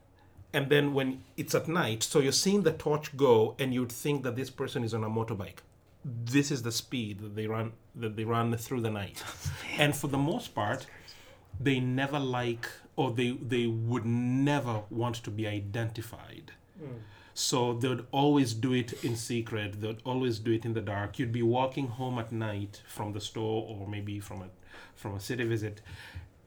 And 0.54 0.70
then 0.70 0.94
when 0.94 1.24
it's 1.36 1.54
at 1.54 1.68
night, 1.68 2.04
so 2.04 2.20
you're 2.20 2.32
seeing 2.32 2.62
the 2.62 2.72
torch 2.72 3.18
go 3.18 3.56
and 3.60 3.74
you'd 3.74 3.92
think 3.92 4.24
that 4.24 4.36
this 4.36 4.50
person 4.50 4.84
is 4.84 4.94
on 4.94 5.04
a 5.04 5.10
motorbike. 5.10 5.58
This 6.06 6.52
is 6.52 6.62
the 6.62 6.72
speed 6.72 7.20
that 7.20 7.36
they 7.36 7.48
run 7.48 7.74
that 7.96 8.16
they 8.16 8.24
run 8.24 8.56
through 8.56 8.82
the 8.82 8.92
night. 8.92 9.24
and 9.78 9.96
for 9.96 10.08
the 10.08 10.18
most 10.18 10.54
part, 10.54 10.86
they 11.60 11.80
never 11.80 12.20
like 12.20 12.70
or 12.96 13.12
they 13.12 13.32
they 13.32 13.68
would 13.68 14.06
never 14.06 14.82
want 14.90 15.16
to 15.16 15.32
be 15.32 15.48
identified. 15.48 16.54
Hmm. 16.80 16.98
So 17.34 17.74
they 17.74 17.90
would 17.90 18.08
always 18.12 18.54
do 18.54 18.72
it 18.72 19.04
in 19.04 19.18
secret. 19.18 19.82
They 19.82 19.88
would 19.88 20.02
always 20.06 20.40
do 20.40 20.52
it 20.52 20.64
in 20.64 20.74
the 20.74 20.82
dark. 20.82 21.20
You'd 21.20 21.34
be 21.34 21.44
walking 21.44 21.88
home 21.88 22.18
at 22.18 22.32
night 22.32 22.82
from 22.88 23.12
the 23.12 23.20
store 23.20 23.68
or 23.70 23.88
maybe 23.88 24.20
from 24.20 24.42
a 24.42 24.50
from 24.96 25.16
a 25.16 25.20
city 25.20 25.44
visit, 25.44 25.82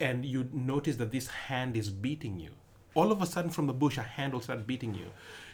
and 0.01 0.25
you'd 0.25 0.55
notice 0.55 0.97
that 0.97 1.13
this 1.13 1.29
hand 1.29 1.77
is 1.77 1.91
beating 1.91 2.41
you. 2.41 2.51
All 2.95 3.13
of 3.13 3.21
a 3.21 3.27
sudden, 3.27 3.51
from 3.51 3.67
the 3.67 3.73
bush, 3.73 3.99
a 3.99 4.03
hand 4.03 4.33
will 4.33 4.41
start 4.41 4.67
beating 4.67 4.95
you. 4.95 5.07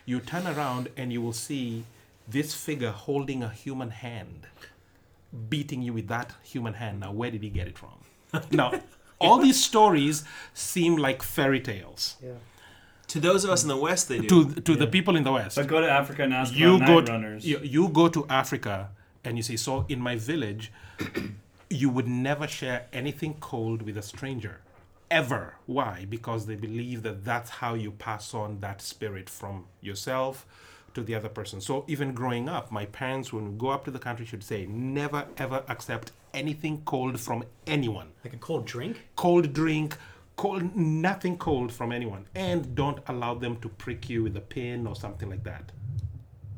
You 0.06 0.20
turn 0.20 0.46
around 0.46 0.88
and 0.96 1.12
you 1.12 1.20
will 1.20 1.32
see 1.32 1.84
this 2.28 2.54
figure 2.54 2.90
holding 2.90 3.42
a 3.42 3.48
human 3.48 3.90
hand, 3.90 4.46
beating 5.48 5.82
you 5.82 5.92
with 5.92 6.08
that 6.08 6.32
human 6.42 6.74
hand. 6.74 7.00
Now, 7.00 7.12
where 7.12 7.30
did 7.30 7.42
he 7.42 7.50
get 7.50 7.66
it 7.66 7.76
from? 7.76 7.98
now, 8.50 8.80
all 9.20 9.38
these 9.38 9.62
stories 9.62 10.24
seem 10.54 10.96
like 10.96 11.22
fairy 11.22 11.60
tales 11.60 12.16
Yeah. 12.22 12.32
to 13.08 13.20
those 13.20 13.44
of 13.44 13.50
us 13.50 13.62
in 13.62 13.68
the 13.68 13.76
West, 13.76 14.08
they 14.08 14.18
do. 14.20 14.52
to 14.54 14.60
to 14.60 14.74
the 14.76 14.86
people 14.86 15.16
in 15.16 15.22
the 15.24 15.32
West. 15.32 15.56
But 15.56 15.66
go 15.66 15.80
to 15.80 15.90
Africa 15.90 16.22
and 16.24 16.34
ask 16.34 16.52
you 16.54 16.76
about 16.76 16.86
go 16.86 16.94
night 17.00 17.06
to, 17.06 17.12
runners. 17.12 17.46
you, 17.46 17.58
you 17.62 17.88
go 17.88 18.08
to 18.08 18.26
Africa 18.28 18.90
and 19.24 19.36
you 19.36 19.42
see 19.42 19.56
so 19.56 19.84
in 19.88 20.00
my 20.00 20.16
village 20.16 20.70
you 21.70 21.88
would 21.88 22.06
never 22.08 22.46
share 22.46 22.86
anything 22.92 23.34
cold 23.40 23.82
with 23.82 23.96
a 23.96 24.02
stranger 24.02 24.60
ever 25.10 25.54
why 25.66 26.06
because 26.08 26.46
they 26.46 26.54
believe 26.56 27.02
that 27.02 27.24
that's 27.24 27.50
how 27.60 27.74
you 27.74 27.90
pass 27.90 28.34
on 28.34 28.60
that 28.60 28.80
spirit 28.82 29.28
from 29.30 29.64
yourself 29.80 30.46
to 30.94 31.02
the 31.02 31.14
other 31.14 31.28
person 31.28 31.60
so 31.60 31.84
even 31.88 32.12
growing 32.12 32.48
up 32.48 32.70
my 32.70 32.84
parents 32.86 33.32
when 33.32 33.44
we 33.52 33.58
go 33.58 33.68
up 33.68 33.84
to 33.84 33.90
the 33.90 33.98
country 33.98 34.26
should 34.26 34.42
say 34.44 34.66
never 34.66 35.26
ever 35.38 35.62
accept 35.68 36.12
anything 36.34 36.82
cold 36.84 37.18
from 37.20 37.44
anyone. 37.66 38.08
Like 38.24 38.34
a 38.34 38.38
cold 38.38 38.66
drink? 38.66 39.02
cold 39.16 39.52
drink 39.52 39.96
cold 40.36 40.74
nothing 40.74 41.38
cold 41.38 41.72
from 41.72 41.92
anyone. 41.92 42.26
And 42.34 42.74
don't 42.74 42.98
allow 43.06 43.34
them 43.34 43.56
to 43.58 43.68
prick 43.68 44.10
you 44.10 44.24
with 44.24 44.36
a 44.36 44.40
pin 44.40 44.86
or 44.86 44.96
something 44.96 45.30
like 45.30 45.44
that. 45.44 45.70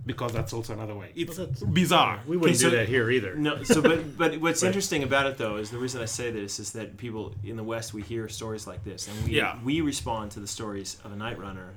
Because 0.07 0.33
that's 0.33 0.53
also 0.53 0.73
another 0.73 0.95
way. 0.95 1.11
It's 1.17 1.37
Well, 1.37 1.49
bizarre. 1.73 2.21
We 2.29 2.37
wouldn't 2.37 2.59
so- 2.61 2.71
do 2.71 2.77
that 2.77 2.89
here 2.89 3.11
either. 3.11 3.35
No, 3.35 3.65
so 3.65 3.83
but 3.83 4.17
but 4.17 4.39
what's 4.45 4.63
interesting 4.63 5.03
about 5.03 5.27
it 5.27 5.37
though 5.37 5.57
is 5.57 5.71
the 5.71 5.79
reason 5.79 6.01
I 6.01 6.05
say 6.07 6.31
this 6.31 6.59
is 6.61 6.73
that 6.73 6.97
people 6.97 7.35
in 7.45 7.57
the 7.57 7.65
West 7.65 7.93
we 7.93 8.03
hear 8.03 8.29
stories 8.29 8.67
like 8.69 8.83
this. 8.85 9.09
And 9.09 9.17
we 9.27 9.33
Yeah. 9.37 9.59
we 9.65 9.81
respond 9.81 10.31
to 10.33 10.41
the 10.41 10.47
stories 10.47 10.97
of 11.05 11.13
a 11.13 11.17
night 11.17 11.39
runner 11.39 11.71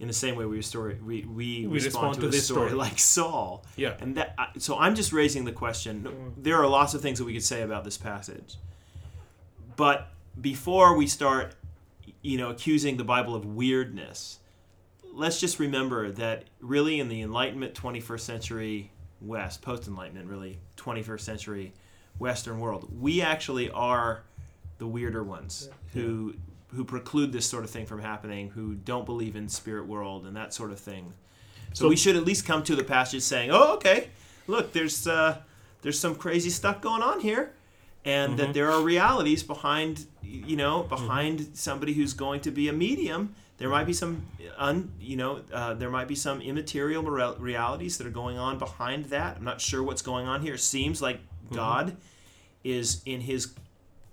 in 0.00 0.08
the 0.08 0.14
same 0.14 0.34
way 0.34 0.46
we 0.46 0.60
story 0.62 0.98
we 1.04 1.22
we, 1.22 1.66
We 1.66 1.74
respond, 1.74 1.84
respond 1.84 2.14
to, 2.14 2.20
to 2.22 2.26
a 2.26 2.30
this 2.30 2.44
story, 2.46 2.68
story. 2.68 2.72
like 2.78 2.98
Saul. 2.98 3.64
Yeah. 3.76 3.94
And 4.00 4.16
that 4.16 4.34
so 4.58 4.76
I'm 4.78 4.94
just 4.94 5.12
raising 5.12 5.44
the 5.44 5.52
question. 5.52 6.02
Mm-hmm. 6.02 6.42
There 6.42 6.56
are 6.56 6.66
lots 6.66 6.94
of 6.94 7.02
things 7.02 7.18
that 7.18 7.24
we 7.24 7.34
could 7.34 7.44
say 7.44 7.62
about 7.62 7.84
this 7.84 7.98
passage, 7.98 8.56
but 9.76 10.08
before 10.40 10.96
we 10.96 11.06
start, 11.06 11.54
you 12.22 12.38
know, 12.38 12.50
accusing 12.50 12.96
the 12.96 13.04
Bible 13.04 13.34
of 13.34 13.44
weirdness, 13.44 14.38
let's 15.12 15.38
just 15.38 15.58
remember 15.58 16.10
that 16.12 16.44
really 16.60 16.98
in 16.98 17.08
the 17.08 17.20
Enlightenment 17.22 17.74
21st 17.74 18.20
century 18.20 18.90
West, 19.20 19.60
post 19.60 19.86
Enlightenment, 19.86 20.28
really 20.28 20.58
21st 20.78 21.20
century 21.20 21.72
Western 22.18 22.58
world, 22.58 22.90
we 22.98 23.20
actually 23.20 23.70
are 23.70 24.22
the 24.78 24.86
weirder 24.86 25.22
ones 25.22 25.68
who 25.92 26.34
who 26.74 26.84
preclude 26.84 27.32
this 27.32 27.46
sort 27.46 27.64
of 27.64 27.70
thing 27.70 27.86
from 27.86 28.00
happening, 28.00 28.50
who 28.50 28.74
don't 28.74 29.04
believe 29.06 29.36
in 29.36 29.48
spirit 29.48 29.86
world 29.86 30.26
and 30.26 30.36
that 30.36 30.54
sort 30.54 30.70
of 30.70 30.78
thing. 30.78 31.12
So, 31.72 31.84
So- 31.84 31.88
we 31.88 31.96
should 31.96 32.16
at 32.16 32.24
least 32.24 32.44
come 32.46 32.62
to 32.64 32.76
the 32.76 32.84
passage 32.84 33.22
saying, 33.22 33.50
"Oh, 33.50 33.74
okay, 33.74 34.08
look, 34.46 34.72
there's 34.72 35.06
uh, 35.06 35.38
there's 35.82 35.98
some 35.98 36.14
crazy 36.14 36.50
stuff 36.50 36.80
going 36.80 37.02
on 37.02 37.20
here." 37.20 37.52
And 38.04 38.38
that 38.38 38.54
there 38.54 38.70
are 38.72 38.80
realities 38.80 39.42
behind, 39.42 40.06
you 40.22 40.56
know, 40.56 40.84
behind 40.84 41.50
somebody 41.52 41.92
who's 41.92 42.14
going 42.14 42.40
to 42.42 42.50
be 42.50 42.68
a 42.68 42.72
medium. 42.72 43.34
There 43.58 43.68
might 43.68 43.84
be 43.84 43.92
some, 43.92 44.22
un, 44.56 44.90
you 44.98 45.18
know, 45.18 45.42
uh, 45.52 45.74
there 45.74 45.90
might 45.90 46.08
be 46.08 46.14
some 46.14 46.40
immaterial 46.40 47.02
real- 47.02 47.36
realities 47.38 47.98
that 47.98 48.06
are 48.06 48.10
going 48.22 48.38
on 48.38 48.56
behind 48.58 49.06
that. 49.06 49.36
I'm 49.36 49.44
not 49.44 49.60
sure 49.60 49.82
what's 49.82 50.00
going 50.00 50.26
on 50.26 50.40
here. 50.40 50.54
It 50.54 50.60
seems 50.60 51.02
like 51.02 51.20
God 51.52 51.94
is 52.64 53.02
in 53.04 53.20
His 53.20 53.52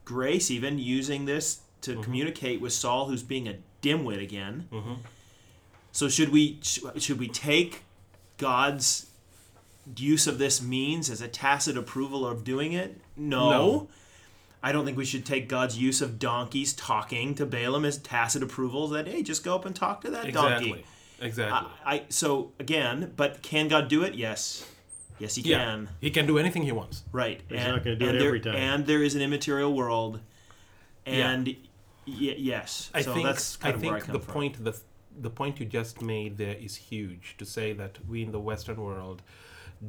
grace, 0.03 0.51
even 0.51 0.79
using 0.79 1.23
this 1.23 1.61
to 1.87 1.93
mm-hmm. 1.93 2.01
communicate 2.01 2.61
with 2.61 2.73
Saul, 2.73 3.07
who's 3.07 3.23
being 3.23 3.47
a 3.47 3.55
dimwit 3.81 4.21
again. 4.21 4.67
Mm-hmm. 4.71 4.93
So 5.91 6.09
should 6.09 6.29
we 6.29 6.59
should 6.61 7.17
we 7.17 7.27
take 7.27 7.83
God's 8.37 9.07
use 9.95 10.27
of 10.27 10.37
this 10.37 10.61
means 10.61 11.09
as 11.09 11.21
a 11.21 11.27
tacit 11.27 11.77
approval 11.77 12.27
of 12.27 12.43
doing 12.43 12.73
it? 12.73 12.99
No. 13.15 13.49
No. 13.49 13.87
I 14.61 14.71
don't 14.71 14.85
think 14.85 14.97
we 14.97 15.05
should 15.05 15.25
take 15.25 15.47
God's 15.47 15.77
use 15.77 16.01
of 16.01 16.19
donkeys 16.19 16.73
talking 16.73 17.35
to 17.35 17.45
Balaam 17.45 17.85
as 17.85 17.97
tacit 17.97 18.43
approval 18.43 18.87
that 18.89 19.07
hey, 19.07 19.23
just 19.23 19.43
go 19.43 19.55
up 19.55 19.65
and 19.65 19.75
talk 19.75 20.01
to 20.01 20.11
that 20.11 20.25
Exactly. 20.25 20.69
donkey. 20.69 20.85
Exactly. 21.19 21.71
I, 21.85 21.95
I 21.95 22.03
so 22.09 22.51
again, 22.59 23.13
but 23.15 23.41
can 23.41 23.67
God 23.67 23.87
do 23.87 24.03
it? 24.03 24.13
Yes. 24.13 24.67
Yes, 25.19 25.35
he 25.35 25.41
yeah. 25.41 25.57
can. 25.57 25.89
He 25.99 26.11
can 26.11 26.27
do 26.27 26.37
anything 26.37 26.61
he 26.61 26.71
wants. 26.71 27.03
Right. 27.11 27.41
He's 27.49 27.57
not 27.59 27.83
gonna 27.83 27.95
do 27.95 28.09
it 28.09 28.11
there, 28.13 28.27
every 28.27 28.39
time. 28.39 28.55
And 28.55 28.85
there 28.85 29.01
is 29.01 29.15
an 29.15 29.21
immaterial 29.21 29.73
world. 29.73 30.19
And 31.07 31.55
y- 32.07 32.35
yes. 32.37 32.89
I 32.93 33.01
so 33.01 33.13
think 33.13 33.25
that's 33.25 33.55
kind 33.57 33.73
I 33.73 33.75
of 33.75 33.83
where 33.83 33.95
I 33.95 33.99
think 33.99 34.05
come 34.05 34.13
the 34.13 34.19
from. 34.19 34.33
point 34.33 34.63
the 34.63 34.75
the 35.19 35.29
point 35.29 35.59
you 35.59 35.65
just 35.65 36.01
made 36.01 36.37
there 36.37 36.55
is 36.55 36.75
huge 36.75 37.35
to 37.37 37.45
say 37.45 37.73
that 37.73 37.97
we 38.07 38.21
in 38.21 38.31
the 38.31 38.39
Western 38.39 38.79
world 38.81 39.21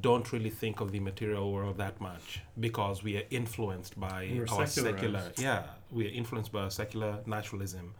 don't 0.00 0.32
really 0.32 0.50
think 0.50 0.80
of 0.80 0.92
the 0.92 1.00
material 1.00 1.50
world 1.52 1.78
that 1.78 2.00
much 2.00 2.40
because 2.60 3.02
we 3.02 3.16
are 3.16 3.22
influenced 3.30 3.98
by 3.98 4.30
We're 4.34 4.46
our 4.50 4.66
secular 4.66 5.22
yeah 5.38 5.62
we 5.90 6.06
are 6.06 6.10
influenced 6.10 6.52
by 6.52 6.60
our 6.60 6.70
secular 6.70 7.18
naturalism 7.26 7.94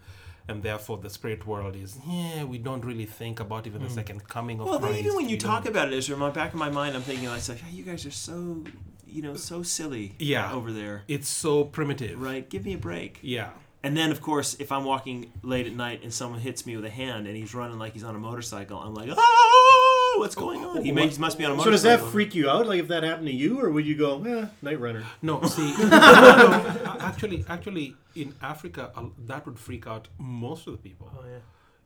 and 0.49 0.63
therefore 0.63 0.99
the 0.99 1.09
spirit 1.11 1.47
world 1.47 1.77
is 1.77 1.99
yeah 2.07 2.45
we 2.45 2.59
don't 2.59 2.85
really 2.85 3.07
think 3.07 3.41
about 3.41 3.67
even 3.67 3.81
the 3.83 3.89
hmm. 3.89 3.95
second 3.95 4.29
coming 4.29 4.61
of 4.61 4.67
Well, 4.67 4.79
Christ 4.81 4.95
but 4.95 5.01
even 5.01 5.17
when 5.17 5.29
you 5.29 5.39
talk 5.39 5.65
don't- 5.65 5.73
about 5.73 5.89
it, 5.89 5.95
Israel, 5.95 6.17
in 6.17 6.21
my 6.21 6.31
back 6.31 6.53
of 6.53 6.59
my 6.59 6.71
mind, 6.71 6.95
I'm 6.97 7.03
thinking, 7.03 7.29
like, 7.29 7.43
hey, 7.47 7.75
you 7.75 7.85
guys 7.85 8.05
are 8.07 8.11
so, 8.11 8.65
you 9.07 9.23
know, 9.23 9.35
so 9.35 9.63
silly. 9.63 10.15
Yeah. 10.19 10.53
Over 10.53 10.73
there, 10.73 11.05
it's 11.09 11.29
so 11.29 11.65
primitive 11.65 12.21
right? 12.21 12.49
Give 12.49 12.65
me 12.65 12.75
a 12.75 12.79
break. 12.79 13.19
yeah 13.23 13.51
And 13.89 13.97
then, 13.97 14.11
of 14.11 14.21
course, 14.21 14.55
if 14.61 14.71
I'm 14.71 14.85
walking 14.85 15.33
late 15.43 15.67
at 15.67 15.73
night 15.73 16.03
and 16.03 16.13
someone 16.13 16.41
hits 16.41 16.67
me 16.67 16.77
with 16.77 16.85
a 16.85 16.91
hand 16.91 17.27
and 17.27 17.35
he's 17.35 17.55
running 17.55 17.79
like 17.79 17.95
he's 17.95 18.05
on 18.05 18.15
a 18.15 18.19
motorcycle, 18.19 18.79
I'm 18.79 18.93
like, 18.93 19.09
oh, 19.11 20.17
what's 20.19 20.35
going 20.35 20.63
on? 20.63 20.85
He 20.85 20.93
may, 20.93 21.09
must 21.17 21.39
be 21.39 21.47
on 21.47 21.53
a 21.53 21.55
So 21.55 21.57
motorcycle. 21.65 21.73
does 21.73 21.83
that 21.85 22.01
freak 22.13 22.35
you 22.35 22.51
out? 22.51 22.67
Like 22.67 22.81
if 22.81 22.89
that 22.89 23.03
happened 23.03 23.29
to 23.29 23.33
you, 23.33 23.59
or 23.59 23.71
would 23.71 23.87
you 23.87 23.95
go, 23.97 24.23
eh, 24.25 24.47
night 24.61 24.79
runner? 24.79 25.05
No, 25.23 25.41
see, 25.57 25.75
no, 25.79 26.99
actually, 27.01 27.47
actually, 27.49 27.97
in 28.15 28.35
Africa, 28.43 28.91
uh, 28.95 29.05
that 29.27 29.47
would 29.47 29.59
freak 29.59 29.87
out 29.87 30.09
most 30.19 30.67
of 30.67 30.75
the 30.75 30.79
people. 30.87 31.11
Oh 31.19 31.25
yeah. 31.27 31.39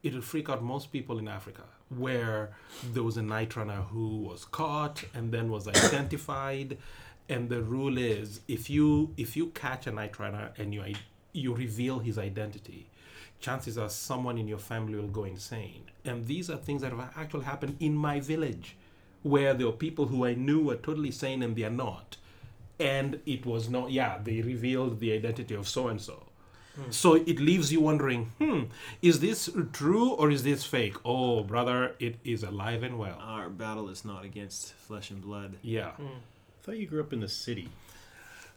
It 0.02 0.12
would 0.14 0.24
freak 0.24 0.48
out 0.50 0.60
most 0.60 0.90
people 0.90 1.20
in 1.20 1.28
Africa, 1.28 1.62
where 1.88 2.50
there 2.92 3.04
was 3.04 3.16
a 3.16 3.22
night 3.22 3.54
runner 3.54 3.82
who 3.92 4.08
was 4.30 4.44
caught 4.44 5.04
and 5.14 5.30
then 5.30 5.52
was 5.52 5.68
identified, 5.68 6.78
and 7.28 7.48
the 7.48 7.62
rule 7.62 7.96
is 7.96 8.40
if 8.48 8.68
you 8.68 9.14
if 9.16 9.36
you 9.36 9.46
catch 9.64 9.86
a 9.86 9.92
night 9.92 10.18
runner 10.18 10.50
and 10.58 10.74
you 10.74 10.82
i- 10.82 10.94
you 11.32 11.54
reveal 11.54 11.98
his 12.00 12.18
identity, 12.18 12.88
chances 13.40 13.76
are 13.78 13.88
someone 13.88 14.38
in 14.38 14.48
your 14.48 14.58
family 14.58 14.96
will 14.98 15.08
go 15.08 15.24
insane. 15.24 15.84
And 16.04 16.26
these 16.26 16.50
are 16.50 16.56
things 16.56 16.82
that 16.82 16.92
have 16.92 17.12
actually 17.16 17.44
happened 17.44 17.76
in 17.80 17.94
my 17.94 18.20
village, 18.20 18.76
where 19.22 19.54
there 19.54 19.66
were 19.66 19.72
people 19.72 20.06
who 20.06 20.24
I 20.26 20.34
knew 20.34 20.62
were 20.62 20.76
totally 20.76 21.10
sane 21.10 21.42
and 21.42 21.56
they 21.56 21.64
are 21.64 21.70
not. 21.70 22.16
And 22.78 23.20
it 23.26 23.46
was 23.46 23.68
not 23.68 23.92
yeah 23.92 24.18
they 24.22 24.40
revealed 24.42 24.98
the 24.98 25.12
identity 25.12 25.54
of 25.54 25.68
so 25.68 25.86
and 25.88 26.00
so 26.00 26.24
so 26.90 27.14
it 27.14 27.38
leaves 27.38 27.70
you 27.70 27.80
wondering 27.80 28.32
hmm 28.38 28.62
is 29.02 29.20
this 29.20 29.50
true 29.72 30.10
or 30.10 30.30
is 30.30 30.42
this 30.42 30.64
fake? 30.64 30.96
Oh 31.04 31.44
brother 31.44 31.94
it 32.00 32.16
is 32.24 32.42
alive 32.42 32.82
and 32.82 32.98
well. 32.98 33.18
Our 33.20 33.50
battle 33.50 33.88
is 33.88 34.04
not 34.04 34.24
against 34.24 34.72
flesh 34.72 35.10
and 35.10 35.20
blood. 35.22 35.56
yeah. 35.62 35.90
I 36.00 36.64
thought 36.64 36.76
you 36.78 36.86
grew 36.86 37.00
up 37.00 37.12
in 37.12 37.20
the 37.20 37.28
city. 37.28 37.68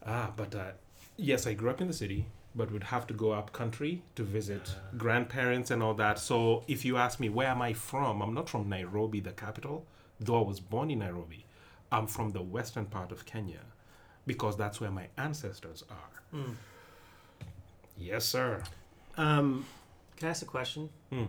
ah 0.04 0.30
but 0.36 0.54
uh, 0.54 0.72
yes 1.16 1.46
i 1.46 1.52
grew 1.54 1.70
up 1.70 1.80
in 1.80 1.86
the 1.88 1.92
city 2.04 2.26
but 2.56 2.70
would 2.72 2.84
have 2.84 3.06
to 3.06 3.14
go 3.14 3.32
up 3.32 3.52
country 3.52 4.02
to 4.14 4.22
visit 4.22 4.74
grandparents 4.96 5.70
and 5.70 5.82
all 5.82 5.94
that. 5.94 6.18
So 6.18 6.64
if 6.66 6.84
you 6.84 6.96
ask 6.96 7.20
me 7.20 7.28
where 7.28 7.48
am 7.48 7.60
i 7.62 7.72
from? 7.72 8.22
I'm 8.22 8.34
not 8.34 8.48
from 8.48 8.68
nairobi 8.68 9.20
the 9.20 9.32
capital 9.32 9.86
though 10.18 10.38
i 10.42 10.46
was 10.46 10.60
born 10.60 10.90
in 10.90 11.00
nairobi. 11.00 11.44
I'm 11.92 12.06
from 12.06 12.30
the 12.30 12.42
western 12.42 12.86
part 12.86 13.12
of 13.12 13.24
kenya 13.26 13.60
because 14.26 14.56
that's 14.56 14.80
where 14.80 14.90
my 14.90 15.08
ancestors 15.18 15.84
are. 15.90 16.40
Yes 17.98 18.24
sir. 18.24 18.62
Um, 19.16 19.64
Can 20.16 20.28
I 20.28 20.30
ask 20.30 20.42
a 20.42 20.46
question? 20.46 20.88
Hmm. 21.10 21.24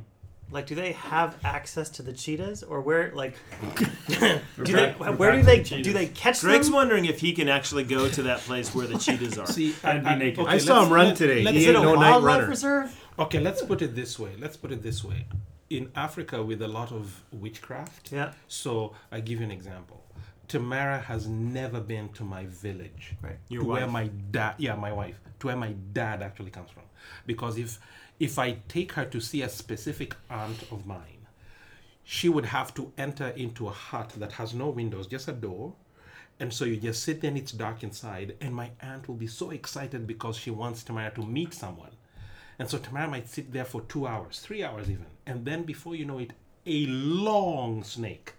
Like, 0.49 0.65
do 0.65 0.75
they 0.75 0.93
have 0.93 1.35
access 1.43 1.89
to 1.91 2.01
the 2.03 2.13
cheetahs, 2.13 2.63
or 2.63 2.79
where? 2.81 3.11
Like, 3.13 3.35
do 4.07 4.15
they? 4.63 4.95
we're 4.97 5.11
Where 5.15 5.35
do 5.35 5.41
they? 5.43 5.59
the. 5.59 5.81
Do 5.81 5.91
they 5.93 6.07
catch 6.07 6.39
Greg's 6.41 6.67
them? 6.67 6.75
wondering 6.75 7.05
if 7.05 7.19
he 7.19 7.33
can 7.33 7.49
actually 7.49 7.83
go 7.83 8.07
to 8.09 8.23
that 8.23 8.39
place 8.39 8.73
where 8.73 8.87
the 8.87 8.97
cheetahs 9.05 9.37
are. 9.37 9.45
See, 9.47 9.75
I'd 9.83 10.03
be 10.05 10.15
naked. 10.15 10.45
I 10.47 10.57
saw 10.57 10.85
him 10.85 10.93
run 10.93 11.15
today. 11.15 11.43
let's- 11.43 11.57
He 11.57 11.63
Is 11.63 11.67
it 11.69 11.75
ain't 11.75 11.79
a 11.79 11.83
no 11.83 11.95
night 11.95 12.11
wildlife 12.11 12.35
runner. 12.37 12.47
reserve? 12.49 13.05
Okay, 13.19 13.39
let's 13.39 13.61
put 13.61 13.81
it 13.81 13.93
this 13.95 14.17
way. 14.17 14.31
Let's 14.39 14.55
put 14.55 14.71
it 14.71 14.81
this 14.83 15.03
way. 15.03 15.25
In 15.69 15.91
Africa, 15.95 16.41
with 16.41 16.61
a 16.61 16.67
lot 16.67 16.93
of 16.93 17.23
witchcraft, 17.33 18.11
Yeah. 18.13 18.31
so 18.47 18.93
I 19.11 19.19
give 19.19 19.39
you 19.39 19.45
an 19.45 19.51
example. 19.51 20.01
Tamara 20.47 20.99
has 20.99 21.27
never 21.27 21.81
been 21.81 22.07
to 22.13 22.23
my 22.23 22.45
village, 22.45 23.15
Right. 23.21 23.35
Your 23.49 23.63
to 23.63 23.67
where 23.67 23.87
my 23.87 24.07
dad, 24.31 24.55
yeah, 24.59 24.75
my 24.75 24.93
wife, 24.93 25.19
to 25.39 25.47
where 25.47 25.57
my 25.57 25.73
dad 25.91 26.21
actually 26.23 26.51
comes 26.51 26.69
from. 26.69 26.83
Because 27.25 27.57
if 27.57 27.79
if 28.19 28.39
I 28.39 28.57
take 28.67 28.93
her 28.93 29.05
to 29.05 29.19
see 29.19 29.41
a 29.41 29.49
specific 29.49 30.15
aunt 30.29 30.63
of 30.71 30.85
mine, 30.85 31.27
she 32.03 32.29
would 32.29 32.45
have 32.45 32.73
to 32.75 32.91
enter 32.97 33.27
into 33.29 33.67
a 33.67 33.71
hut 33.71 34.13
that 34.17 34.33
has 34.33 34.53
no 34.53 34.69
windows, 34.69 35.07
just 35.07 35.27
a 35.27 35.33
door. 35.33 35.73
And 36.39 36.53
so 36.53 36.65
you 36.65 36.77
just 36.77 37.03
sit 37.03 37.21
there 37.21 37.29
and 37.29 37.37
it's 37.37 37.51
dark 37.51 37.83
inside, 37.83 38.35
and 38.41 38.53
my 38.53 38.69
aunt 38.79 39.07
will 39.07 39.15
be 39.15 39.27
so 39.27 39.49
excited 39.49 40.05
because 40.07 40.37
she 40.37 40.51
wants 40.51 40.83
Tamara 40.83 41.11
to 41.15 41.25
meet 41.25 41.53
someone. 41.53 41.91
And 42.59 42.69
so 42.69 42.77
Tamara 42.77 43.07
might 43.07 43.27
sit 43.27 43.51
there 43.51 43.65
for 43.65 43.81
two 43.81 44.07
hours, 44.07 44.39
three 44.39 44.63
hours 44.63 44.89
even. 44.89 45.07
And 45.25 45.45
then 45.45 45.63
before 45.63 45.95
you 45.95 46.05
know 46.05 46.19
it, 46.19 46.33
a 46.65 46.85
long 46.87 47.83
snake 47.83 48.33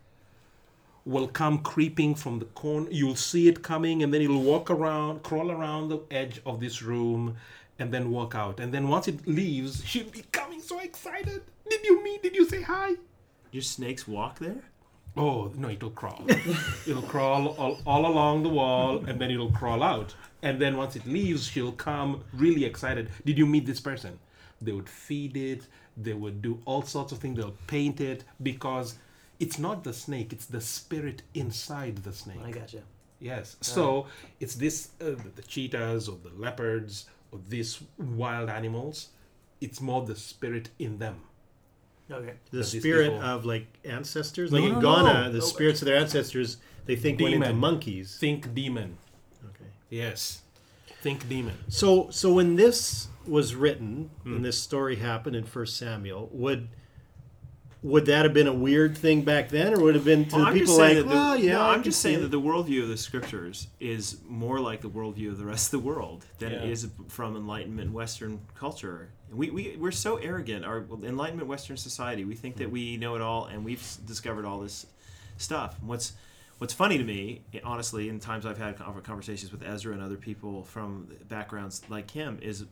will 1.05 1.27
come 1.27 1.59
creeping 1.59 2.15
from 2.15 2.39
the 2.39 2.45
corner. 2.47 2.89
You'll 2.91 3.17
see 3.17 3.49
it 3.49 3.63
coming, 3.63 4.03
and 4.03 4.13
then 4.13 4.23
it'll 4.23 4.43
walk 4.43 4.71
around, 4.71 5.23
crawl 5.23 5.51
around 5.51 5.89
the 5.89 6.01
edge 6.11 6.41
of 6.47 6.61
this 6.61 6.83
room, 6.83 7.37
and 7.79 7.93
then 7.93 8.11
walk 8.11 8.35
out. 8.35 8.61
And 8.61 8.73
then 8.73 8.89
once 8.89 9.09
it 9.09 9.27
leaves, 9.27 9.85
she'll 9.85 10.11
be 10.11 10.25
coming 10.33 10.61
so 10.61 10.81
excited. 10.81 11.43
Did 11.69 11.85
you 11.85 12.03
meet? 12.03 12.23
Did 12.23 12.35
you 12.35 12.49
say 12.49 12.63
hi? 12.63 12.95
Your 13.51 13.63
snakes 13.63 14.07
walk 14.07 14.39
there? 14.39 14.63
Oh, 15.17 15.53
no, 15.57 15.69
it'll 15.69 15.91
crawl. 15.91 16.25
it'll 16.87 17.03
crawl 17.03 17.49
all, 17.49 17.79
all 17.87 18.07
along 18.07 18.43
the 18.43 18.49
wall 18.49 19.05
and 19.07 19.21
then 19.21 19.31
it'll 19.31 19.51
crawl 19.51 19.83
out. 19.83 20.15
And 20.43 20.61
then 20.61 20.77
once 20.77 20.95
it 20.95 21.07
leaves, 21.07 21.47
she'll 21.47 21.73
come 21.73 22.23
really 22.33 22.65
excited. 22.65 23.11
Did 23.25 23.39
you 23.39 23.47
meet 23.47 23.67
this 23.67 23.81
person? 23.81 24.19
They 24.61 24.73
would 24.73 24.89
feed 24.89 25.37
it, 25.37 25.67
they 25.97 26.13
would 26.13 26.43
do 26.43 26.61
all 26.65 26.83
sorts 26.83 27.13
of 27.13 27.19
things, 27.19 27.37
they'll 27.37 27.57
paint 27.67 28.01
it 28.01 28.25
because 28.43 28.97
it's 29.41 29.59
not 29.59 29.85
the 29.85 29.93
snake, 29.93 30.33
it's 30.33 30.47
the 30.47 30.61
spirit 30.61 31.23
inside 31.35 31.99
the 31.99 32.13
snake. 32.13 32.41
I 32.45 32.51
gotcha. 32.51 32.83
Yes. 33.21 33.57
So 33.61 34.07
it's 34.39 34.55
this 34.55 34.91
uh, 35.01 35.11
the, 35.11 35.31
the 35.37 35.43
cheetahs 35.43 36.09
or 36.09 36.19
the 36.23 36.31
leopards 36.31 37.07
or 37.18 37.18
these 37.49 37.81
wild 37.99 38.49
animals. 38.49 39.09
It's 39.61 39.81
more 39.81 40.05
the 40.05 40.15
spirit 40.17 40.71
in 40.79 40.99
them. 40.99 41.23
Okay. 42.11 42.35
the 42.53 42.65
spirit 42.65 43.11
people- 43.13 43.23
of 43.23 43.45
like 43.45 43.67
ancestors, 43.85 44.51
like 44.51 44.63
no, 44.65 44.69
in 44.77 44.81
Ghana, 44.81 45.13
no. 45.27 45.31
the 45.33 45.39
No. 45.41 45.45
spirits 45.45 45.83
of 45.83 45.87
their 45.87 45.97
ancestors, 45.99 46.57
they 46.87 46.97
think 46.97 47.21
went 47.21 47.35
into 47.35 47.53
monkeys. 47.53 48.17
Think 48.19 48.55
demon. 48.55 48.97
Okay. 49.45 49.67
Yes. 49.91 50.41
Think 51.03 51.29
demon. 51.29 51.55
So, 51.69 52.09
so 52.11 52.33
when 52.33 52.57
this 52.57 53.09
was 53.27 53.55
written, 53.55 54.09
Hmm. 54.23 54.33
when 54.35 54.43
this 54.43 54.59
story 54.59 54.97
happened 54.97 55.37
in 55.37 55.45
First 55.45 55.77
Samuel, 55.77 56.31
would 56.33 56.69
would 57.83 58.07
that 58.07 58.25
have 58.25 58.35
been 58.35 58.49
a 58.49 58.53
weird 58.53 58.99
thing 58.99 59.23
back 59.23 59.49
then, 59.51 59.73
or 59.73 59.81
would 59.81 59.95
it 59.95 59.99
have 59.99 60.05
been 60.05 60.27
to 60.27 60.37
Well, 60.37 60.53
people 60.53 60.77
like, 60.77 60.97
that 60.97 61.03
the, 61.05 61.09
well, 61.09 61.37
yeah, 61.37 61.53
no, 61.53 61.63
I'm 61.63 61.83
just 61.83 62.01
saying 62.01 62.19
it." 62.19 62.23
that 62.23 62.31
the 62.31 62.41
worldview 62.41 62.83
of 62.83 62.89
the 62.89 62.97
scriptures 62.97 63.69
is 63.79 64.19
more 64.27 64.59
like 64.59 64.81
the 64.81 64.91
worldview 64.91 65.29
of 65.29 65.39
the 65.39 65.45
rest 65.45 65.73
of 65.73 65.81
the 65.81 65.87
world 65.87 66.25
than 66.39 66.53
it 66.53 66.65
Yeah. 66.65 66.71
is 66.71 66.89
from 67.09 67.37
Enlightenment 67.37 67.93
Western 67.93 68.41
culture. 68.57 69.11
We, 69.33 69.51
we, 69.51 69.77
we're 69.79 69.91
so 69.93 70.17
arrogant. 70.17 70.65
Our 70.65 70.85
Enlightenment 71.03 71.49
Western 71.49 71.77
society, 71.77 72.25
we 72.25 72.35
think 72.35 72.57
that 72.57 72.67
hmm. 72.67 72.73
we 72.73 72.97
know 72.97 73.15
it 73.15 73.23
all 73.23 73.47
and 73.47 73.65
we've 73.65 73.85
discovered 74.07 74.45
all 74.45 74.61
this 74.61 74.87
stuff. 75.37 75.77
What's 75.83 76.15
What's 76.59 76.75
funny 76.75 76.99
to 76.99 77.05
me, 77.05 77.43
eh, 77.55 77.61
honestly, 77.63 78.09
in 78.09 78.19
times 78.19 78.45
I've 78.45 78.59
had 78.59 78.77
conversations 79.05 79.53
with 79.53 79.63
Ezra 79.63 79.95
and 79.95 80.03
other 80.03 80.17
people 80.17 80.65
from 80.65 81.09
backgrounds 81.29 81.83
like 81.89 82.11
him, 82.11 82.39
is 82.43 82.65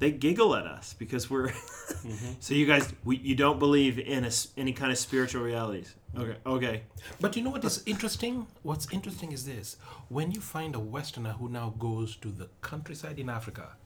they 0.00 0.10
giggle 0.10 0.56
at 0.56 0.66
us 0.66 0.94
because 0.98 1.30
we're. 1.30 1.52
Mm-hmm. 1.90 2.34
so 2.38 2.54
you 2.54 2.66
guys, 2.66 2.92
we, 3.04 3.16
you 3.16 3.34
don't 3.34 3.58
believe 3.58 3.98
in 3.98 4.24
a 4.24 4.30
any 4.56 4.72
kind 4.72 4.92
of 4.92 4.96
spiritual 4.98 5.42
realities. 5.42 5.96
Okay. 6.16 6.36
Okay. 6.46 6.82
But 7.20 7.36
you 7.36 7.42
know 7.42 7.50
what 7.50 7.64
is 7.64 7.82
interesting? 7.84 8.46
What's 8.62 8.86
interesting 8.92 9.32
is 9.32 9.44
this: 9.44 9.76
when 10.08 10.30
you 10.30 10.40
find 10.40 10.76
a 10.76 10.78
Westerner 10.78 11.32
who 11.32 11.48
now 11.48 11.74
goes 11.80 12.14
to 12.22 12.28
the 12.28 12.48
countryside 12.62 13.18
in 13.18 13.28
Africa, 13.28 13.76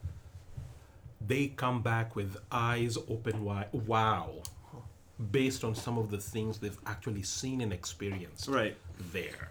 they 1.26 1.48
come 1.48 1.80
back 1.82 2.14
with 2.14 2.36
eyes 2.52 2.96
open 3.08 3.42
wide. 3.42 3.68
Wow, 3.72 4.42
based 5.30 5.64
on 5.64 5.74
some 5.74 5.96
of 5.96 6.10
the 6.10 6.18
things 6.18 6.58
they've 6.58 6.78
actually 6.86 7.22
seen 7.22 7.62
and 7.62 7.72
experienced 7.72 8.48
Right. 8.48 8.76
there. 9.12 9.50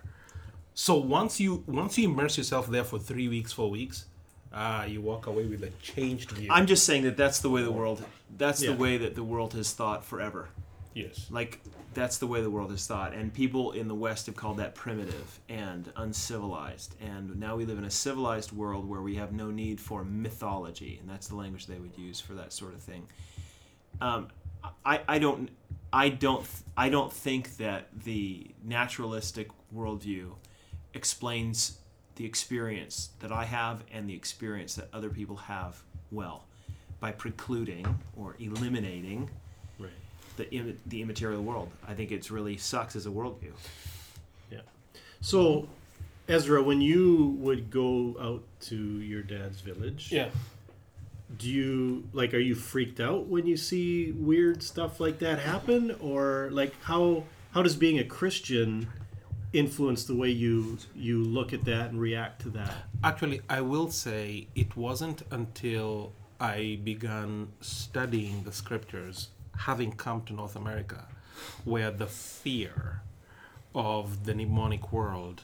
So 0.75 0.95
once 0.97 1.39
you 1.39 1.63
once 1.67 1.97
you 1.97 2.07
immerse 2.09 2.37
yourself 2.37 2.67
there 2.69 2.83
for 2.83 2.99
three 2.99 3.27
weeks, 3.27 3.51
four 3.51 3.71
weeks, 3.71 4.05
ah, 4.53 4.85
you 4.85 5.01
walk 5.01 5.25
away 5.27 5.45
with 5.45 5.63
a 5.63 5.69
changed 5.81 6.31
view. 6.31 6.49
I'm 6.51 6.67
just 6.67 6.85
saying 6.85 7.03
that 7.03 7.17
that's 7.17 7.39
the 7.39 7.49
way 7.49 7.63
the 7.63 7.71
world. 7.71 8.03
That's 8.37 8.61
Yeah. 8.61 8.71
the 8.71 8.77
way 8.77 8.97
that 8.97 9.15
the 9.15 9.23
world 9.23 9.53
has 9.53 9.73
thought 9.73 10.03
forever. 10.05 10.49
yes. 10.93 11.27
Like 11.31 11.59
that's 11.95 12.17
the 12.17 12.25
way 12.27 12.41
the 12.41 12.49
world 12.49 12.71
has 12.71 12.87
thought, 12.87 13.13
and 13.13 13.31
people 13.33 13.71
in 13.71 13.87
the 13.87 13.93
West 13.95 14.25
have 14.25 14.35
called 14.35 14.57
that 14.57 14.73
primitive 14.73 15.39
and 15.47 15.91
uncivilized. 15.95 16.95
And 16.99 17.39
now 17.39 17.55
we 17.55 17.65
live 17.65 17.77
in 17.77 17.85
a 17.85 17.91
civilized 17.91 18.51
world 18.51 18.87
where 18.89 19.01
we 19.01 19.15
have 19.15 19.31
no 19.31 19.51
need 19.51 19.79
for 19.79 20.03
mythology, 20.03 20.97
and 20.99 21.07
that's 21.09 21.27
the 21.27 21.35
language 21.35 21.67
they 21.67 21.77
would 21.77 21.95
use 21.97 22.19
for 22.19 22.33
that 22.33 22.51
sort 22.51 22.73
of 22.73 22.81
thing. 22.81 23.07
Um, 24.01 24.29
I, 24.85 25.01
I 25.07 25.19
don't 25.19 25.49
I 25.91 26.09
don't 26.09 26.47
I 26.75 26.89
don't 26.89 27.13
think 27.13 27.57
that 27.57 27.89
the 28.03 28.47
naturalistic 28.63 29.49
worldview 29.75 30.31
explains 30.95 31.77
the 32.15 32.25
experience 32.25 33.09
that 33.19 33.31
I 33.31 33.45
have 33.45 33.83
and 33.91 34.07
the 34.09 34.13
experience 34.13 34.75
that 34.75 34.87
other 34.93 35.09
people 35.09 35.35
have 35.37 35.81
well 36.11 36.45
by 36.99 37.11
precluding 37.11 37.85
or 38.15 38.35
eliminating 38.39 39.29
Right. 39.79 39.89
the 40.37 40.51
Im- 40.53 40.79
the 40.85 41.01
immaterial 41.01 41.43
world. 41.43 41.69
I 41.87 41.93
think 41.95 42.11
it's 42.11 42.29
really 42.31 42.57
sucks 42.57 42.95
as 42.95 43.05
a 43.05 43.09
worldview. 43.09 43.53
Yeah. 44.51 44.61
So, 45.21 45.67
Ezra, 46.27 46.61
when 46.63 46.81
you 46.81 47.35
would 47.39 47.69
go 47.71 48.15
out 48.21 48.43
to 48.67 48.75
your 49.01 49.23
dad's 49.23 49.59
village, 49.61 50.11
Yeah. 50.11 50.29
do 51.37 51.49
you 51.49 52.07
like 52.13 52.33
are 52.33 52.37
you 52.39 52.53
freaked 52.55 52.99
out 52.99 53.25
when 53.25 53.47
you 53.47 53.57
see 53.57 54.11
weird 54.11 54.61
stuff 54.61 54.99
like 54.99 55.17
that 55.19 55.39
happen 55.39 55.89
or 55.99 56.49
like 56.51 56.79
how 56.83 57.23
how 57.53 57.63
does 57.63 57.75
being 57.75 57.97
a 57.99 58.03
Christian 58.03 58.87
influence 59.53 60.03
the 60.05 60.15
way 60.15 60.29
you 60.29 60.77
you 60.95 61.23
look 61.23 61.53
at 61.53 61.63
that 61.65 61.91
and 61.91 62.01
react 62.01 62.41
to 62.41 62.49
that? 62.49 62.73
Actually, 63.03 63.41
I 63.49 63.61
will 63.61 63.89
say 63.91 64.47
it 64.55 64.75
wasn't 64.75 65.21
until 65.31 66.13
I 66.39 66.79
began 66.83 67.49
studying 67.61 68.43
the 68.43 68.51
scriptures, 68.51 69.29
having 69.59 69.93
come 69.93 70.23
to 70.23 70.33
North 70.33 70.55
America, 70.55 71.07
where 71.63 71.91
the 71.91 72.07
fear 72.07 73.01
of 73.75 74.25
the 74.25 74.33
demonic 74.33 74.91
world, 74.91 75.43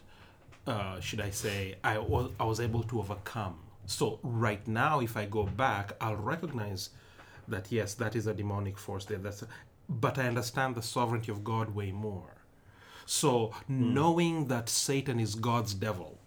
uh, 0.67 0.99
should 0.99 1.21
I 1.21 1.29
say, 1.29 1.75
I 1.83 1.97
was, 1.99 2.31
I 2.39 2.43
was 2.43 2.59
able 2.59 2.83
to 2.83 2.99
overcome. 2.99 3.59
So, 3.85 4.19
right 4.21 4.67
now, 4.67 4.99
if 4.99 5.17
I 5.17 5.25
go 5.25 5.43
back, 5.43 5.93
I'll 5.99 6.15
recognize 6.15 6.89
that 7.47 7.71
yes, 7.71 7.95
that 7.95 8.15
is 8.15 8.27
a 8.27 8.33
demonic 8.33 8.77
force 8.77 9.05
there. 9.05 9.17
That's 9.17 9.41
a, 9.41 9.47
but 9.87 10.19
I 10.19 10.27
understand 10.27 10.75
the 10.75 10.83
sovereignty 10.83 11.31
of 11.31 11.43
God 11.43 11.73
way 11.73 11.91
more. 11.91 12.38
So, 13.11 13.53
knowing 13.67 14.49
that 14.49 14.69
Satan 14.69 15.19
is 15.19 15.33
God's 15.33 15.73
devil, 15.73 16.19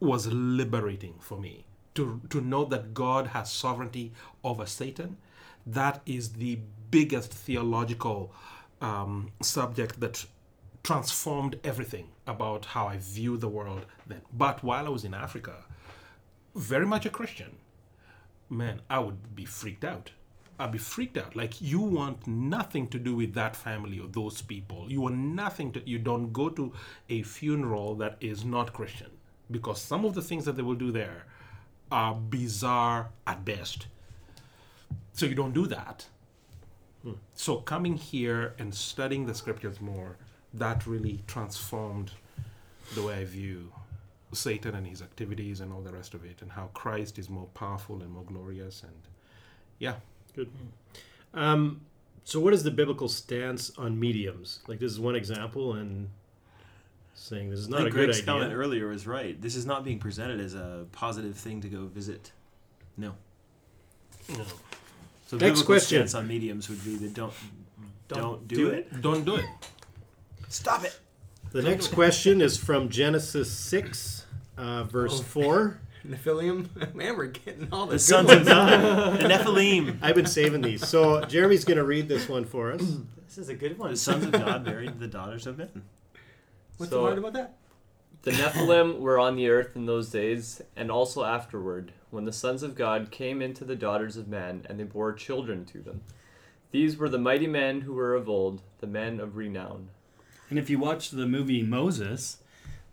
was 0.00 0.26
liberating 0.26 1.16
for 1.20 1.38
me 1.38 1.66
to 1.96 2.22
to 2.30 2.40
know 2.40 2.64
that 2.64 2.94
God 2.94 3.26
has 3.26 3.52
sovereignty 3.52 4.14
over 4.42 4.64
Satan. 4.64 5.18
That 5.66 6.00
is 6.06 6.32
the 6.44 6.60
biggest 6.90 7.30
theological 7.30 8.32
um, 8.80 9.32
subject 9.42 10.00
that 10.00 10.24
transformed 10.82 11.60
everything 11.62 12.08
about 12.26 12.64
how 12.64 12.86
I 12.86 12.96
view 12.96 13.36
the 13.36 13.54
world 13.58 13.84
then. 14.06 14.22
But 14.32 14.64
while 14.64 14.86
I 14.86 14.88
was 14.96 15.04
in 15.04 15.12
Africa, 15.12 15.56
very 16.54 16.86
much 16.86 17.04
a 17.04 17.10
Christian, 17.10 17.56
man, 18.48 18.80
I 18.88 18.98
would 19.00 19.36
be 19.36 19.44
freaked 19.44 19.84
out. 19.84 20.12
I'd 20.58 20.72
be 20.72 20.78
freaked 20.78 21.16
out. 21.16 21.34
Like 21.34 21.60
you 21.60 21.80
want 21.80 22.26
nothing 22.26 22.86
to 22.88 22.98
do 22.98 23.16
with 23.16 23.34
that 23.34 23.56
family 23.56 23.98
or 23.98 24.06
those 24.06 24.42
people. 24.42 24.86
You 24.90 25.00
want 25.02 25.16
nothing 25.16 25.72
to. 25.72 25.88
You 25.88 25.98
don't 25.98 26.32
go 26.32 26.48
to 26.50 26.72
a 27.08 27.22
funeral 27.22 27.94
that 27.96 28.16
is 28.20 28.44
not 28.44 28.72
Christian 28.72 29.10
because 29.50 29.80
some 29.80 30.04
of 30.04 30.14
the 30.14 30.22
things 30.22 30.44
that 30.44 30.56
they 30.56 30.62
will 30.62 30.74
do 30.74 30.92
there 30.92 31.24
are 31.90 32.14
bizarre 32.14 33.10
at 33.26 33.44
best. 33.44 33.86
So 35.12 35.26
you 35.26 35.34
don't 35.34 35.54
do 35.54 35.66
that. 35.66 36.06
Hmm. 37.02 37.12
So 37.34 37.56
coming 37.56 37.96
here 37.96 38.54
and 38.58 38.74
studying 38.74 39.26
the 39.26 39.34
scriptures 39.34 39.80
more, 39.80 40.16
that 40.54 40.86
really 40.86 41.22
transformed 41.26 42.12
the 42.94 43.02
way 43.02 43.20
I 43.20 43.24
view 43.24 43.72
Satan 44.32 44.74
and 44.74 44.86
his 44.86 45.02
activities 45.02 45.60
and 45.60 45.72
all 45.72 45.80
the 45.80 45.92
rest 45.92 46.14
of 46.14 46.24
it, 46.24 46.42
and 46.42 46.52
how 46.52 46.70
Christ 46.74 47.18
is 47.18 47.28
more 47.28 47.46
powerful 47.54 48.02
and 48.02 48.10
more 48.10 48.24
glorious. 48.24 48.82
And 48.82 49.02
yeah, 49.78 49.94
Good. 50.34 50.50
Um, 51.32 51.80
so, 52.24 52.40
what 52.40 52.54
is 52.54 52.62
the 52.62 52.70
biblical 52.70 53.08
stance 53.08 53.70
on 53.76 53.98
mediums? 53.98 54.60
Like, 54.66 54.78
this 54.78 54.90
is 54.92 54.98
one 55.00 55.14
example, 55.16 55.74
and 55.74 56.08
saying 57.14 57.50
this 57.50 57.60
is 57.60 57.66
I 57.68 57.70
not 57.70 57.80
a 57.80 57.82
think 57.84 57.94
good 57.94 58.04
Greg's 58.06 58.22
comment 58.22 58.46
idea. 58.46 58.56
earlier 58.56 58.88
was 58.88 59.06
right. 59.06 59.40
This 59.40 59.54
is 59.56 59.66
not 59.66 59.84
being 59.84 59.98
presented 59.98 60.40
as 60.40 60.54
a 60.54 60.86
positive 60.92 61.36
thing 61.36 61.60
to 61.60 61.68
go 61.68 61.86
visit. 61.86 62.32
No. 62.96 63.14
you 64.28 64.38
know, 64.38 64.44
So 65.26 65.36
Next 65.36 65.40
biblical 65.40 65.64
question. 65.66 65.98
stance 65.98 66.14
on 66.14 66.26
mediums 66.28 66.68
would 66.68 66.84
be 66.84 66.96
that 66.96 67.14
don't 67.14 67.32
don't, 68.08 68.46
do, 68.48 68.56
do 68.56 68.68
it. 68.70 69.00
don't 69.00 69.24
do 69.24 69.36
it. 69.36 69.44
Stop 70.48 70.84
it. 70.84 70.98
The 71.52 71.62
next 71.62 71.88
question 71.88 72.40
is 72.40 72.56
from 72.56 72.88
Genesis 72.88 73.50
6, 73.50 74.26
uh, 74.58 74.84
verse 74.84 75.20
Oh. 75.20 75.22
4. 75.22 75.80
Nephilim. 76.06 76.94
Man, 76.94 77.16
we're 77.16 77.26
getting 77.26 77.68
all 77.72 77.86
the, 77.86 77.92
The 77.92 77.96
good 77.96 78.00
sons 78.00 78.28
ones. 78.28 78.40
of 78.42 78.46
God, 78.48 79.20
the 79.20 79.24
Nephilim. 79.28 79.98
I've 80.02 80.14
been 80.14 80.26
saving 80.26 80.60
these. 80.62 80.86
So, 80.86 81.24
Jeremy's 81.24 81.64
going 81.64 81.78
to 81.78 81.84
read 81.84 82.08
this 82.08 82.28
one 82.28 82.44
for 82.44 82.72
us. 82.72 82.80
This 83.26 83.38
is 83.38 83.48
a 83.48 83.54
good 83.54 83.78
one. 83.78 83.90
The 83.90 83.96
sons 83.96 84.24
of 84.24 84.32
God 84.32 84.64
married 84.64 84.98
the 85.00 85.06
daughters 85.08 85.46
of 85.46 85.58
men. 85.58 85.82
What's 86.76 86.90
So- 86.90 86.98
the 87.00 87.02
hard 87.06 87.18
about 87.18 87.32
that? 87.34 87.56
The 88.22 88.30
Nephilim 88.30 89.00
were 89.00 89.18
on 89.18 89.36
the 89.36 89.50
earth 89.50 89.76
in 89.76 89.84
those 89.84 90.08
days, 90.08 90.62
and 90.76 90.90
also 90.90 91.24
afterward, 91.24 91.92
when 92.10 92.24
the 92.24 92.32
sons 92.32 92.62
of 92.62 92.74
God 92.74 93.10
came 93.10 93.42
into 93.42 93.66
the 93.66 93.76
daughters 93.76 94.16
of 94.16 94.28
men, 94.28 94.64
and 94.66 94.80
they 94.80 94.84
bore 94.84 95.12
children 95.12 95.66
to 95.66 95.78
them. 95.80 96.00
These 96.70 96.96
were 96.96 97.10
the 97.10 97.18
mighty 97.18 97.46
men 97.46 97.82
who 97.82 97.92
were 97.92 98.14
of 98.14 98.26
old, 98.26 98.62
the 98.80 98.86
men 98.86 99.20
of 99.20 99.36
renown. 99.36 99.90
And 100.48 100.58
if 100.58 100.70
you 100.70 100.78
watch 100.78 101.10
the 101.10 101.26
movie 101.26 101.62
Moses, 101.62 102.38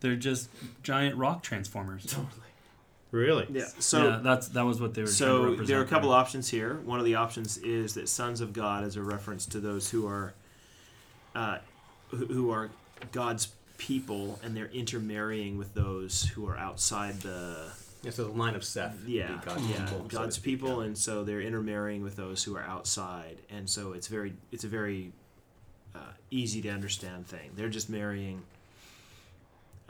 they're 0.00 0.16
just 0.16 0.50
giant 0.82 1.16
rock 1.16 1.42
transformers. 1.42 2.14
Really? 3.12 3.46
Yeah. 3.50 3.66
So 3.78 4.08
yeah, 4.08 4.20
that's 4.22 4.48
that 4.48 4.64
was 4.64 4.80
what 4.80 4.94
they 4.94 5.02
were. 5.02 5.06
trying 5.06 5.30
to 5.30 5.38
So 5.38 5.42
represent 5.42 5.68
there 5.68 5.78
are 5.80 5.84
a 5.84 5.86
couple 5.86 6.10
there. 6.10 6.18
options 6.18 6.48
here. 6.48 6.76
One 6.84 6.98
of 6.98 7.04
the 7.04 7.14
options 7.14 7.58
is 7.58 7.94
that 7.94 8.08
sons 8.08 8.40
of 8.40 8.52
God 8.52 8.84
is 8.84 8.96
a 8.96 9.02
reference 9.02 9.46
to 9.46 9.60
those 9.60 9.90
who 9.90 10.06
are, 10.06 10.32
uh, 11.34 11.58
who 12.08 12.26
who 12.26 12.50
are 12.50 12.70
God's 13.12 13.48
people, 13.78 14.40
and 14.42 14.56
they're 14.56 14.70
intermarrying 14.72 15.58
with 15.58 15.74
those 15.74 16.24
who 16.24 16.46
are 16.48 16.56
outside 16.56 17.20
the 17.20 17.70
Yeah, 18.02 18.12
so 18.12 18.24
the 18.24 18.30
line 18.32 18.54
of 18.54 18.64
Seth. 18.64 18.94
would 18.96 19.06
be 19.06 19.12
yeah 19.12 19.40
God's 19.44 19.66
yeah 19.68 19.84
people, 19.84 19.98
God's 20.08 20.36
speak, 20.36 20.44
people, 20.44 20.80
yeah. 20.80 20.86
and 20.86 20.96
so 20.98 21.22
they're 21.22 21.42
intermarrying 21.42 22.02
with 22.02 22.16
those 22.16 22.42
who 22.44 22.56
are 22.56 22.62
outside, 22.64 23.36
and 23.50 23.68
so 23.68 23.92
it's 23.92 24.06
very 24.08 24.32
it's 24.50 24.64
a 24.64 24.68
very 24.68 25.12
uh, 25.94 25.98
easy 26.30 26.62
to 26.62 26.70
understand 26.70 27.26
thing. 27.26 27.50
They're 27.56 27.68
just 27.68 27.90
marrying. 27.90 28.42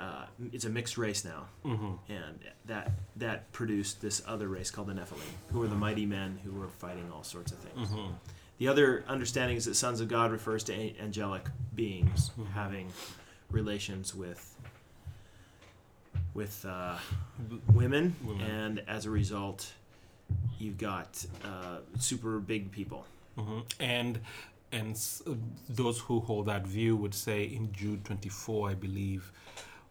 Uh, 0.03 0.25
it's 0.53 0.65
a 0.65 0.69
mixed 0.79 0.97
race 0.99 1.23
now 1.25 1.43
hmm 1.63 1.93
and 2.09 2.37
that 2.65 2.91
that 3.25 3.39
produced 3.53 4.01
this 4.07 4.21
other 4.27 4.49
race 4.49 4.71
called 4.75 4.89
the 4.89 4.93
Nephilim, 5.01 5.31
who 5.53 5.63
are 5.63 5.69
the 5.69 5.77
mighty 5.89 6.07
men 6.07 6.31
who 6.45 6.51
were 6.61 6.69
fighting 6.85 7.07
all 7.15 7.23
sorts 7.23 7.53
of 7.53 7.59
things. 7.59 7.89
hmm 7.91 8.11
The 8.59 8.69
other 8.73 9.05
understanding 9.07 9.57
is 9.57 9.65
that 9.67 9.77
sons 9.77 10.01
of 10.01 10.09
God 10.09 10.29
refers 10.39 10.63
to 10.65 10.73
angelic 11.07 11.45
beings 11.75 12.21
Mhm. 12.39 12.51
having 12.63 12.87
relations 13.51 14.07
with 14.23 14.43
with 16.35 16.65
uh, 16.65 16.99
women, 17.73 18.17
Women. 18.25 18.41
and 18.51 18.83
as 18.89 19.07
a 19.07 19.11
result, 19.11 19.73
you've 20.59 20.79
got 20.79 21.25
uh, 21.45 21.79
super 21.99 22.39
big 22.41 22.71
people. 22.73 23.05
hmm 23.37 23.61
And 23.79 24.21
and 24.73 24.93
s- 24.93 25.23
those 25.69 25.99
who 26.07 26.21
hold 26.21 26.47
that 26.47 26.67
view 26.67 26.97
would 26.97 27.15
say 27.15 27.45
in 27.45 27.73
Jude 27.73 28.05
24, 28.07 28.71
I 28.71 28.75
believe, 28.75 29.31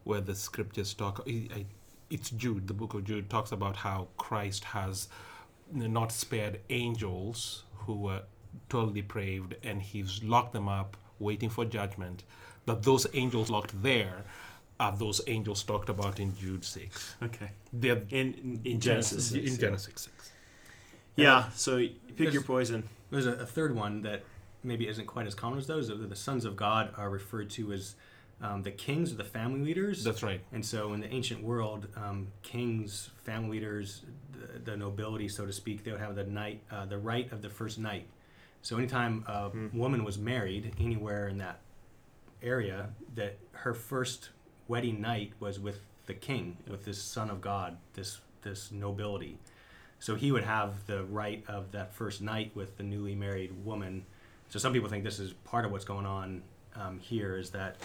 where 0.04 0.20
the 0.20 0.34
scriptures 0.34 0.94
talk. 0.94 1.22
I, 1.26 1.48
I, 1.54 1.66
it's 2.10 2.30
Jude, 2.30 2.66
the 2.68 2.74
book 2.74 2.94
of 2.94 3.04
Jude 3.04 3.30
talks 3.30 3.52
about 3.52 3.76
how 3.76 4.08
Christ 4.16 4.64
has 4.64 5.08
not 5.72 6.12
spared 6.12 6.60
angels 6.70 7.64
who 7.74 7.94
were 7.94 8.22
totally 8.68 9.00
depraved, 9.00 9.54
and 9.62 9.80
he's 9.80 10.22
locked 10.22 10.52
them 10.52 10.68
up, 10.68 10.96
waiting 11.18 11.48
for 11.48 11.64
judgment. 11.64 12.24
That 12.66 12.82
those 12.82 13.06
angels 13.14 13.50
locked 13.50 13.82
there 13.82 14.24
are 14.78 14.92
those 14.96 15.20
angels 15.26 15.62
talked 15.62 15.88
about 15.88 16.20
in 16.20 16.36
Jude 16.36 16.64
6. 16.64 17.16
Okay. 17.22 17.50
They're 17.72 18.02
In 18.10 18.34
in, 18.34 18.60
in 18.64 18.80
Genesis, 18.80 19.32
in 19.32 19.46
six, 19.46 19.56
Genesis 19.58 19.92
6. 20.02 20.32
Yeah. 21.16 21.48
So 21.54 21.76
you 21.78 21.90
pick 22.08 22.16
There's- 22.18 22.34
your 22.34 22.42
poison. 22.42 22.88
There's 23.10 23.26
a, 23.26 23.32
a 23.32 23.46
third 23.46 23.74
one 23.74 24.02
that 24.02 24.22
maybe 24.64 24.86
isn't 24.88 25.06
quite 25.06 25.26
as 25.26 25.34
common 25.34 25.58
as 25.58 25.66
those. 25.66 25.88
The, 25.88 25.94
the 25.96 26.16
sons 26.16 26.44
of 26.44 26.56
God 26.56 26.92
are 26.96 27.10
referred 27.10 27.50
to 27.50 27.72
as 27.72 27.94
um, 28.42 28.62
the 28.62 28.70
kings 28.70 29.12
or 29.12 29.16
the 29.16 29.24
family 29.24 29.60
leaders. 29.60 30.04
That's 30.04 30.22
right. 30.22 30.40
And 30.52 30.64
so, 30.64 30.92
in 30.92 31.00
the 31.00 31.12
ancient 31.12 31.42
world, 31.42 31.86
um, 31.96 32.28
kings, 32.42 33.10
family 33.24 33.58
leaders, 33.58 34.02
the, 34.32 34.58
the 34.58 34.76
nobility, 34.76 35.28
so 35.28 35.46
to 35.46 35.52
speak, 35.52 35.84
they 35.84 35.92
would 35.92 36.00
have 36.00 36.16
the 36.16 36.24
night, 36.24 36.60
uh, 36.70 36.84
the 36.84 36.98
right 36.98 37.30
of 37.32 37.42
the 37.42 37.48
first 37.48 37.78
night. 37.78 38.06
So, 38.62 38.76
anytime 38.76 39.24
a 39.26 39.50
woman 39.72 40.04
was 40.04 40.18
married 40.18 40.74
anywhere 40.78 41.28
in 41.28 41.38
that 41.38 41.60
area, 42.42 42.90
that 43.14 43.38
her 43.52 43.74
first 43.74 44.30
wedding 44.68 45.00
night 45.00 45.32
was 45.38 45.60
with 45.60 45.80
the 46.06 46.14
king, 46.14 46.56
with 46.68 46.84
this 46.84 47.00
son 47.00 47.30
of 47.30 47.40
God, 47.40 47.76
this 47.94 48.20
this 48.42 48.72
nobility. 48.72 49.38
So 49.98 50.16
he 50.16 50.32
would 50.32 50.42
have 50.42 50.86
the 50.86 51.04
right 51.04 51.44
of 51.46 51.70
that 51.72 51.94
first 51.94 52.20
night 52.20 52.50
with 52.56 52.76
the 52.76 52.82
newly 52.82 53.14
married 53.14 53.64
woman. 53.64 54.04
So 54.48 54.58
some 54.58 54.72
people 54.72 54.88
think 54.88 55.04
this 55.04 55.20
is 55.20 55.32
part 55.32 55.64
of 55.64 55.70
what's 55.70 55.84
going 55.84 56.06
on 56.06 56.42
um, 56.74 56.98
here 56.98 57.36
is 57.36 57.50
that 57.50 57.76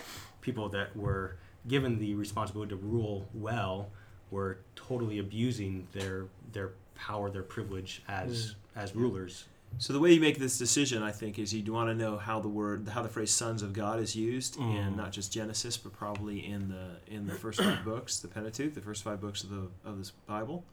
people 0.47 0.69
that 0.69 0.95
were 0.95 1.35
given 1.67 1.99
the 1.99 2.15
responsibility 2.15 2.69
to 2.69 2.77
rule 2.77 3.27
well 3.33 3.89
were 4.31 4.59
totally 4.75 5.19
abusing 5.19 5.85
their 5.91 6.25
their 6.53 6.71
power, 6.95 7.29
their 7.29 7.43
privilege 7.43 8.01
as 8.07 8.31
mm-hmm. 8.31 8.79
as 8.79 8.95
rulers. 8.95 9.43
So 9.77 9.91
the 9.91 9.99
way 9.99 10.13
you 10.13 10.21
make 10.21 10.39
this 10.39 10.57
decision, 10.57 11.03
I 11.03 11.11
think, 11.11 11.37
is 11.37 11.53
you 11.53 11.73
want 11.73 11.89
to 11.89 11.93
know 11.93 12.17
how 12.17 12.39
the 12.39 12.47
word, 12.47 12.87
how 12.87 13.03
the 13.03 13.09
phrase 13.09 13.31
"sons 13.31 13.61
of 13.61 13.73
God" 13.73 13.99
is 13.99 14.15
used 14.15 14.55
mm-hmm. 14.55 14.77
in 14.77 14.95
not 14.95 15.11
just 15.11 15.33
Genesis, 15.33 15.75
but 15.75 15.91
probably 15.91 16.45
in 16.45 16.69
the 16.69 17.13
in 17.13 17.27
the 17.27 17.35
first 17.35 17.61
five 17.61 17.83
books, 17.91 18.19
the 18.19 18.29
Pentateuch, 18.29 18.73
the 18.73 18.81
first 18.81 19.03
five 19.03 19.19
books 19.19 19.43
of 19.43 19.49
the 19.49 19.67
of 19.83 19.97
this 19.97 20.11
Bible, 20.25 20.63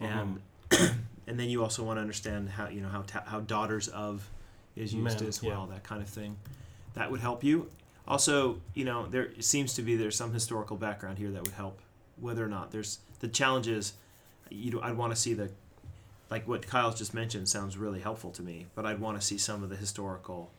uh-huh. 0.00 0.24
and 0.70 1.00
and 1.26 1.40
then 1.40 1.50
you 1.50 1.64
also 1.64 1.82
want 1.82 1.96
to 1.96 2.00
understand 2.00 2.48
how 2.48 2.68
you 2.68 2.80
know 2.80 2.88
how 2.88 3.02
ta- 3.02 3.24
how 3.26 3.40
daughters 3.40 3.88
of 3.88 4.30
is 4.76 4.94
used 4.94 5.18
Men, 5.18 5.28
as 5.28 5.42
yeah. 5.42 5.50
well, 5.50 5.66
that 5.66 5.82
kind 5.82 6.00
of 6.00 6.08
thing. 6.08 6.36
That 6.94 7.10
would 7.10 7.20
help 7.20 7.42
you. 7.42 7.68
Also, 8.06 8.60
you 8.74 8.84
know, 8.84 9.06
there 9.06 9.30
seems 9.40 9.74
to 9.74 9.82
be 9.82 9.96
there's 9.96 10.16
some 10.16 10.32
historical 10.32 10.76
background 10.76 11.18
here 11.18 11.30
that 11.30 11.42
would 11.42 11.54
help. 11.54 11.80
Whether 12.20 12.44
or 12.44 12.48
not 12.48 12.70
there's 12.72 12.98
the 13.20 13.28
challenge 13.28 13.68
is, 13.68 13.94
you 14.50 14.70
know, 14.72 14.80
I'd 14.82 14.96
want 14.96 15.12
to 15.14 15.20
see 15.20 15.34
the 15.34 15.50
like 16.30 16.46
what 16.48 16.66
Kyle's 16.66 16.96
just 16.98 17.14
mentioned 17.14 17.48
sounds 17.48 17.76
really 17.76 18.00
helpful 18.00 18.30
to 18.32 18.42
me, 18.42 18.66
but 18.74 18.86
I'd 18.86 18.98
want 19.00 19.20
to 19.20 19.26
see 19.26 19.38
some 19.38 19.62
of 19.62 19.70
the 19.70 19.76
historical 19.76 20.50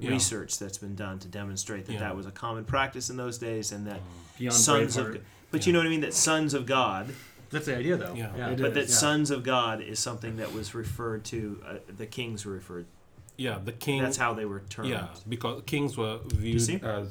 Yeah. 0.00 0.10
research 0.10 0.58
that's 0.58 0.78
been 0.78 0.94
done 0.94 1.18
to 1.20 1.28
demonstrate 1.28 1.86
that 1.86 1.94
Yeah. 1.94 1.98
that 2.00 2.16
was 2.16 2.26
a 2.26 2.30
common 2.30 2.64
practice 2.64 3.10
in 3.10 3.16
those 3.16 3.36
days 3.38 3.70
and 3.72 3.86
that 3.86 4.00
Beyond 4.38 4.56
sons 4.56 4.96
Braveheart. 4.96 5.16
of 5.16 5.22
but 5.50 5.66
you 5.66 5.72
know 5.72 5.78
what 5.80 5.86
I 5.86 5.90
mean 5.90 6.00
that 6.00 6.14
sons 6.14 6.54
of 6.54 6.64
God 6.66 7.12
That's 7.50 7.66
the 7.66 7.76
idea, 7.76 7.96
though. 7.96 8.14
Yeah. 8.14 8.34
yeah. 8.36 8.54
but 8.54 8.74
that 8.74 8.88
sons 8.90 9.30
of 9.30 9.42
God 9.44 9.80
is 9.82 9.98
something 9.98 10.36
that 10.38 10.52
was 10.52 10.74
referred 10.74 11.24
to 11.26 11.62
uh, 11.66 11.74
the 11.96 12.06
kings 12.06 12.44
were 12.46 12.52
referred 12.54 12.86
Yeah, 13.36 13.58
the 13.64 13.72
king. 13.72 14.02
that's 14.02 14.16
how 14.16 14.34
they 14.34 14.44
were 14.44 14.60
termed 14.60 14.90
Yeah, 14.90 15.08
because 15.28 15.62
kings 15.66 15.96
were 15.96 16.18
viewed 16.26 16.84
as 16.84 17.08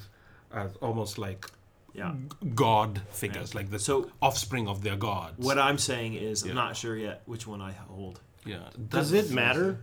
as 0.51 0.75
almost 0.81 1.17
like 1.17 1.49
yeah 1.93 2.13
god 2.55 3.01
figures, 3.11 3.53
like 3.55 3.69
the 3.71 3.79
So- 3.79 4.09
offspring 4.21 4.67
of 4.67 4.83
their 4.83 4.95
gods. 4.95 5.37
what 5.37 5.59
I'm 5.59 5.77
saying 5.77 6.13
is 6.15 6.43
Yeah. 6.43 6.51
I'm 6.51 6.55
not 6.55 6.75
sure 6.77 6.95
yet 6.95 7.21
which 7.25 7.45
one 7.47 7.61
I 7.61 7.71
hold 7.73 8.19
yeah, 8.45 8.69
Does 8.89 9.11
it 9.13 9.31
matter? 9.31 9.79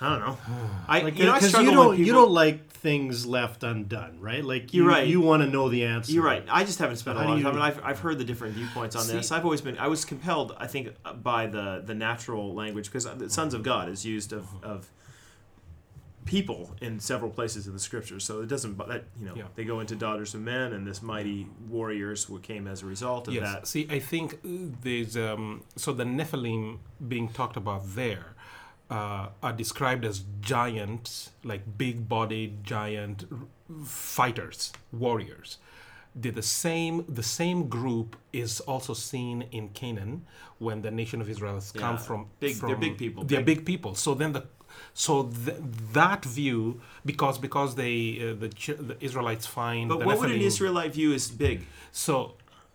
I 0.00 0.08
don't 0.10 0.20
know 0.20 0.38
I 0.88 1.00
Like, 1.00 1.18
you 1.18 1.24
know 1.26 1.32
I 1.32 1.36
because 1.36 1.48
struggle 1.50 1.70
you 1.70 1.76
don't 1.76 1.98
you 1.98 2.04
people- 2.06 2.22
don't 2.22 2.32
like 2.32 2.68
things 2.70 3.26
left 3.26 3.64
undone, 3.64 4.20
right? 4.20 4.44
Like 4.44 4.72
you, 4.72 4.82
You're 4.84 4.92
right. 4.92 5.06
You 5.08 5.20
want 5.20 5.42
to 5.42 5.48
know 5.48 5.68
the 5.68 5.84
answer. 5.84 6.12
You're 6.12 6.22
right. 6.22 6.44
I 6.48 6.62
just 6.62 6.78
haven't 6.78 6.96
spent 6.98 7.18
a 7.18 7.20
How 7.22 7.28
lot 7.28 7.36
of 7.38 7.42
time, 7.42 7.54
and 7.54 7.62
I've, 7.64 7.80
I've 7.84 7.98
heard 7.98 8.18
the 8.18 8.24
different 8.24 8.54
viewpoints 8.54 8.94
on 8.94 9.04
this. 9.08 9.28
See- 9.30 9.34
I've 9.34 9.44
always 9.44 9.60
been, 9.60 9.76
I 9.78 9.88
was 9.88 10.04
compelled, 10.04 10.54
I 10.58 10.68
think, 10.68 10.94
uh, 11.04 11.12
by 11.14 11.46
the 11.48 11.82
the 11.84 11.94
natural 11.96 12.54
language 12.54 12.86
because 12.86 13.04
the 13.04 13.28
sons 13.30 13.52
of 13.54 13.64
God 13.64 13.88
is 13.88 14.06
used 14.06 14.32
of, 14.32 14.46
of 14.62 14.88
people 16.24 16.70
in 16.82 17.00
several 17.00 17.30
places 17.30 17.66
in 17.66 17.72
the 17.72 17.78
scriptures. 17.78 18.22
So 18.22 18.42
it 18.42 18.48
doesn't, 18.48 18.76
that 18.78 19.04
you 19.18 19.26
know, 19.26 19.34
Yeah. 19.34 19.44
they 19.54 19.64
go 19.64 19.80
into 19.80 19.96
daughters 19.96 20.34
of 20.34 20.42
men, 20.42 20.72
and 20.72 20.86
this 20.86 21.00
mighty 21.02 21.46
warriors 21.68 22.24
who 22.24 22.38
came 22.38 22.66
as 22.66 22.82
a 22.82 22.86
result 22.86 23.28
of 23.28 23.34
Yes. 23.34 23.42
that. 23.52 23.66
See, 23.66 23.86
I 23.90 23.98
think 23.98 24.34
uh, 24.34 24.48
there's 24.82 25.16
um, 25.16 25.62
so 25.76 25.92
the 25.92 26.04
Nephilim 26.04 26.78
being 27.08 27.28
talked 27.28 27.56
about 27.56 27.94
there 27.96 28.34
uh, 28.90 29.28
are 29.42 29.52
described 29.52 30.04
as 30.04 30.24
giants, 30.40 31.30
like 31.44 31.62
big-bodied 31.76 32.64
giant 32.64 33.24
r- 33.30 33.38
fighters, 33.84 34.72
warriors. 34.92 35.58
They're 36.14 36.32
the 36.32 36.42
same. 36.42 37.04
The 37.08 37.22
same 37.22 37.68
group 37.68 38.16
is 38.32 38.60
also 38.60 38.94
seen 38.94 39.42
in 39.52 39.68
Canaan 39.70 40.24
when 40.58 40.82
the 40.82 40.90
nation 40.90 41.20
of 41.20 41.28
Israel 41.28 41.54
has 41.54 41.70
come 41.70 41.94
Yeah. 41.96 42.06
from. 42.08 42.26
Big- 42.40 42.56
they're 42.56 42.76
big 42.76 42.96
people. 42.98 43.24
They're 43.24 43.40
Big- 43.42 43.58
big 43.58 43.66
people. 43.66 43.94
So 43.94 44.14
then 44.14 44.32
the 44.32 44.44
so 44.94 45.24
th- 45.44 45.56
that 45.92 46.24
view 46.24 46.80
because 47.04 47.36
because 47.38 47.74
they 47.74 47.94
uh, 48.20 48.34
the 48.42 48.48
the 48.90 48.96
Israelites 49.00 49.46
find 49.46 49.88
But 49.90 50.00
the 50.00 50.06
what 50.06 50.18
would 50.20 50.30
an 50.30 50.40
Israelite 50.40 50.92
view 50.94 51.12
as 51.12 51.30
big? 51.30 51.58
so 51.92 52.14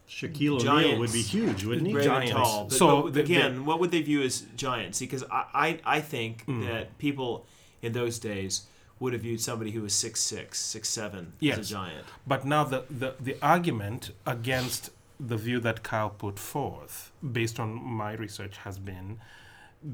Shaquille 0.09 0.59
O'Neal 0.67 0.99
would 0.99 1.11
be 1.13 1.21
huge, 1.21 1.63
wouldn't 1.65 1.87
he? 1.87 1.93
Brave 1.93 2.11
and 2.11 2.27
Giants. 2.29 2.33
tall. 2.33 2.63
But, 2.65 2.73
So 2.77 3.01
but 3.03 3.13
the- 3.13 3.21
again, 3.21 3.65
what 3.65 3.79
would 3.79 3.91
they 3.91 4.01
view 4.01 4.21
as 4.21 4.41
giants? 4.55 4.99
Because 4.99 5.23
I, 5.31 5.45
I, 5.85 5.97
I 5.97 6.01
think 6.01 6.45
Mm. 6.45 6.65
that 6.67 6.97
people 6.97 7.45
in 7.81 7.93
those 7.93 8.19
days 8.19 8.63
would 8.99 9.13
have 9.13 9.23
viewed 9.23 9.41
somebody 9.41 9.71
who 9.71 9.81
was 9.81 9.93
six 9.93 10.21
six, 10.21 10.59
six 10.59 10.87
seven 10.89 11.33
as 11.51 11.57
a 11.57 11.63
giant. 11.63 12.05
But 12.27 12.45
now 12.45 12.63
the, 12.63 12.83
the, 12.89 13.15
the 13.19 13.35
argument 13.41 14.11
against 14.25 14.91
the 15.19 15.35
view 15.37 15.59
that 15.61 15.83
Kyle 15.83 16.09
put 16.09 16.37
forth, 16.39 17.11
based 17.39 17.59
on 17.59 17.73
my 17.83 18.13
research, 18.13 18.57
has 18.57 18.77
been 18.77 19.19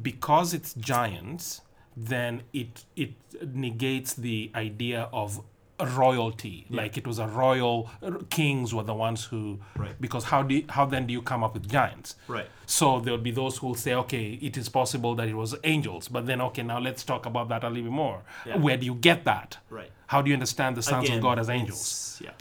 because 0.01 0.53
it's 0.53 0.73
giants, 0.75 1.61
then 1.97 2.43
it 2.53 2.85
it 2.95 3.13
negates 3.43 4.13
the 4.13 4.51
idea 4.55 5.09
of 5.11 5.41
royalty. 5.85 6.65
Like 6.69 6.97
it 6.97 7.07
was 7.07 7.19
a 7.19 7.27
royal 7.27 7.89
kings 8.29 8.73
were 8.73 8.83
the 8.83 8.93
ones 8.93 9.25
who 9.25 9.59
Right. 9.75 9.99
because 9.99 10.25
how 10.25 10.43
do 10.43 10.55
you, 10.55 10.65
how 10.69 10.85
then 10.85 11.07
do 11.07 11.13
you 11.13 11.21
come 11.21 11.43
up 11.43 11.53
with 11.53 11.69
giants? 11.69 12.15
Right. 12.27 12.47
So 12.65 12.99
there'll 12.99 13.19
be 13.19 13.31
those 13.31 13.57
who 13.57 13.67
will 13.67 13.75
say, 13.75 13.93
okay, 13.93 14.33
it 14.41 14.57
is 14.57 14.69
possible 14.69 15.15
that 15.15 15.27
it 15.27 15.35
was 15.35 15.55
angels, 15.63 16.07
but 16.07 16.25
then 16.25 16.41
okay, 16.41 16.63
now 16.63 16.79
let's 16.79 17.03
talk 17.03 17.25
about 17.25 17.49
that 17.49 17.63
a 17.63 17.69
little 17.69 17.83
bit 17.83 17.91
more. 17.91 18.21
Yeah. 18.45 18.57
Where 18.57 18.77
do 18.77 18.85
you 18.85 18.95
get 18.95 19.25
that? 19.25 19.57
Right. 19.69 19.91
How 20.07 20.21
do 20.21 20.29
you 20.29 20.33
understand 20.33 20.75
the 20.77 20.81
sons 20.83 21.05
Again, 21.05 21.17
of 21.17 21.23
God 21.23 21.39
as 21.39 21.49
angels? 21.49 22.21
Yeah. 22.23 22.31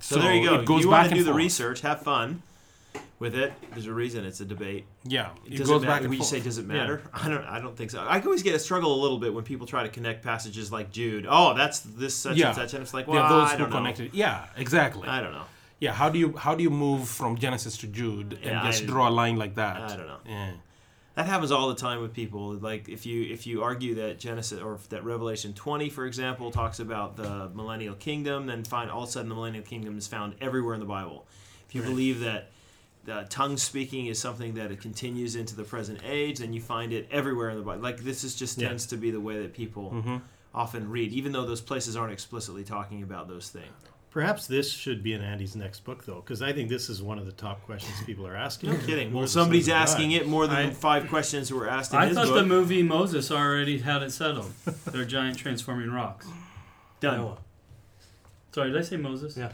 So, 0.00 0.18
there 0.18 0.34
you 0.34 0.48
go. 0.48 0.54
It 0.60 0.66
goes 0.66 0.82
you 0.84 0.90
back 0.90 1.02
want 1.02 1.10
to 1.10 1.14
do 1.16 1.22
the 1.22 1.30
forth. 1.30 1.36
research, 1.36 1.80
have 1.82 2.02
fun 2.02 2.42
with 3.22 3.34
it. 3.34 3.52
There's 3.70 3.86
a 3.86 3.92
reason 3.94 4.24
it's 4.26 4.40
a 4.40 4.44
debate. 4.44 4.84
Yeah, 5.04 5.30
it 5.46 5.56
does 5.56 5.68
goes 5.68 5.82
it 5.82 5.86
back 5.86 5.94
matter? 6.02 6.04
and 6.06 6.12
you 6.14 6.18
forth. 6.18 6.28
say 6.30 6.40
does 6.40 6.58
it 6.58 6.66
Yeah. 6.66 6.74
matter? 6.74 7.02
I 7.14 7.28
don't. 7.28 7.44
I 7.44 7.60
don't 7.60 7.76
think 7.76 7.90
so. 7.90 8.00
I 8.00 8.20
always 8.20 8.42
get 8.42 8.54
a 8.54 8.58
struggle 8.58 8.94
a 8.94 9.00
little 9.00 9.18
bit 9.18 9.32
when 9.32 9.44
people 9.44 9.66
try 9.66 9.82
to 9.84 9.88
connect 9.88 10.22
passages 10.22 10.70
like 10.70 10.90
Jude. 10.90 11.26
Oh, 11.28 11.54
that's 11.54 11.80
this 11.80 12.14
such 12.14 12.36
Yeah. 12.36 12.48
and 12.48 12.56
such, 12.56 12.74
and 12.74 12.82
it's 12.82 12.92
like, 12.92 13.06
well, 13.06 13.22
are 13.22 13.28
those 13.30 13.48
I 13.48 13.52
who 13.52 13.58
don't 13.58 13.70
know. 13.70 13.76
connected. 13.76 14.12
Yeah, 14.12 14.46
exactly. 14.56 15.08
I 15.08 15.20
don't 15.22 15.32
know. 15.32 15.44
yeah, 15.80 15.92
how 15.92 16.08
do 16.10 16.18
you 16.18 16.36
how 16.36 16.54
do 16.54 16.62
you 16.62 16.70
move 16.70 17.08
from 17.08 17.36
Genesis 17.38 17.76
to 17.78 17.86
Jude 17.86 18.34
and 18.34 18.44
Yeah, 18.44 18.66
just 18.66 18.82
I- 18.82 18.86
draw 18.86 19.08
a 19.08 19.14
line 19.22 19.36
like 19.36 19.54
that? 19.54 19.80
I 19.80 19.96
don't 19.96 20.06
know. 20.06 20.18
Yeah. 20.26 20.50
That 21.14 21.26
happens 21.26 21.52
all 21.52 21.68
the 21.68 21.74
time 21.74 22.00
with 22.00 22.14
people. 22.14 22.54
Like 22.54 22.88
if 22.88 23.04
you 23.04 23.22
if 23.24 23.46
you 23.46 23.62
argue 23.62 23.96
that 23.96 24.18
Genesis 24.18 24.60
or 24.60 24.78
that 24.88 25.04
Revelation 25.04 25.52
20, 25.52 25.90
for 25.90 26.06
example, 26.06 26.50
talks 26.50 26.80
about 26.80 27.16
the 27.16 27.50
millennial 27.54 27.94
kingdom, 27.94 28.46
then 28.46 28.64
find 28.64 28.90
all 28.90 29.02
of 29.02 29.08
a 29.10 29.12
sudden 29.12 29.28
the 29.28 29.34
millennial 29.34 29.62
kingdom 29.64 29.98
is 29.98 30.06
found 30.06 30.34
everywhere 30.40 30.72
in 30.74 30.80
the 30.80 30.86
Bible. 30.86 31.26
If 31.68 31.74
you 31.74 31.82
believe 31.82 32.20
that 32.20 32.50
the 33.04 33.26
tongue 33.28 33.56
speaking 33.56 34.06
is 34.06 34.18
something 34.18 34.54
that 34.54 34.70
it 34.70 34.80
continues 34.80 35.34
into 35.36 35.56
the 35.56 35.64
present 35.64 36.00
age, 36.04 36.40
and 36.40 36.54
you 36.54 36.60
find 36.60 36.92
it 36.92 37.08
everywhere 37.10 37.50
in 37.50 37.56
the 37.56 37.62
Bible. 37.64 37.82
Like 37.82 37.98
this 37.98 38.22
is 38.24 38.34
just 38.34 38.58
Yeah. 38.58 38.68
tends 38.68 38.86
to 38.86 38.96
be 38.96 39.10
the 39.10 39.20
way 39.20 39.40
that 39.42 39.52
people 39.54 39.90
Mm-hmm. 39.90 40.16
often 40.54 40.88
read, 40.90 41.12
even 41.12 41.32
though 41.32 41.44
those 41.44 41.60
places 41.60 41.96
aren't 41.96 42.12
explicitly 42.12 42.62
talking 42.64 43.02
about 43.02 43.26
those 43.28 43.48
things. 43.50 43.66
Perhaps 44.10 44.46
this 44.46 44.70
should 44.70 45.02
be 45.02 45.14
in 45.14 45.22
Andy's 45.22 45.56
next 45.56 45.84
book, 45.84 46.04
though, 46.04 46.16
because 46.20 46.42
I 46.42 46.52
think 46.52 46.68
this 46.68 46.90
is 46.90 47.00
one 47.02 47.18
of 47.18 47.24
the 47.24 47.32
top 47.32 47.62
questions 47.64 47.94
people 48.06 48.26
are 48.26 48.36
asking. 48.36 48.70
No 48.70 48.76
kidding. 48.78 49.10
Well, 49.12 49.26
somebody's 49.26 49.70
asking 49.70 50.10
God? 50.10 50.16
it 50.20 50.28
more 50.28 50.46
than 50.46 50.56
I- 50.56 50.66
the 50.68 50.74
five 50.74 51.08
questions 51.08 51.48
that 51.48 51.56
were 51.56 51.66
asked 51.68 51.94
in 51.94 51.98
I 51.98 52.08
his 52.08 52.16
thought 52.18 52.26
book. 52.26 52.34
the 52.34 52.44
movie 52.46 52.82
Moses 52.82 53.30
already 53.30 53.78
had 53.78 54.02
it 54.02 54.12
settled. 54.12 54.52
They're 54.86 55.06
giant 55.06 55.38
transforming 55.38 55.90
rocks. 55.90 56.26
Done. 57.00 57.16
Noah. 57.18 57.38
Sorry, 58.52 58.70
did 58.70 58.78
I 58.78 58.82
say 58.82 58.96
Moses? 58.98 59.34
Yeah. 59.36 59.52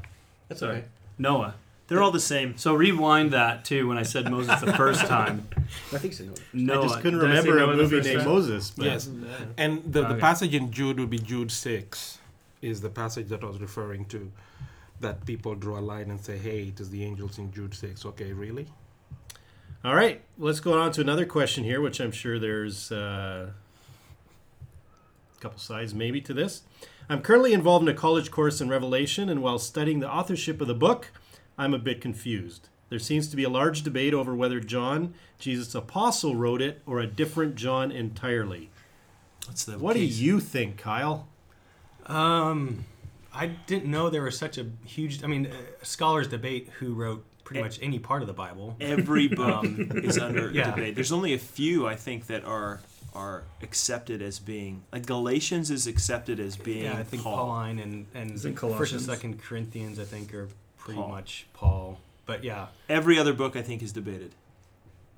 That's 0.48 0.58
Sorry. 0.60 0.78
okay. 0.78 0.86
Noah. 1.18 1.54
They're 1.88 2.02
all 2.02 2.10
the 2.10 2.20
same. 2.20 2.56
So 2.58 2.74
rewind 2.74 3.32
that 3.32 3.64
too 3.64 3.88
when 3.88 3.96
I 3.98 4.02
said 4.02 4.30
Moses 4.30 4.60
the 4.60 4.72
first 4.74 5.06
time. 5.06 5.48
I 5.92 5.98
think 5.98 6.12
so. 6.12 6.24
Noah. 6.24 6.34
Noah. 6.52 6.78
I 6.80 6.82
just 6.88 7.00
couldn't 7.00 7.18
Did 7.20 7.30
I 7.30 7.40
say 7.40 7.48
remember 7.48 7.56
a 7.56 7.66
Noah 7.66 7.76
the 7.76 7.82
movie 7.82 7.96
first 7.96 8.08
named 8.08 8.20
time? 8.20 8.28
Moses. 8.28 8.70
But 8.70 8.84
Yes. 8.84 9.10
And 9.56 9.82
the, 9.84 10.02
the 10.02 10.06
Okay. 10.08 10.20
passage 10.20 10.54
in 10.54 10.70
Jude 10.70 11.00
would 11.00 11.08
be 11.10 11.18
Jude 11.18 11.50
6, 11.50 12.18
is 12.60 12.80
the 12.82 12.90
passage 12.90 13.28
that 13.28 13.42
I 13.42 13.46
was 13.46 13.58
referring 13.60 14.04
to. 14.06 14.30
That 15.00 15.24
people 15.24 15.54
draw 15.54 15.78
a 15.78 15.80
line 15.80 16.10
and 16.10 16.20
say, 16.20 16.36
hey, 16.36 16.64
it 16.64 16.80
is 16.80 16.90
the 16.90 17.04
angels 17.04 17.38
in 17.38 17.52
Jude 17.52 17.72
6. 17.74 18.04
Okay, 18.04 18.32
really? 18.32 18.66
All 19.84 19.94
right, 19.94 20.20
let's 20.36 20.58
go 20.60 20.78
on 20.78 20.90
to 20.92 21.00
another 21.00 21.24
question 21.24 21.62
here, 21.64 21.80
which 21.80 22.00
I'm 22.00 22.10
sure 22.10 22.38
there's 22.40 22.90
uh, 22.90 23.50
a 25.36 25.40
couple 25.40 25.58
sides 25.60 25.94
maybe 25.94 26.20
to 26.22 26.34
this. 26.34 26.62
I'm 27.08 27.22
currently 27.22 27.52
involved 27.52 27.88
in 27.88 27.94
a 27.94 27.96
college 27.96 28.30
course 28.30 28.60
in 28.60 28.68
Revelation, 28.68 29.28
and 29.28 29.40
while 29.40 29.58
studying 29.58 30.00
the 30.00 30.10
authorship 30.12 30.60
of 30.60 30.66
the 30.66 30.74
book, 30.74 31.12
I'm 31.58 31.74
a 31.74 31.78
bit 31.78 32.00
confused. 32.00 32.68
There 32.88 32.98
seems 32.98 33.28
to 33.28 33.36
be 33.36 33.44
a 33.44 33.50
large 33.50 33.82
debate 33.82 34.14
over 34.14 34.34
whether 34.34 34.60
John, 34.60 35.12
Jesus' 35.38 35.74
apostle, 35.74 36.34
wrote 36.36 36.62
it 36.62 36.80
or 36.86 37.00
a 37.00 37.06
different 37.06 37.54
John 37.56 37.90
entirely. 37.92 38.70
That's 39.46 39.64
the 39.64 39.78
What 39.78 39.94
do 39.94 40.04
you 40.04 40.40
think, 40.40 40.78
Kyle? 40.78 41.28
Um, 42.06 42.84
I 43.34 43.46
didn't 43.46 43.90
know 43.90 44.08
there 44.10 44.22
was 44.22 44.38
such 44.38 44.56
a 44.58 44.66
huge. 44.84 45.22
I 45.22 45.26
mean, 45.26 45.46
uh, 45.48 45.50
scholars 45.84 46.28
debate 46.28 46.70
who 46.78 46.94
wrote 46.94 47.24
pretty 47.44 47.62
much 47.62 47.78
any 47.82 47.98
part 47.98 48.22
of 48.22 48.28
the 48.28 48.34
Bible. 48.34 48.76
Every 48.80 49.28
book 49.28 49.64
is 49.66 50.18
under 50.18 50.50
Yeah. 50.52 50.70
debate. 50.70 50.94
There's 50.94 51.12
only 51.12 51.34
a 51.34 51.38
few 51.38 51.86
I 51.86 51.96
think 51.96 52.26
that 52.28 52.44
are 52.44 52.80
are 53.14 53.42
accepted 53.62 54.20
as 54.22 54.38
being 54.38 54.82
like 54.92 55.06
Galatians 55.06 55.70
is 55.70 55.86
accepted 55.86 56.38
as 56.38 56.56
being 56.56 56.84
Yeah, 56.84 56.98
I 56.98 57.02
think 57.04 57.22
Paul. 57.22 57.36
Pauline 57.36 57.78
and 57.78 58.06
and 58.14 58.40
First 58.76 58.92
and 58.92 59.00
Second 59.02 59.40
Corinthians, 59.42 59.98
I 59.98 60.04
think, 60.04 60.32
are 60.34 60.48
pretty 60.88 61.00
Paul. 61.00 61.08
much 61.10 61.46
Paul. 61.52 62.00
But 62.26 62.44
yeah, 62.44 62.66
Every 62.88 63.18
other 63.18 63.32
book 63.32 63.56
I 63.56 63.62
think 63.62 63.82
is 63.82 63.92
debated. 63.92 64.34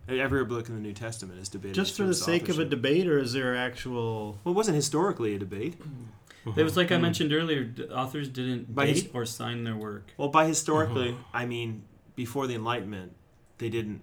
Every 0.09 0.45
book 0.45 0.69
in 0.69 0.75
the 0.75 0.81
New 0.81 0.93
Testament 0.93 1.39
is 1.41 1.49
debated. 1.49 1.75
Just 1.75 1.97
for 1.97 2.03
the 2.05 2.11
its 2.11 2.25
sake 2.25 2.49
of 2.49 2.59
a 2.59 2.65
debate, 2.65 3.07
or 3.07 3.19
is 3.19 3.33
there 3.33 3.55
actual? 3.57 4.39
Well, 4.45 4.53
it 4.55 4.57
wasn't 4.57 4.75
historically 4.77 5.35
a 5.35 5.39
debate. 5.39 5.75
It 6.57 6.63
was 6.65 6.77
like 6.77 6.91
I 6.91 6.97
mentioned 6.97 7.33
earlier. 7.33 7.71
Authors 7.93 8.29
didn't 8.29 8.75
By 8.75 8.87
his- 8.87 9.09
or 9.13 9.25
sign 9.27 9.63
their 9.65 9.77
work. 9.77 10.11
Well, 10.17 10.29
by 10.29 10.47
historically, 10.47 11.11
uh-huh. 11.11 11.23
I 11.35 11.47
mean 11.47 11.83
before 12.17 12.47
the 12.47 12.55
Enlightenment, 12.55 13.15
they 13.59 13.69
didn't. 13.69 14.01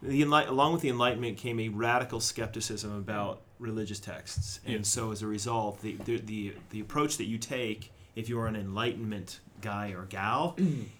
The 0.00 0.22
Enlight- 0.22 0.48
along 0.48 0.72
with 0.74 0.82
the 0.82 0.88
Enlightenment 0.88 1.36
came 1.36 1.58
a 1.60 1.68
radical 1.68 2.20
skepticism 2.20 2.94
about 2.96 3.42
religious 3.58 3.98
texts, 4.00 4.60
and 4.64 4.74
Yeah. 4.76 4.82
so 4.82 5.10
as 5.12 5.20
a 5.22 5.26
result, 5.26 5.82
the, 5.82 5.96
the 6.04 6.18
the 6.18 6.54
the 6.70 6.80
approach 6.80 7.16
that 7.18 7.24
you 7.24 7.38
take 7.38 7.90
if 8.16 8.28
you're 8.28 8.46
an 8.46 8.56
Enlightenment 8.56 9.40
guy 9.64 9.90
or 9.92 10.04
gal 10.04 10.56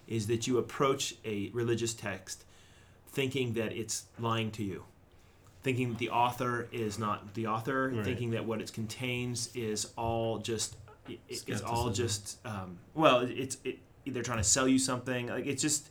is 0.07 0.27
that 0.27 0.47
you 0.47 0.57
approach 0.57 1.13
a 1.23 1.49
religious 1.53 1.93
text 1.93 2.43
thinking 3.09 3.53
that 3.53 3.71
it's 3.71 4.05
lying 4.19 4.51
to 4.51 4.63
you, 4.63 4.83
thinking 5.63 5.89
that 5.89 5.99
the 5.99 6.09
author 6.09 6.67
is 6.71 6.99
not 6.99 7.33
the 7.35 7.47
author, 7.47 7.91
Right. 7.93 8.03
thinking 8.03 8.31
that 8.31 8.43
what 8.45 8.59
it 8.61 8.73
contains 8.73 9.49
is 9.55 9.87
all 9.95 10.39
just 10.39 10.75
i- 11.07 11.13
i- 11.13 11.39
is 11.47 11.61
all 11.61 11.89
just 11.91 12.45
um, 12.45 12.77
well, 12.93 13.19
it's 13.21 13.57
it, 13.63 13.77
they're 14.07 14.23
trying 14.23 14.39
to 14.39 14.43
sell 14.57 14.67
you 14.67 14.79
something. 14.79 15.27
Like 15.27 15.45
it's 15.45 15.61
just 15.61 15.89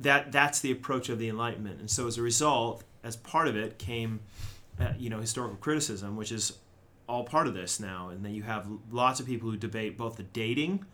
that 0.00 0.30
that's 0.32 0.60
the 0.60 0.70
approach 0.70 1.08
of 1.08 1.18
the 1.18 1.28
Enlightenment, 1.28 1.80
and 1.80 1.90
so 1.90 2.06
as 2.06 2.18
a 2.18 2.22
result, 2.22 2.84
as 3.02 3.16
part 3.16 3.48
of 3.48 3.56
it 3.56 3.78
came, 3.78 4.20
uh, 4.78 4.92
you 4.98 5.08
know, 5.10 5.20
historical 5.20 5.56
criticism, 5.56 6.16
which 6.16 6.30
is 6.32 6.52
all 7.08 7.24
part 7.24 7.46
of 7.46 7.54
this 7.54 7.80
now, 7.80 8.08
and 8.10 8.24
then 8.24 8.34
you 8.34 8.42
have 8.42 8.66
lots 8.90 9.20
of 9.20 9.26
people 9.26 9.50
who 9.50 9.56
debate 9.56 9.96
both 9.96 10.16
the 10.16 10.22
dating 10.24 10.84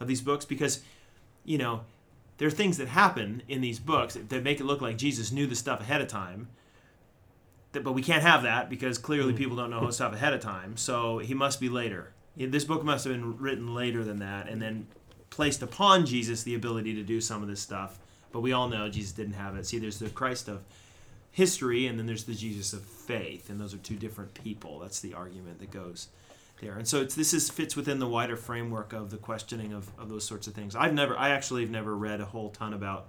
of 0.00 0.08
these 0.08 0.20
books 0.20 0.44
because, 0.44 0.80
you 1.44 1.58
know, 1.58 1.82
there 2.38 2.48
are 2.48 2.50
things 2.50 2.78
that 2.78 2.88
happen 2.88 3.42
in 3.48 3.60
these 3.60 3.78
books 3.78 4.14
that 4.14 4.42
make 4.42 4.60
it 4.60 4.64
look 4.64 4.80
like 4.80 4.96
Jesus 4.96 5.30
knew 5.30 5.46
the 5.46 5.54
stuff 5.54 5.82
ahead 5.82 6.00
of 6.00 6.08
time. 6.08 6.48
That, 7.72 7.84
but 7.84 7.92
we 7.92 8.02
can't 8.02 8.22
have 8.22 8.42
that 8.42 8.70
because 8.70 8.98
clearly 8.98 9.32
hmm. 9.32 9.38
people 9.38 9.56
don't 9.56 9.70
know 9.70 9.90
stuff 9.90 10.14
ahead 10.14 10.32
of 10.32 10.40
time. 10.40 10.76
So 10.76 11.18
he 11.18 11.34
must 11.34 11.60
be 11.60 11.68
later. 11.68 12.12
This 12.36 12.64
book 12.64 12.82
must 12.82 13.04
have 13.04 13.12
been 13.12 13.36
written 13.36 13.74
later 13.74 14.02
than 14.02 14.20
that, 14.20 14.48
and 14.48 14.62
then 14.62 14.86
placed 15.28 15.62
upon 15.62 16.06
Jesus 16.06 16.42
the 16.42 16.54
ability 16.54 16.94
to 16.94 17.02
do 17.02 17.20
some 17.20 17.42
of 17.42 17.48
this 17.48 17.60
stuff. 17.60 17.98
But 18.32 18.40
we 18.40 18.52
all 18.52 18.68
know 18.68 18.88
Jesus 18.88 19.12
didn't 19.12 19.34
have 19.34 19.56
it. 19.56 19.66
See, 19.66 19.78
there's 19.78 19.98
the 19.98 20.08
Christ 20.08 20.48
of 20.48 20.64
history, 21.32 21.86
and 21.86 21.98
then 21.98 22.06
there's 22.06 22.24
the 22.24 22.34
Jesus 22.34 22.72
of 22.72 22.82
faith, 22.82 23.50
and 23.50 23.60
those 23.60 23.74
are 23.74 23.78
two 23.78 23.96
different 23.96 24.32
people. 24.32 24.78
That's 24.78 25.00
the 25.00 25.12
argument 25.12 25.58
that 25.58 25.70
goes 25.70 26.08
there. 26.60 26.76
And 26.78 26.86
so 26.86 27.00
it's, 27.00 27.14
this 27.14 27.34
is 27.34 27.50
fits 27.50 27.74
within 27.76 27.98
the 27.98 28.06
wider 28.06 28.36
framework 28.36 28.92
of 28.92 29.10
the 29.10 29.16
questioning 29.16 29.72
of, 29.72 29.88
of 29.98 30.08
those 30.08 30.24
sorts 30.24 30.46
of 30.46 30.54
things. 30.54 30.76
I've 30.76 30.94
never, 30.94 31.18
I 31.18 31.30
actually 31.30 31.62
have 31.62 31.70
never 31.70 31.94
read 31.96 32.20
a 32.20 32.24
whole 32.24 32.50
ton 32.50 32.72
about 32.74 33.06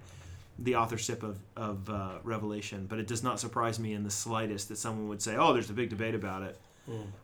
the 0.58 0.76
authorship 0.76 1.22
of, 1.22 1.38
of 1.56 1.88
uh, 1.88 2.18
Revelation, 2.24 2.86
but 2.88 2.98
it 2.98 3.06
does 3.06 3.22
not 3.22 3.40
surprise 3.40 3.78
me 3.78 3.94
in 3.94 4.02
the 4.04 4.10
slightest 4.10 4.68
that 4.68 4.76
someone 4.78 5.08
would 5.08 5.22
say, 5.22 5.34
"Oh, 5.36 5.52
there's 5.54 5.70
a 5.70 5.72
big 5.72 5.88
debate 5.88 6.14
about 6.14 6.42
it." 6.42 6.58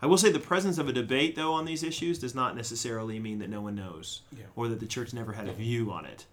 I 0.01 0.07
will 0.07 0.17
say 0.17 0.31
the 0.31 0.39
presence 0.39 0.79
of 0.79 0.89
a 0.89 0.93
debate, 0.93 1.35
though, 1.35 1.53
on 1.53 1.65
these 1.65 1.83
issues 1.83 2.21
does 2.21 2.33
not 2.33 2.55
necessarily 2.57 3.19
mean 3.19 3.41
that 3.41 3.51
no 3.51 3.61
one 3.61 3.75
knows, 3.75 4.23
Yeah. 4.33 4.45
or 4.55 4.69
that 4.69 4.79
the 4.79 4.87
church 4.87 5.13
never 5.13 5.33
had 5.33 5.49
a 5.49 5.53
view 5.53 5.91
on 5.91 6.05
it. 6.05 6.27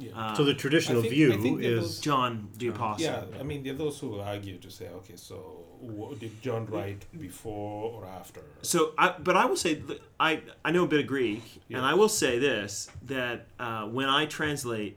Yeah. 0.00 0.12
Uh, 0.16 0.34
So 0.34 0.44
the 0.44 0.54
traditional 0.54 0.98
I 1.00 1.02
think- 1.02 1.14
view 1.14 1.32
I 1.32 1.36
think 1.36 1.60
there 1.60 1.72
is 1.76 1.82
was- 1.82 2.00
John 2.00 2.48
the 2.56 2.68
Apostle. 2.68 3.04
Yeah, 3.04 3.24
I 3.38 3.42
mean, 3.42 3.62
there 3.62 3.74
are 3.74 3.76
those 3.76 3.98
who 4.00 4.18
argue 4.18 4.56
to 4.58 4.70
say, 4.70 4.88
okay, 5.00 5.16
so 5.16 5.36
wha- 5.80 6.14
did 6.14 6.40
John 6.42 6.64
write 6.66 7.02
before 7.28 7.92
or 7.92 8.06
after? 8.06 8.40
So, 8.62 8.92
I, 8.96 9.14
but 9.18 9.36
I 9.36 9.44
will 9.44 9.56
say, 9.66 9.74
th- 9.76 10.00
I 10.18 10.30
I 10.64 10.70
know 10.72 10.84
a 10.84 10.88
bit 10.94 11.00
of 11.00 11.06
Greek, 11.06 11.42
and 11.70 11.82
I 11.84 11.94
will 11.94 12.08
say 12.08 12.38
this 12.38 12.88
that 13.06 13.38
uh, 13.58 13.84
when 13.96 14.08
I 14.08 14.24
translate 14.26 14.96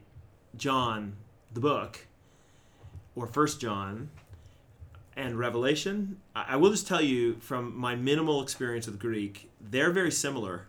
John 0.56 1.16
the 1.52 1.60
book, 1.60 2.06
or 3.14 3.26
First 3.26 3.60
John, 3.60 4.08
and 5.16 5.38
Revelation, 5.38 6.16
I, 6.34 6.42
I 6.54 6.56
will 6.56 6.70
just 6.70 6.86
tell 6.88 7.02
you 7.02 7.34
from 7.40 7.76
my 7.76 7.94
minimal 7.94 8.42
experience 8.42 8.86
with 8.86 8.98
Greek, 8.98 9.50
they're 9.60 9.92
very 9.92 10.10
similar 10.10 10.66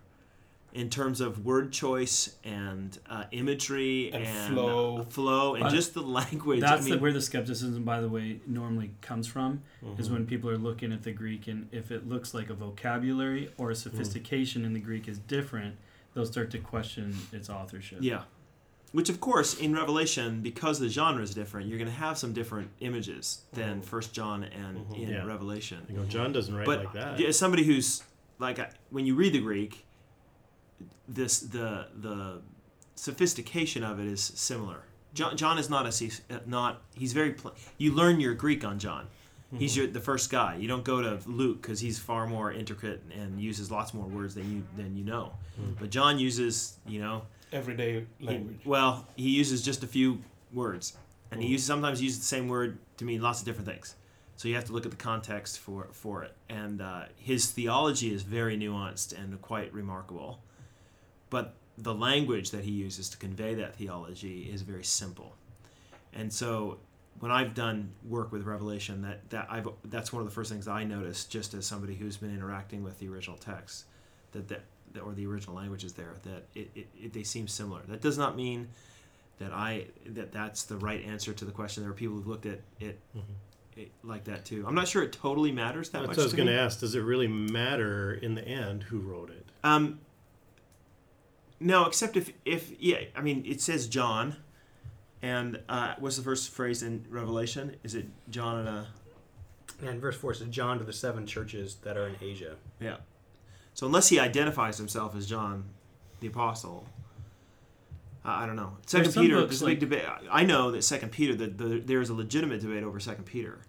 in 0.76 0.90
terms 0.90 1.22
of 1.22 1.46
word 1.46 1.72
choice 1.72 2.36
and 2.44 3.00
uh, 3.10 3.24
imagery 3.32 4.12
And 4.14 4.24
and, 4.26 4.54
flow. 4.54 4.98
uh, 5.00 5.04
flow, 5.06 5.56
and 5.56 5.64
Uh, 5.64 5.70
just 5.70 5.94
the 5.94 6.02
language. 6.22 6.60
That's 6.60 6.82
I 6.82 6.86
mean, 6.86 6.94
the, 6.96 7.00
where 7.00 7.14
the 7.14 7.22
skepticism, 7.22 7.84
by 7.84 8.02
the 8.02 8.10
way, 8.10 8.42
normally 8.46 8.92
comes 9.02 9.26
from. 9.26 9.62
Is 9.98 10.06
Mm-hmm. 10.08 10.14
when 10.14 10.26
people 10.28 10.50
are 10.50 10.58
looking 10.58 10.92
at 10.92 11.04
the 11.04 11.12
Greek, 11.12 11.48
and 11.48 11.68
if 11.72 11.92
it 11.92 12.08
looks 12.08 12.34
like 12.34 12.50
a 12.50 12.54
vocabulary 12.54 13.52
or 13.58 13.72
a 13.72 13.76
sophistication 13.76 14.66
in 14.66 14.74
the 14.74 14.80
Greek 14.80 15.08
is 15.08 15.18
different, 15.18 15.76
they'll 16.14 16.26
start 16.26 16.52
to 16.52 16.60
question 16.60 17.16
its 17.32 17.50
authorship. 17.50 18.00
Yeah. 18.02 18.24
Which, 18.92 19.10
of 19.10 19.20
course, 19.20 19.56
in 19.58 19.74
Revelation, 19.74 20.42
because 20.42 20.80
the 20.80 20.90
genre 20.90 21.22
is 21.24 21.34
different, 21.34 21.68
you're 21.68 21.78
going 21.78 21.90
to 21.90 21.98
have 21.98 22.18
some 22.18 22.34
different 22.34 22.70
images 22.80 23.42
than 23.54 23.82
First 23.82 24.14
John 24.14 24.44
and 24.44 24.78
Mm-hmm. 24.78 25.12
Yeah. 25.12 25.26
Revelation. 25.26 25.86
you 25.90 25.96
know, 25.98 26.06
John 26.06 26.32
doesn't 26.34 26.54
write 26.56 26.66
but 26.66 26.80
like 26.80 26.94
that. 26.94 27.22
as 27.22 27.38
somebody 27.40 27.64
who's 27.64 28.04
like, 28.40 28.60
when 28.90 29.06
you 29.06 29.16
read 29.16 29.32
the 29.34 29.40
Greek, 29.40 29.85
this 31.08 31.40
the 31.40 31.88
the 31.96 32.42
sophistication 32.96 33.84
of 33.84 34.00
it 34.00 34.08
is 34.08 34.22
similar. 34.22 34.84
John, 35.14 35.38
John 35.38 35.58
is 35.58 35.70
not 35.70 35.86
a 35.86 36.12
uh, 36.30 36.40
not 36.46 36.82
he's 36.96 37.14
very 37.14 37.32
pl- 37.32 37.54
you 37.78 37.92
learn 37.94 38.20
your 38.20 38.34
Greek 38.34 38.64
on 38.66 38.80
John. 38.80 39.08
He's 39.58 39.78
your 39.78 39.88
the 39.88 40.02
first 40.02 40.30
guy. 40.30 40.56
You 40.56 40.68
don't 40.68 40.84
go 40.84 41.02
to 41.02 41.18
Luke 41.30 41.62
because 41.62 41.80
he's 41.80 41.98
far 41.98 42.28
more 42.28 42.52
intricate 42.52 43.02
and 43.18 43.40
uses 43.40 43.72
lots 43.72 43.94
more 43.94 44.06
words 44.06 44.36
than 44.36 44.52
you 44.54 44.64
than 44.76 44.98
you 44.98 45.06
know. 45.06 45.32
But 45.80 45.92
John 45.92 46.20
uses 46.20 46.78
you 46.86 47.00
know 47.00 47.22
Everyday 47.54 48.06
he- 48.20 48.28
language. 48.28 48.60
well, 48.66 49.08
he 49.16 49.30
uses 49.30 49.62
just 49.62 49.82
a 49.84 49.88
few 49.88 50.22
words, 50.52 50.98
and 51.32 51.42
he 51.42 51.48
uses 51.48 51.66
sometimes 51.66 52.02
uses 52.02 52.20
the 52.20 52.26
same 52.26 52.50
word 52.50 52.78
to 52.98 53.06
mean 53.06 53.22
lots 53.22 53.40
of 53.40 53.46
different 53.46 53.70
things. 53.70 53.96
So 54.36 54.50
you 54.50 54.56
have 54.56 54.66
to 54.66 54.74
look 54.74 54.84
at 54.84 54.92
the 54.92 54.98
context 54.98 55.60
for 55.60 55.88
for 55.94 56.24
it. 56.24 56.34
And 56.50 56.82
uh, 56.82 57.04
his 57.16 57.50
theology 57.52 58.14
is 58.14 58.24
very 58.24 58.58
nuanced 58.58 59.18
and 59.18 59.42
quite 59.42 59.72
remarkable, 59.74 60.40
but 61.36 61.54
the 61.78 61.94
language 61.94 62.52
that 62.52 62.64
he 62.64 62.72
uses 62.72 63.10
to 63.10 63.18
convey 63.18 63.56
that 63.56 63.76
theology 63.76 64.44
is 64.44 64.62
very 64.62 64.86
simple. 64.86 65.36
And 66.14 66.32
so 66.32 66.78
when 67.20 67.30
I've 67.30 67.54
done 67.54 67.92
work 68.08 68.32
with 68.32 68.44
Revelation, 68.44 69.02
that 69.02 69.30
that 69.32 69.48
I've 69.50 69.68
that's 69.84 70.14
one 70.14 70.22
of 70.22 70.30
the 70.30 70.34
first 70.34 70.50
things 70.50 70.66
I 70.70 70.86
notice 70.86 71.26
just 71.26 71.54
as 71.54 71.66
somebody 71.66 71.94
who's 71.94 72.16
been 72.16 72.34
interacting 72.34 72.84
with 72.86 72.98
the 73.00 73.10
original 73.10 73.36
text, 73.36 73.84
that 74.32 74.48
that, 74.48 74.62
that 74.94 75.02
or 75.02 75.12
the 75.12 75.26
original 75.28 75.58
languages 75.58 75.92
there, 75.92 76.14
that 76.24 76.44
it, 76.56 76.72
it, 76.74 76.88
it 76.98 77.12
they 77.12 77.24
seem 77.24 77.50
similar. 77.50 77.82
That 77.90 78.00
does 78.00 78.18
not 78.18 78.38
mean 78.38 78.70
that 79.40 79.52
I 79.52 79.88
that 80.06 80.32
that's 80.32 80.64
the 80.64 80.78
right 80.78 81.04
answer 81.04 81.34
to 81.34 81.44
the 81.44 81.52
question. 81.52 81.84
There 81.84 81.92
are 81.92 81.96
people 81.96 82.16
who've 82.16 82.28
looked 82.28 82.46
at 82.46 82.62
it, 82.80 82.98
it 83.76 83.92
like 84.06 84.24
that 84.24 84.46
too. 84.46 84.64
I'm 84.66 84.76
not 84.76 84.88
sure 84.88 85.04
it 85.04 85.12
totally 85.12 85.52
matters 85.52 85.90
that 85.90 86.00
That's 86.00 86.08
much. 86.08 86.18
what 86.18 86.24
I 86.24 86.28
was 86.28 86.34
going 86.34 86.48
to 86.48 86.58
ask. 86.58 86.80
Does 86.80 86.96
it 86.96 87.02
really 87.02 87.28
matter 87.28 88.14
in 88.14 88.36
the 88.36 88.48
end 88.48 88.84
who 88.84 89.00
wrote 89.00 89.32
it? 89.32 89.46
Um, 89.66 90.00
no, 91.60 91.86
except 91.86 92.18
if 92.18 92.32
if 92.46 92.72
yeah, 92.80 92.98
I 93.16 93.22
mean 93.22 93.44
it 93.46 93.62
says 93.62 93.88
John, 93.88 94.36
and 95.22 95.60
uh, 95.70 95.96
what's 96.00 96.18
the 96.18 96.24
first 96.24 96.50
phrase 96.52 96.84
in 96.84 97.06
Revelation? 97.10 97.76
Is 97.84 97.96
it 97.96 98.08
John 98.30 98.60
and 98.60 98.70
a 98.70 98.88
and 99.88 100.00
verse 100.02 100.16
four 100.16 100.34
says 100.34 100.48
John 100.50 100.78
to 100.80 100.84
the 100.86 100.94
seven 100.94 101.26
churches 101.26 101.76
that 101.84 101.98
are 101.98 102.08
in 102.08 102.16
Asia. 102.22 102.56
yeah? 102.80 102.98
So 103.74 103.86
unless 103.86 104.08
he 104.08 104.20
identifies 104.20 104.78
himself 104.78 105.16
as 105.18 105.28
John, 105.28 105.66
the 106.22 106.28
apostle, 106.28 106.88
uh, 108.24 108.30
I 108.30 108.46
don't 108.46 108.56
know. 108.56 108.78
Second 108.86 109.12
some 109.12 109.24
Peter, 109.24 109.36
books, 109.36 109.60
there's 109.60 109.62
a 109.64 109.66
big 109.66 109.80
debate. 109.80 110.04
I 110.32 110.44
know 110.46 110.72
that 110.72 110.84
Second 110.84 111.12
Peter, 111.12 111.36
that 111.36 111.58
the, 111.58 111.80
there 111.84 112.00
is 112.00 112.10
a 112.10 112.14
legitimate 112.14 112.62
debate 112.62 112.84
over 112.84 113.00
Second 113.02 113.26
Peter. 113.26 113.60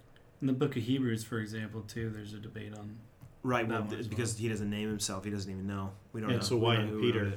In 0.41 0.47
the 0.47 0.53
book 0.53 0.77
of 0.77 0.83
Hebrews, 0.85 1.25
for 1.25 1.39
example, 1.41 1.81
too, 1.89 2.11
there's 2.11 2.35
a 2.35 2.39
debate 2.39 2.73
on. 2.79 2.99
Right, 3.43 3.67
That 3.69 3.73
well, 3.73 3.81
one 3.83 3.91
th- 3.91 4.01
as 4.01 4.07
because 4.09 4.37
he 4.39 4.49
doesn't 4.49 4.71
name 4.71 4.89
himself, 4.89 5.25
he 5.25 5.31
doesn't 5.31 5.51
even 5.51 5.67
know. 5.67 5.91
We 6.13 6.21
don't 6.21 6.31
And 6.31 6.39
know. 6.39 6.45
so 6.45 6.57
we 6.57 6.63
why 6.63 6.77
don't 6.77 6.87
know 6.87 6.93
in 6.93 6.99
who 7.01 7.13
Peter? 7.13 7.33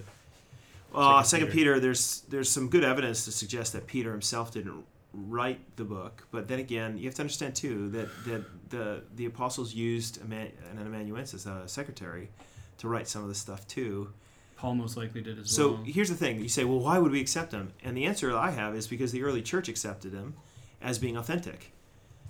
Wrote 0.94 1.00
it. 1.00 1.04
Uh, 1.04 1.24
Second 1.24 1.26
Second 1.26 1.48
Peter. 1.48 1.74
Peter, 1.74 1.80
there's 1.80 2.22
there's 2.30 2.50
some 2.50 2.70
good 2.70 2.84
evidence 2.84 3.26
to 3.26 3.32
suggest 3.32 3.74
that 3.74 3.88
Peter 3.88 4.12
himself 4.12 4.52
didn't 4.52 4.86
write 5.14 5.60
the 5.76 5.84
book, 5.84 6.28
but 6.32 6.48
then 6.48 6.60
again, 6.60 6.98
you 6.98 7.06
have 7.06 7.16
to 7.16 7.22
understand 7.22 7.56
too 7.56 7.90
that 7.90 8.08
that 8.26 8.70
the 8.70 9.04
the 9.16 9.26
apostles 9.26 9.74
used 9.74 10.22
an 10.22 10.52
amanuensis, 10.80 11.46
a 11.46 11.68
secretary, 11.68 12.30
to 12.78 12.88
write 12.88 13.08
some 13.08 13.24
of 13.24 13.28
the 13.28 13.36
stuff 13.36 13.68
too. 13.68 14.12
Paul 14.56 14.76
most 14.76 14.98
likely 14.98 15.22
did 15.22 15.40
as 15.40 15.50
So 15.50 15.72
well. 15.72 15.78
So 15.86 15.92
here's 15.92 16.10
the 16.10 16.16
thing: 16.16 16.42
you 16.42 16.50
say, 16.50 16.64
"Well, 16.66 16.80
why 16.80 17.00
would 17.00 17.12
we 17.12 17.22
accept 17.22 17.52
him?" 17.54 17.72
And 17.84 17.96
the 17.96 18.06
answer 18.06 18.36
I 18.36 18.52
have 18.52 18.76
is 18.76 18.88
because 18.88 19.12
the 19.12 19.24
early 19.24 19.42
church 19.42 19.70
accepted 19.70 20.14
him 20.14 20.36
as 20.82 21.00
being 21.00 21.16
authentic. 21.18 21.72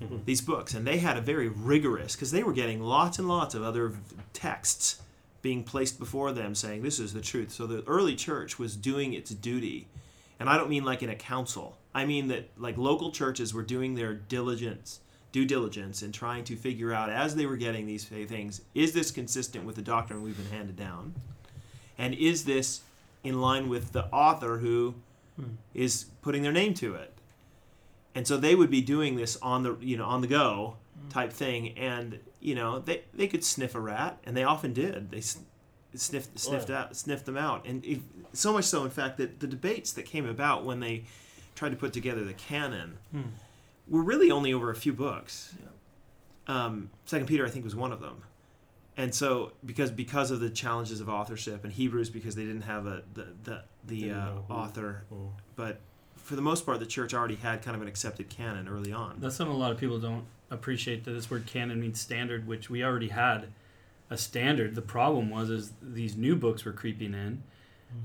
Mhm. 0.01 0.23
These 0.25 0.41
books, 0.41 0.73
and 0.73 0.87
they 0.87 0.99
had 0.99 1.17
a 1.17 1.21
very 1.21 1.49
rigorous 1.49 2.15
because 2.15 2.31
they 2.31 2.43
were 2.43 2.53
getting 2.53 2.81
lots 2.81 3.19
and 3.19 3.27
lots 3.27 3.53
of 3.55 3.63
other 3.63 3.95
texts 4.31 5.01
being 5.41 5.63
placed 5.63 5.99
before 5.99 6.31
them, 6.31 6.53
saying 6.55 6.81
this 6.81 6.99
is 6.99 7.13
the 7.13 7.21
truth. 7.21 7.51
So 7.51 7.65
the 7.65 7.83
early 7.87 8.15
church 8.15 8.59
was 8.59 8.75
doing 8.75 9.13
its 9.13 9.29
duty, 9.31 9.87
and 10.39 10.49
I 10.49 10.57
don't 10.57 10.69
mean 10.69 10.83
like 10.83 11.01
in 11.03 11.09
a 11.09 11.15
council. 11.15 11.77
I 11.93 12.05
mean 12.05 12.27
that 12.27 12.49
like 12.57 12.77
local 12.77 13.11
churches 13.11 13.53
were 13.53 13.63
doing 13.63 13.95
their 13.95 14.13
diligence, 14.13 14.99
due 15.31 15.45
diligence, 15.45 16.03
in 16.03 16.11
trying 16.11 16.43
to 16.45 16.55
figure 16.55 16.93
out 16.93 17.09
as 17.09 17.35
they 17.35 17.45
were 17.45 17.57
getting 17.57 17.85
these 17.85 18.05
things: 18.05 18.61
is 18.75 18.93
this 18.93 19.11
consistent 19.11 19.65
with 19.65 19.75
the 19.75 19.81
doctrine 19.81 20.21
we've 20.23 20.37
been 20.37 20.57
handed 20.57 20.75
down? 20.75 21.13
And 21.97 22.13
is 22.13 22.45
this 22.45 22.81
in 23.23 23.41
line 23.41 23.67
with 23.69 23.91
the 23.91 24.05
author 24.07 24.57
who 24.59 24.95
is 25.73 26.03
Hmm. 26.03 26.09
putting 26.21 26.41
their 26.43 26.51
name 26.51 26.73
to 26.75 26.95
it? 26.95 27.13
And 28.15 28.27
so 28.27 28.37
they 28.37 28.55
would 28.55 28.69
be 28.69 28.81
doing 28.81 29.15
this 29.15 29.37
on 29.41 29.63
the 29.63 29.77
you 29.79 29.95
know 29.97 30.05
on 30.05 30.21
the 30.21 30.27
go 30.27 30.75
Hmm. 31.01 31.09
type 31.09 31.31
thing, 31.33 31.77
and 31.77 32.19
you 32.39 32.55
know 32.55 32.79
they, 32.79 33.03
they 33.13 33.27
could 33.27 33.43
sniff 33.43 33.75
a 33.75 33.79
rat, 33.79 34.17
and 34.25 34.35
they 34.35 34.43
often 34.43 34.73
did. 34.73 35.11
They 35.11 35.21
sniffed 35.95 36.39
sniffed 36.39 36.69
out 36.69 36.95
sniffed 36.95 37.25
them 37.25 37.37
out, 37.37 37.65
and 37.65 37.83
if, 37.85 37.99
so 38.33 38.53
much 38.53 38.65
so 38.65 38.83
in 38.83 38.91
fact 38.91 39.17
that 39.17 39.39
the 39.39 39.47
debates 39.47 39.91
that 39.93 40.05
came 40.05 40.25
about 40.27 40.65
when 40.65 40.79
they 40.79 41.03
tried 41.55 41.69
to 41.69 41.75
put 41.75 41.91
together 41.93 42.23
the 42.23 42.33
canon 42.33 42.97
Hmm. 43.11 43.21
were 43.87 44.03
really 44.03 44.31
only 44.31 44.53
over 44.53 44.69
a 44.69 44.75
few 44.75 44.93
books. 44.93 45.55
Um, 46.47 46.89
Second 47.05 47.27
Peter, 47.27 47.45
I 47.45 47.49
think, 47.49 47.63
was 47.63 47.75
one 47.75 47.91
of 47.91 47.99
them, 48.01 48.23
and 48.97 49.13
so 49.13 49.51
because 49.65 49.91
because 49.91 50.31
of 50.31 50.39
the 50.39 50.49
challenges 50.49 50.99
of 51.01 51.07
authorship, 51.09 51.63
and 51.63 51.71
Hebrews 51.73 52.09
because 52.09 52.35
they 52.35 52.45
didn't 52.45 52.63
have 52.63 52.87
a 52.87 53.03
the 53.13 53.27
the, 53.43 53.63
the 53.85 54.11
uh, 54.11 54.31
author, 54.49 55.03
but 55.55 55.79
for 56.29 56.35
the 56.35 56.43
most 56.43 56.63
part, 56.63 56.79
the 56.79 56.85
church 56.85 57.11
already 57.15 57.37
had 57.37 57.63
kind 57.63 57.75
of 57.75 57.81
an 57.81 57.87
accepted 57.87 58.29
canon 58.29 58.67
early 58.67 58.93
on. 58.93 59.15
That's 59.17 59.35
something 59.35 59.55
a 59.55 59.57
lot 59.57 59.71
of 59.71 59.79
people 59.79 59.97
don't 59.97 60.25
appreciate 60.51 61.03
that 61.05 61.11
this 61.11 61.31
word 61.31 61.47
canon 61.47 61.81
means 61.81 61.99
standard, 61.99 62.45
which 62.45 62.69
we 62.69 62.83
already 62.83 63.07
had 63.07 63.47
a 64.11 64.17
standard. 64.17 64.75
The 64.75 64.83
problem 64.83 65.31
was 65.31 65.49
is 65.49 65.71
these 65.81 66.15
new 66.15 66.35
books 66.35 66.65
were 66.65 66.71
creeping 66.71 67.15
in, 67.15 67.41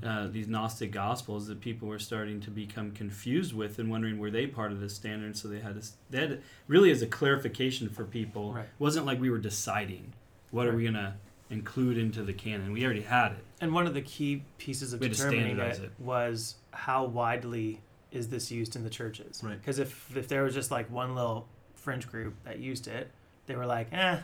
uh, 0.03 0.25
these 0.25 0.47
Gnostic 0.47 0.91
gospels 0.91 1.45
that 1.45 1.61
people 1.61 1.87
were 1.87 1.99
starting 1.99 2.41
to 2.41 2.49
become 2.49 2.89
confused 2.93 3.53
with 3.53 3.77
and 3.77 3.91
wondering 3.91 4.17
were 4.17 4.31
they 4.31 4.47
part 4.47 4.71
of 4.71 4.79
this 4.79 4.95
standard. 4.95 5.37
So 5.37 5.47
they 5.47 5.59
had 5.59 5.79
to, 5.79 5.87
they 6.09 6.19
had 6.21 6.29
to, 6.29 6.39
really 6.67 6.89
as 6.89 7.03
a 7.03 7.07
clarification 7.07 7.89
for 7.89 8.05
people. 8.05 8.53
Right. 8.53 8.61
It 8.63 8.69
wasn't 8.79 9.05
like 9.05 9.21
we 9.21 9.29
were 9.29 9.37
deciding 9.37 10.13
what 10.49 10.65
are 10.65 10.75
we 10.75 10.83
gonna 10.83 11.17
include 11.51 11.99
into 11.99 12.23
the 12.23 12.33
canon. 12.33 12.71
We 12.71 12.83
already 12.85 13.03
had 13.03 13.33
it. 13.33 13.45
And 13.61 13.71
one 13.71 13.85
of 13.85 13.93
the 13.93 14.01
key 14.01 14.41
pieces 14.57 14.93
of 14.93 14.99
determining 14.99 15.59
it, 15.59 15.79
it. 15.79 15.91
was 15.99 16.55
how 16.71 17.05
widely 17.05 17.81
is 18.15 18.29
this 18.29 18.49
used 18.51 18.75
in 18.75 18.83
the 18.83 18.89
churches. 18.89 19.41
Right. 19.43 19.59
Because 19.59 19.79
if 19.79 20.15
if 20.15 20.27
there 20.27 20.43
was 20.43 20.53
just 20.53 20.71
like 20.71 20.89
one 20.89 21.15
little 21.15 21.47
fringe 21.75 22.07
group 22.09 22.33
that 22.43 22.59
used 22.59 22.87
it, 22.87 23.11
they 23.45 23.55
were 23.55 23.65
like, 23.65 23.87
eh, 23.91 24.19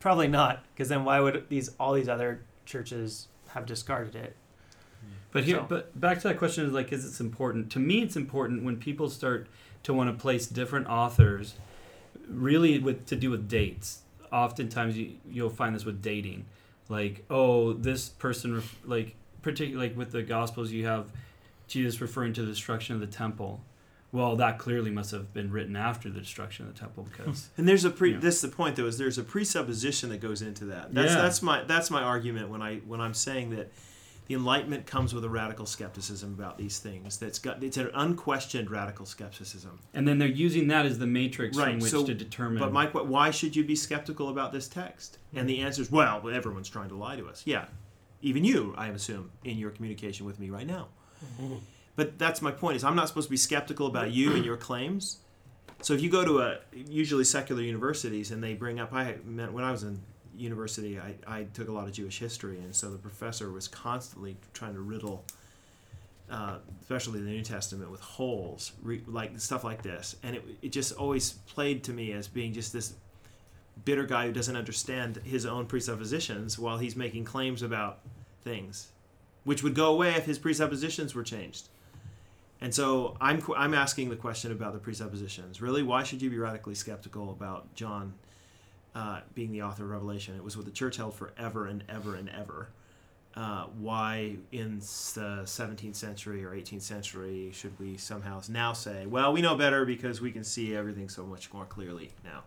probably 0.00 0.28
not. 0.28 0.62
Because 0.74 0.88
then 0.88 1.04
why 1.04 1.20
would 1.20 1.48
these 1.48 1.70
all 1.80 1.94
these 1.94 2.08
other 2.08 2.40
churches 2.64 3.28
have 3.48 3.66
discarded 3.66 4.14
it? 4.14 4.36
But 5.32 5.44
here, 5.44 5.56
So- 5.58 5.66
but 5.68 5.98
back 5.98 6.18
to 6.22 6.28
that 6.28 6.38
question 6.38 6.64
is 6.66 6.72
like, 6.72 6.92
is 6.92 7.04
it's 7.04 7.20
important? 7.20 7.70
To 7.72 7.78
me, 7.78 8.02
it's 8.02 8.16
important 8.16 8.64
when 8.64 8.76
people 8.76 9.08
start 9.10 9.46
to 9.84 9.92
want 9.94 10.10
to 10.10 10.20
place 10.20 10.46
different 10.46 10.88
authors, 10.88 11.54
really 12.28 12.78
with 12.78 13.06
to 13.06 13.16
do 13.16 13.30
with 13.30 13.48
dates. 13.48 14.02
Oftentimes, 14.32 14.96
you 14.98 15.16
you'll 15.28 15.50
find 15.50 15.74
this 15.74 15.84
with 15.84 16.02
dating, 16.02 16.46
like, 16.88 17.24
oh, 17.30 17.72
this 17.72 18.08
person, 18.08 18.62
like, 18.84 19.14
particularly 19.42 19.88
like 19.90 19.96
with 19.96 20.10
the 20.10 20.22
Gospels, 20.22 20.72
you 20.72 20.86
have 20.86 21.12
Jesus 21.66 22.00
referring 22.00 22.32
to 22.34 22.42
the 22.42 22.48
destruction 22.48 22.94
of 22.94 23.00
the 23.00 23.06
temple. 23.06 23.62
Well, 24.12 24.36
that 24.36 24.58
clearly 24.58 24.90
must 24.90 25.10
have 25.10 25.34
been 25.34 25.50
written 25.50 25.76
after 25.76 26.08
the 26.08 26.20
destruction 26.20 26.66
of 26.66 26.72
the 26.72 26.78
temple 26.78 27.04
because 27.10 27.50
And 27.58 27.68
there's 27.68 27.84
a 27.84 27.90
pre. 27.90 28.12
Yeah. 28.12 28.18
This 28.18 28.36
is 28.36 28.42
the 28.42 28.48
point 28.48 28.76
though 28.76 28.86
is 28.86 28.98
there's 28.98 29.18
a 29.18 29.24
presupposition 29.24 30.10
that 30.10 30.18
goes 30.18 30.42
into 30.42 30.66
that. 30.66 30.94
That's 30.94 31.12
Yeah. 31.12 31.22
that's 31.22 31.42
my 31.42 31.64
that's 31.64 31.90
my 31.90 32.02
argument 32.02 32.48
when 32.48 32.62
I 32.62 32.76
when 32.78 33.00
I'm 33.00 33.14
saying 33.14 33.50
that 33.50 33.72
the 34.28 34.34
Enlightenment 34.34 34.86
comes 34.86 35.14
with 35.14 35.24
a 35.24 35.28
radical 35.28 35.66
skepticism 35.66 36.34
about 36.34 36.58
these 36.58 36.78
things. 36.78 37.16
That's 37.16 37.38
got 37.38 37.62
it's 37.62 37.76
an 37.76 37.90
unquestioned 37.94 38.70
radical 38.70 39.06
skepticism. 39.06 39.80
and 39.94 40.06
then 40.06 40.18
they're 40.18 40.28
using 40.28 40.68
that 40.68 40.86
as 40.86 40.98
the 40.98 41.06
matrix 41.06 41.56
Right, 41.56 41.72
from 41.72 41.80
which 41.80 41.90
so- 41.90 42.06
to 42.06 42.14
determine. 42.14 42.58
But 42.58 42.72
my 42.72 42.86
que- 42.86 43.04
why 43.04 43.30
should 43.30 43.54
you 43.54 43.64
be 43.64 43.76
skeptical 43.76 44.28
about 44.28 44.52
this 44.52 44.68
text? 44.68 45.18
And 45.34 45.48
the 45.48 45.58
hmm. 45.58 45.66
answer 45.66 45.82
is 45.82 45.90
well, 45.90 46.20
well, 46.22 46.34
everyone's 46.34 46.68
trying 46.68 46.88
to 46.88 46.96
lie 46.96 47.16
to 47.16 47.26
us. 47.26 47.42
Yeah, 47.44 47.66
even 48.22 48.44
you, 48.44 48.74
I 48.76 48.88
assume, 48.88 49.30
in 49.44 49.58
your 49.58 49.70
communication 49.70 50.26
with 50.26 50.40
me 50.40 50.50
right 50.50 50.66
now. 50.66 50.88
But 51.96 52.18
that's 52.18 52.42
my 52.42 52.50
point: 52.50 52.76
is 52.76 52.84
I'm 52.84 52.94
not 52.94 53.08
supposed 53.08 53.28
to 53.28 53.30
be 53.30 53.38
skeptical 53.38 53.86
about 53.86 54.10
you 54.10 54.34
and 54.34 54.44
your 54.44 54.58
claims. 54.58 55.18
So 55.82 55.94
if 55.94 56.02
you 56.02 56.10
go 56.10 56.24
to 56.24 56.40
a 56.40 56.58
usually 56.74 57.24
secular 57.24 57.62
universities 57.62 58.30
and 58.30 58.42
they 58.42 58.54
bring 58.54 58.78
up, 58.78 58.92
I 58.92 59.16
meant 59.24 59.52
when 59.52 59.64
I 59.64 59.70
was 59.70 59.82
in 59.82 60.00
university, 60.36 60.98
I, 60.98 61.14
I 61.26 61.44
took 61.44 61.68
a 61.68 61.72
lot 61.72 61.86
of 61.86 61.92
Jewish 61.92 62.18
history, 62.18 62.58
and 62.58 62.74
so 62.74 62.90
the 62.90 62.98
professor 62.98 63.50
was 63.50 63.68
constantly 63.68 64.36
trying 64.52 64.74
to 64.74 64.80
riddle, 64.80 65.24
uh, 66.30 66.58
especially 66.82 67.20
the 67.20 67.30
New 67.30 67.42
Testament, 67.42 67.90
with 67.90 68.00
holes, 68.00 68.72
re, 68.82 69.02
like 69.06 69.38
stuff 69.38 69.64
like 69.64 69.82
this, 69.82 70.16
and 70.22 70.36
it, 70.36 70.44
it 70.62 70.72
just 70.72 70.92
always 70.92 71.32
played 71.46 71.84
to 71.84 71.92
me 71.92 72.12
as 72.12 72.28
being 72.28 72.52
just 72.52 72.72
this 72.72 72.94
bitter 73.84 74.04
guy 74.04 74.26
who 74.26 74.32
doesn't 74.32 74.56
understand 74.56 75.20
his 75.24 75.46
own 75.46 75.66
presuppositions 75.66 76.58
while 76.58 76.78
he's 76.78 76.96
making 76.96 77.24
claims 77.24 77.62
about 77.62 78.00
things, 78.42 78.88
which 79.46 79.62
would 79.62 79.74
go 79.74 79.92
away 79.92 80.10
if 80.16 80.26
his 80.26 80.38
presuppositions 80.38 81.14
were 81.14 81.22
changed. 81.22 81.68
And 82.60 82.74
so 82.74 83.16
I'm 83.20 83.40
I'm 83.56 83.74
asking 83.74 84.10
the 84.10 84.16
question 84.16 84.50
about 84.50 84.72
the 84.72 84.78
presuppositions. 84.80 85.62
Really, 85.62 85.82
why 85.82 86.02
should 86.02 86.20
you 86.20 86.28
be 86.28 86.36
radically 86.38 86.74
skeptical 86.74 87.30
about 87.30 87.72
John 87.74 88.14
uh, 88.94 89.20
being 89.34 89.52
the 89.52 89.62
author 89.62 89.84
of 89.84 89.90
Revelation? 89.90 90.34
It 90.36 90.42
was 90.42 90.56
what 90.56 90.66
the 90.66 90.72
church 90.72 90.96
held 90.96 91.14
forever 91.14 91.66
and 91.66 91.84
ever 91.88 92.16
and 92.16 92.28
ever. 92.28 92.68
Uh, 93.36 93.66
why 93.78 94.34
in 94.50 94.78
the 94.78 95.42
17th 95.44 95.94
century 95.94 96.42
or 96.42 96.52
18th 96.52 96.80
century 96.80 97.50
should 97.52 97.78
we 97.78 97.98
somehow 97.98 98.40
now 98.48 98.72
say, 98.72 99.04
well, 99.06 99.30
we 99.32 99.42
know 99.42 99.54
better 99.54 99.84
because 99.84 100.22
we 100.22 100.32
can 100.32 100.42
see 100.42 100.74
everything 100.74 101.08
so 101.10 101.24
much 101.24 101.52
more 101.52 101.66
clearly 101.66 102.10
now? 102.24 102.42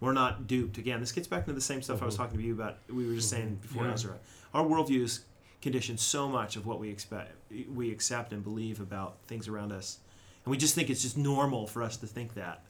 We're 0.00 0.14
not 0.14 0.46
duped. 0.46 0.78
Again, 0.78 1.00
this 1.00 1.12
gets 1.12 1.28
back 1.28 1.40
into 1.40 1.52
the 1.52 1.60
same 1.60 1.82
stuff 1.82 2.00
I 2.00 2.06
was 2.06 2.16
talking 2.16 2.38
to 2.38 2.42
you 2.44 2.54
about. 2.54 2.78
We 2.88 3.06
were 3.06 3.14
just 3.16 3.28
saying 3.28 3.58
before 3.60 3.84
Yeah. 3.84 3.92
Ezra. 3.92 4.14
Our 4.54 4.64
worldview 4.64 5.02
is 5.02 5.24
conditioned 5.60 6.00
so 6.00 6.28
much 6.28 6.56
of 6.56 6.66
what 6.66 6.78
we 6.78 6.88
expect, 6.88 7.32
we 7.74 7.90
accept 7.90 8.32
and 8.32 8.42
believe 8.44 8.80
about 8.80 9.16
things 9.26 9.48
around 9.48 9.72
us, 9.72 9.98
and 10.44 10.50
we 10.50 10.56
just 10.56 10.74
think 10.74 10.90
it's 10.90 11.02
just 11.02 11.18
normal 11.18 11.66
for 11.66 11.82
us 11.82 11.96
to 11.98 12.06
think 12.06 12.34
that, 12.34 12.62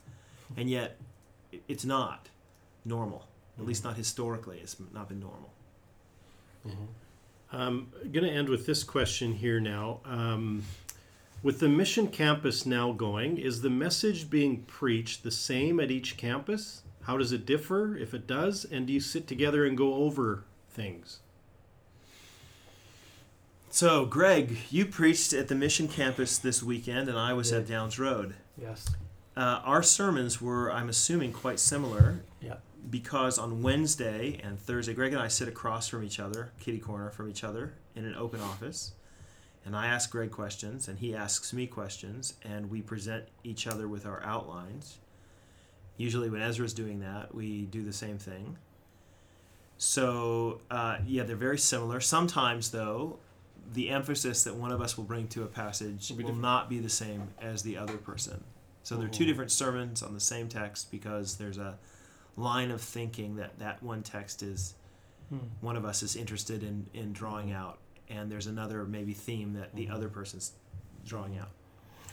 and 0.57 0.71
yet 0.71 0.97
it's 1.67 1.85
not 1.85 2.29
normal. 2.85 3.27
At 3.59 3.67
least 3.67 3.83
not 3.83 3.97
historically. 3.97 4.61
It's 4.63 4.77
not 4.93 5.09
been 5.09 5.19
normal. 5.19 5.51
I'm 7.51 7.89
going 8.13 8.25
to 8.25 8.31
end 8.31 8.49
with 8.49 8.67
this 8.67 8.85
question 8.85 9.33
here 9.33 9.59
now. 9.59 10.01
Um, 10.05 10.63
with 11.43 11.61
the 11.61 11.69
mission 11.69 12.09
campus 12.09 12.67
now 12.67 12.93
going, 12.93 13.39
is 13.39 13.63
the 13.63 13.71
message 13.71 14.31
being 14.31 14.63
preached 14.63 15.23
the 15.23 15.31
same 15.31 15.81
at 15.81 15.91
each 15.91 16.17
campus? 16.17 16.83
How 17.03 17.17
does 17.17 17.33
it 17.33 17.47
differ, 17.47 17.97
if 17.97 18.13
it 18.15 18.27
does? 18.27 18.65
And 18.65 18.87
do 18.87 18.93
you 18.93 19.01
sit 19.01 19.27
together 19.27 19.65
and 19.65 19.77
go 19.77 19.95
over 19.95 20.45
things? 20.71 21.21
So, 23.71 24.07
Greg, 24.07 24.59
you 24.71 24.87
preached 24.87 25.33
at 25.33 25.49
the 25.49 25.55
mission 25.55 25.89
campus 25.89 26.39
this 26.39 26.63
weekend, 26.63 27.09
and 27.09 27.19
I 27.19 27.35
was 27.35 27.53
at 27.53 27.69
Downes 27.69 27.99
Road. 27.99 28.35
Yes. 28.57 28.89
Uh, 29.37 29.61
our 29.63 29.83
sermons 29.83 30.41
were, 30.41 30.73
I'm 30.73 30.89
assuming, 30.89 31.33
quite 31.33 31.61
similar. 31.61 32.21
Yeah. 32.41 32.57
Because 32.89 33.39
on 33.39 33.63
Wednesday 33.63 34.41
and 34.43 34.59
Thursday, 34.59 34.95
Greg 34.95 35.13
and 35.13 35.21
I 35.21 35.29
sit 35.29 35.49
across 35.49 35.87
from 35.87 36.03
each 36.03 36.19
other, 36.19 36.51
kitty 36.59 36.79
corner 36.79 37.11
from 37.11 37.29
each 37.29 37.45
other, 37.45 37.75
in 37.95 38.07
an 38.07 38.15
open 38.15 38.41
office. 38.41 38.93
And 39.67 39.77
I 39.77 39.87
ask 39.87 40.11
Greg 40.11 40.31
questions, 40.31 40.89
and 40.89 40.99
he 40.99 41.15
asks 41.15 41.53
me 41.53 41.67
questions, 41.67 42.35
and 42.43 42.71
we 42.71 42.81
present 42.81 43.25
each 43.45 43.67
other 43.67 43.87
with 43.87 44.07
our 44.07 44.23
outlines. 44.25 44.99
Usually, 45.99 46.31
when 46.31 46.41
Ezra's 46.41 46.73
doing 46.73 47.01
that, 47.01 47.35
we 47.35 47.67
do 47.67 47.85
the 47.85 47.93
same 47.93 48.17
thing. 48.17 48.57
So, 49.77 50.63
uh, 50.71 50.99
yeah, 51.07 51.25
they're 51.25 51.37
very 51.37 51.59
similar. 51.59 52.01
Sometimes, 52.01 52.71
though, 52.71 53.19
the 53.73 53.91
emphasis 53.91 54.45
that 54.45 54.55
one 54.55 54.73
of 54.73 54.81
us 54.81 54.97
will 54.97 55.05
bring 55.05 55.29
to 55.29 55.43
a 55.43 55.47
passage 55.47 56.11
Will 56.11 56.25
will 56.25 56.35
not 56.35 56.69
be 56.69 56.79
the 56.79 56.89
same 56.89 57.29
as 57.41 57.63
the 57.63 57.77
other 57.77 57.97
person. 57.97 58.43
So 58.83 58.97
they're 58.97 59.09
two 59.09 59.27
different 59.27 59.51
sermons 59.51 60.03
on 60.03 60.15
the 60.15 60.21
same 60.21 60.49
text 60.49 60.91
because 60.91 61.37
there's 61.37 61.59
a 61.59 61.79
line 62.37 62.71
of 62.71 62.81
thinking 62.81 63.37
that 63.37 63.59
that 63.59 63.83
one 63.83 64.03
text 64.03 64.43
is 64.43 64.75
Hmm. 65.29 65.39
one 65.61 65.77
of 65.77 65.85
us 65.85 66.03
is 66.03 66.17
interested 66.17 66.63
in, 66.63 66.87
in 66.95 67.13
drawing 67.13 67.53
out, 67.53 67.79
and 68.09 68.33
there's 68.33 68.47
another 68.47 68.85
maybe 68.85 69.13
theme 69.13 69.53
that 69.55 69.75
the 69.75 69.91
other 69.91 70.09
person's 70.09 70.53
drawing 71.05 71.37
out. 71.37 71.51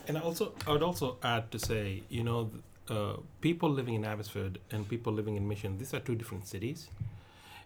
And 0.07 0.17
also, 0.17 0.53
I 0.67 0.71
would 0.71 0.83
also 0.83 1.17
add 1.23 1.49
to 1.51 1.59
say, 1.59 2.03
you 2.09 2.23
know, 2.25 2.51
uh, 2.89 3.17
people 3.39 3.69
living 3.69 3.93
in 3.93 4.03
Abbotsford 4.03 4.59
and 4.69 4.87
people 4.87 5.13
living 5.13 5.37
in 5.37 5.47
Mission, 5.47 5.77
these 5.77 5.93
are 5.93 5.99
two 6.01 6.15
different 6.15 6.45
cities. 6.45 6.89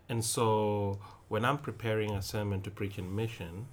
And 0.07 0.23
so 0.23 0.99
when 1.29 1.45
I'm 1.45 1.57
preparing 1.57 2.11
a 2.11 2.21
sermon 2.21 2.61
to 2.61 2.71
preach 2.71 2.97
in 2.99 3.15
mission, 3.15 3.65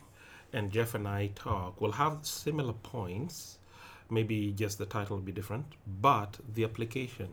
and 0.56 0.72
Jeff 0.72 0.94
and 0.94 1.06
I 1.06 1.30
talk, 1.34 1.80
we'll 1.80 1.92
have 1.92 2.14
similar 2.22 2.72
points. 2.72 3.58
Maybe 4.08 4.52
just 4.52 4.78
the 4.78 4.86
title 4.86 5.16
will 5.16 5.22
be 5.24 5.32
different, 5.32 5.66
but 6.00 6.38
the 6.54 6.64
application 6.64 7.28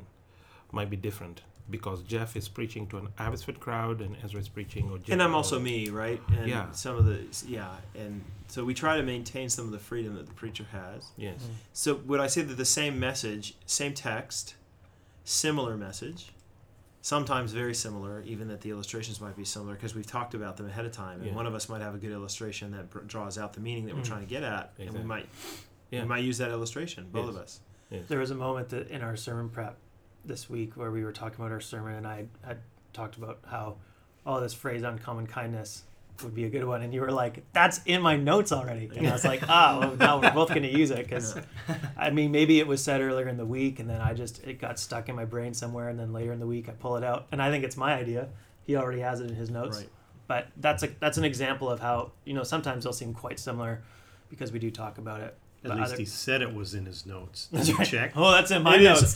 might 0.71 0.89
be 0.89 0.97
different 0.97 1.41
because 1.69 2.01
Jeff 2.03 2.35
is 2.35 2.49
preaching 2.49 2.87
to 2.87 2.97
an 2.97 3.07
Abbotsford 3.17 3.59
crowd 3.59 4.01
and 4.01 4.17
Ezra 4.23 4.39
is 4.41 4.49
preaching 4.49 4.89
or 4.91 4.97
Jeff 4.97 5.09
and 5.13 5.23
I'm 5.23 5.33
also 5.35 5.59
me, 5.59 5.89
right? 5.89 6.21
And 6.37 6.47
Yeah. 6.49 6.71
some 6.71 6.97
of 6.97 7.05
the 7.05 7.19
yeah, 7.47 7.75
and 7.95 8.21
so 8.47 8.65
we 8.65 8.73
try 8.73 8.97
to 8.97 9.03
maintain 9.03 9.47
some 9.49 9.65
of 9.65 9.71
the 9.71 9.79
freedom 9.79 10.15
that 10.15 10.25
the 10.27 10.33
preacher 10.33 10.65
has. 10.71 11.11
Yes. 11.15 11.47
So 11.71 11.95
would 12.07 12.19
I 12.19 12.27
say 12.27 12.41
that 12.41 12.55
the 12.57 12.65
same 12.65 12.99
message, 12.99 13.55
same 13.65 13.93
text, 13.93 14.55
similar 15.23 15.77
message, 15.77 16.32
sometimes 17.03 17.51
very 17.51 17.75
similar, 17.75 18.21
even 18.21 18.47
that 18.47 18.61
the 18.61 18.69
illustrations 18.71 19.19
might 19.19 19.35
be 19.35 19.43
similar 19.43 19.73
because 19.73 19.93
we've 19.93 20.07
talked 20.07 20.33
about 20.33 20.55
them 20.55 20.67
ahead 20.67 20.85
of 20.85 20.91
time, 20.93 21.19
and 21.19 21.27
Yeah. 21.27 21.35
one 21.35 21.45
of 21.45 21.53
us 21.53 21.67
might 21.67 21.81
have 21.81 21.93
a 21.93 21.97
good 21.97 22.11
illustration 22.13 22.71
that 22.71 22.89
br- 22.89 22.99
draws 23.01 23.37
out 23.37 23.51
the 23.53 23.59
meaning 23.59 23.85
that 23.87 23.93
we're 23.95 24.01
Mm. 24.01 24.05
trying 24.05 24.21
to 24.21 24.25
get 24.25 24.41
at, 24.41 24.73
and 24.79 24.91
we 24.93 25.03
might 25.03 25.27
Yeah. 25.91 26.03
we 26.03 26.07
might 26.07 26.23
use 26.23 26.37
that 26.37 26.49
illustration, 26.49 27.09
both 27.11 27.25
Yes. 27.25 27.35
of 27.35 27.41
us. 27.41 27.59
There 28.07 28.19
was 28.19 28.31
a 28.31 28.35
moment 28.35 28.69
that 28.69 28.87
in 28.87 29.01
our 29.03 29.17
sermon 29.17 29.49
prep 29.49 29.77
this 30.25 30.49
week 30.49 30.77
where 30.77 30.89
we 30.91 31.03
were 31.03 31.11
talking 31.11 31.35
about 31.41 31.51
our 31.51 31.59
sermon, 31.61 31.93
and 31.95 32.07
I 32.07 32.27
had 32.41 32.61
talked 32.93 33.17
about 33.17 33.39
how, 33.47 33.77
oh, 34.25 34.39
this 34.39 34.53
phrase 34.53 34.81
"uncommon 34.81 35.27
kindness" 35.27 35.83
would 36.21 36.35
be 36.35 36.45
a 36.45 36.49
good 36.49 36.63
one, 36.65 36.81
and 36.83 36.93
you 36.93 37.01
were 37.01 37.11
like, 37.11 37.43
"That's 37.53 37.81
in 37.85 38.01
my 38.01 38.15
notes 38.15 38.51
already," 38.51 38.89
and 38.95 39.07
I 39.07 39.13
was 39.13 39.25
like, 39.25 39.41
"Ah, 39.49 39.77
well, 39.79 39.95
now 39.95 40.21
we're 40.21 40.31
both 40.31 40.49
going 40.49 40.61
to 40.63 40.69
use 40.69 40.91
it 40.91 40.97
because, 41.07 41.35
I 41.97 42.09
mean, 42.11 42.31
maybe 42.31 42.59
it 42.59 42.67
was 42.67 42.83
said 42.83 43.01
earlier 43.01 43.27
in 43.27 43.37
the 43.37 43.45
week, 43.45 43.79
and 43.79 43.89
then 43.89 43.99
I 44.01 44.13
just 44.13 44.43
it 44.43 44.59
got 44.59 44.77
stuck 44.79 45.09
in 45.09 45.15
my 45.15 45.25
brain 45.25 45.53
somewhere, 45.53 45.89
and 45.89 45.99
then 45.99 46.13
later 46.13 46.31
in 46.31 46.39
the 46.39 46.47
week 46.47 46.69
I 46.69 46.73
pull 46.73 46.97
it 46.97 47.03
out, 47.03 47.27
and 47.31 47.41
I 47.41 47.49
think 47.49 47.63
it's 47.63 47.77
my 47.77 47.93
idea. 47.95 48.29
He 48.65 48.75
already 48.75 48.99
has 49.01 49.19
it 49.21 49.29
in 49.29 49.35
his 49.35 49.49
notes, 49.49 49.77
Right. 49.79 49.89
but 50.27 50.47
that's 50.57 50.83
a 50.83 50.87
that's 50.99 51.17
an 51.17 51.25
example 51.25 51.69
of 51.69 51.79
how 51.79 52.11
you 52.25 52.33
know 52.33 52.43
sometimes 52.43 52.83
they'll 52.83 52.93
seem 52.93 53.13
quite 53.13 53.39
similar 53.39 53.81
because 54.29 54.51
we 54.51 54.59
do 54.59 54.69
talk 54.71 54.97
about 54.99 55.19
it. 55.21 55.35
At 55.65 55.69
but 55.69 55.77
least 55.77 55.87
other- 55.93 55.97
he 55.99 56.05
said 56.05 56.41
it 56.41 56.53
was 56.53 56.73
in 56.73 56.85
his 56.85 57.05
notes. 57.05 57.47
Did 57.53 57.69
you 57.69 57.85
check? 57.85 58.11
Oh, 58.17 58.31
that's 58.33 58.51
in 58.51 58.63
my 58.63 58.75
It 58.75 58.81
is, 58.81 59.15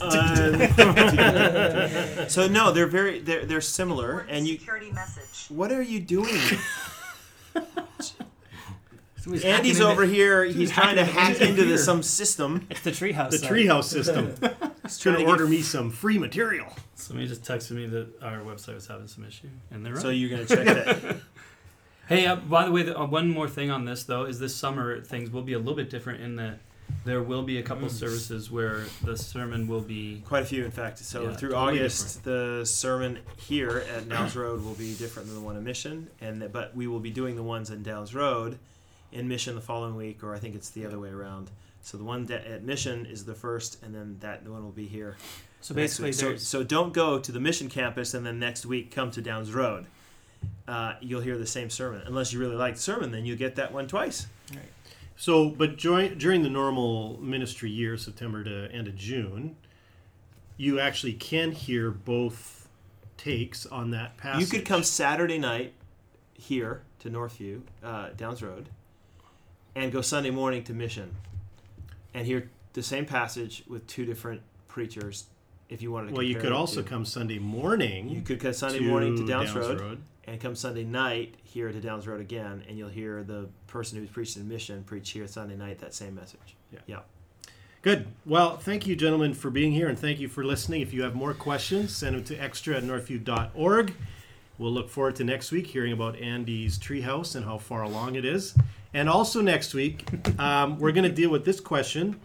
so 2.34 2.48
no, 2.48 2.72
they're 2.72 2.86
very 2.86 3.20
they're 3.20 3.44
they're 3.44 3.60
similar, 3.60 4.20
and 4.30 4.46
you. 4.46 4.56
security 4.58 4.90
message. 4.90 5.46
What 5.50 5.72
are 5.72 5.82
you 5.82 6.00
doing? 6.00 6.34
Somebody's 9.20 9.44
Andy's 9.44 9.80
over 9.80 10.04
into- 10.04 10.14
here. 10.14 10.44
He's 10.44 10.70
trying 10.70 10.96
to 10.96 11.04
hack 11.04 11.32
into 11.40 11.48
into 11.48 11.64
the, 11.64 11.78
some 11.78 12.02
system. 12.02 12.66
It's 12.70 12.80
the 12.82 12.90
treehouse. 12.92 13.30
The 13.30 13.38
site. 13.38 13.50
treehouse 13.50 13.84
system. 13.84 14.34
He's 14.84 14.98
Trying 14.98 15.16
to 15.16 15.20
get- 15.22 15.28
order 15.28 15.46
me 15.46 15.60
some 15.62 15.90
free 15.90 16.18
material. 16.18 16.66
Somebody 16.94 17.28
just 17.28 17.42
texted 17.42 17.72
me 17.72 17.86
that 17.86 18.08
our 18.22 18.38
website 18.38 18.74
was 18.74 18.86
having 18.86 19.06
some 19.08 19.24
issue, 19.24 19.48
and 19.70 19.84
they're 19.84 19.94
right. 19.94 20.02
So 20.02 20.10
you're 20.10 20.30
gonna 20.30 20.46
check 20.46 20.64
that. 20.64 21.16
Hey, 22.08 22.24
uh, 22.24 22.36
by 22.36 22.64
the 22.64 22.70
way, 22.72 22.84
the, 22.84 22.98
uh, 22.98 23.04
one 23.04 23.28
more 23.28 23.48
thing 23.48 23.70
on 23.70 23.84
this 23.84 24.04
though 24.04 24.24
is 24.24 24.38
this 24.40 24.54
summer 24.56 25.02
things 25.02 25.30
will 25.30 25.42
be 25.42 25.52
a 25.52 25.58
little 25.58 25.74
bit 25.74 25.90
different 25.90 26.22
in 26.22 26.36
that 26.36 26.58
there 27.04 27.22
will 27.22 27.42
be 27.42 27.58
a 27.58 27.62
couple 27.62 27.86
Mm. 27.86 27.90
services 27.90 28.50
where 28.50 28.84
the 29.04 29.14
sermon 29.14 29.68
will 29.68 29.82
be 29.82 30.22
Quite 30.24 30.44
a 30.44 30.46
few, 30.46 30.64
in 30.64 30.70
fact. 30.70 31.00
So 31.00 31.24
Yeah, 31.24 31.36
through 31.36 31.50
totally 31.50 31.80
August, 31.80 32.24
the 32.24 32.62
sermon 32.64 33.18
here 33.36 33.84
at 33.94 34.08
Downes 34.08 34.34
Road 34.34 34.64
will 34.64 34.72
be 34.72 34.94
different 34.94 35.28
than 35.28 35.36
the 35.36 35.42
one 35.42 35.56
in 35.58 35.64
Mission, 35.64 36.08
and 36.22 36.40
th- 36.40 36.50
but 36.50 36.74
we 36.74 36.86
will 36.86 36.98
be 37.00 37.10
doing 37.10 37.36
the 37.36 37.42
ones 37.42 37.68
in 37.68 37.82
Downes 37.82 38.14
Road 38.14 38.58
in 39.12 39.28
Mission 39.28 39.54
the 39.54 39.60
following 39.60 39.96
week, 39.96 40.22
or 40.22 40.34
I 40.34 40.38
think 40.38 40.54
it's 40.54 40.70
the 40.70 40.84
other 40.86 40.98
way 40.98 41.10
around. 41.10 41.50
So 41.80 41.96
the 41.96 42.04
one 42.04 42.26
da- 42.26 42.34
at 42.36 42.64
Mission 42.64 43.06
is 43.06 43.24
the 43.24 43.34
first, 43.34 43.82
and 43.82 43.94
then 43.94 44.16
that 44.20 44.46
one 44.46 44.62
will 44.64 44.70
be 44.70 44.86
here. 44.86 45.16
So 45.60 45.74
basically, 45.74 46.12
so, 46.12 46.36
so 46.36 46.62
don't 46.62 46.92
go 46.92 47.18
to 47.18 47.32
the 47.32 47.40
Mission 47.40 47.68
campus 47.68 48.14
and 48.14 48.24
then 48.24 48.38
next 48.38 48.66
week 48.66 48.90
come 48.90 49.10
to 49.12 49.22
Downes 49.22 49.52
Road. 49.52 49.86
Uh, 50.68 50.94
you'll 51.00 51.20
hear 51.20 51.36
the 51.36 51.46
same 51.46 51.68
sermon, 51.70 52.02
unless 52.06 52.32
you 52.32 52.38
really 52.38 52.54
like 52.54 52.74
the 52.74 52.80
sermon, 52.80 53.10
then 53.10 53.24
you 53.24 53.34
get 53.34 53.56
that 53.56 53.72
one 53.72 53.88
twice. 53.88 54.26
Right. 54.52 54.62
So, 55.16 55.48
but 55.48 55.78
during, 55.78 56.16
during 56.16 56.42
the 56.42 56.50
normal 56.50 57.18
ministry 57.20 57.70
year, 57.70 57.96
September 57.96 58.44
to 58.44 58.70
end 58.70 58.86
of 58.86 58.94
June, 58.94 59.56
you 60.56 60.78
actually 60.78 61.14
can 61.14 61.50
hear 61.50 61.90
both 61.90 62.68
takes 63.16 63.66
on 63.66 63.90
that 63.90 64.16
passage. 64.16 64.42
You 64.42 64.58
could 64.58 64.66
come 64.66 64.84
Saturday 64.84 65.38
night 65.38 65.72
here 66.34 66.82
to 67.00 67.10
Northview, 67.10 67.62
uh, 67.82 68.10
Downes 68.16 68.42
Road, 68.42 68.68
and 69.78 69.92
go 69.92 70.00
Sunday 70.00 70.30
morning 70.30 70.64
to 70.64 70.74
Mission, 70.74 71.14
and 72.12 72.26
hear 72.26 72.50
the 72.72 72.82
same 72.82 73.06
passage 73.06 73.62
with 73.68 73.86
two 73.86 74.04
different 74.04 74.42
preachers. 74.66 75.26
If 75.68 75.82
you 75.82 75.92
wanted 75.92 76.08
to, 76.08 76.14
Well, 76.14 76.22
you 76.22 76.34
could 76.34 76.52
also 76.52 76.82
two. 76.82 76.88
come 76.88 77.04
Sunday 77.04 77.38
morning. 77.38 78.08
You 78.08 78.22
could 78.22 78.40
come 78.40 78.52
Sunday 78.52 78.80
morning 78.80 79.16
to 79.16 79.26
Downes, 79.26 79.54
Road, 79.54 79.98
and 80.26 80.40
come 80.40 80.56
Sunday 80.56 80.84
night 80.84 81.36
here 81.44 81.70
to 81.70 81.80
Downes 81.80 82.08
Road 82.08 82.20
again, 82.20 82.64
and 82.68 82.76
you'll 82.76 82.88
hear 82.88 83.22
the 83.22 83.48
person 83.68 83.98
who's 83.98 84.08
preaching 84.08 84.42
in 84.42 84.48
Mission 84.48 84.82
preach 84.82 85.10
here 85.10 85.28
Sunday 85.28 85.56
night 85.56 85.78
that 85.78 85.94
same 85.94 86.14
message. 86.14 86.56
Yeah. 86.72 86.80
yeah. 86.86 86.98
Good. 87.82 88.08
Well, 88.26 88.56
thank 88.56 88.86
you, 88.86 88.96
gentlemen, 88.96 89.32
for 89.34 89.50
being 89.50 89.72
here, 89.72 89.88
and 89.88 89.96
thank 89.96 90.18
you 90.18 90.26
for 90.26 90.42
listening. 90.42 90.80
If 90.80 90.92
you 90.92 91.02
have 91.02 91.14
more 91.14 91.34
questions, 91.34 91.94
send 91.94 92.16
them 92.16 92.24
to 92.24 92.36
extra 92.36 92.76
at 92.76 92.82
northview.org. 92.82 93.94
We'll 94.58 94.72
look 94.72 94.90
forward 94.90 95.14
to 95.16 95.24
next 95.24 95.52
week 95.52 95.68
hearing 95.68 95.92
about 95.92 96.16
Andy's 96.16 96.78
treehouse 96.78 97.36
and 97.36 97.44
how 97.44 97.58
far 97.58 97.82
along 97.82 98.16
it 98.16 98.24
is. 98.24 98.54
And 98.94 99.08
also 99.08 99.40
next 99.40 99.74
week, 99.74 100.06
um, 100.38 100.78
we're 100.78 100.92
going 100.92 101.08
to 101.08 101.14
deal 101.14 101.30
with 101.30 101.44
this 101.44 101.60
question. 101.60 102.20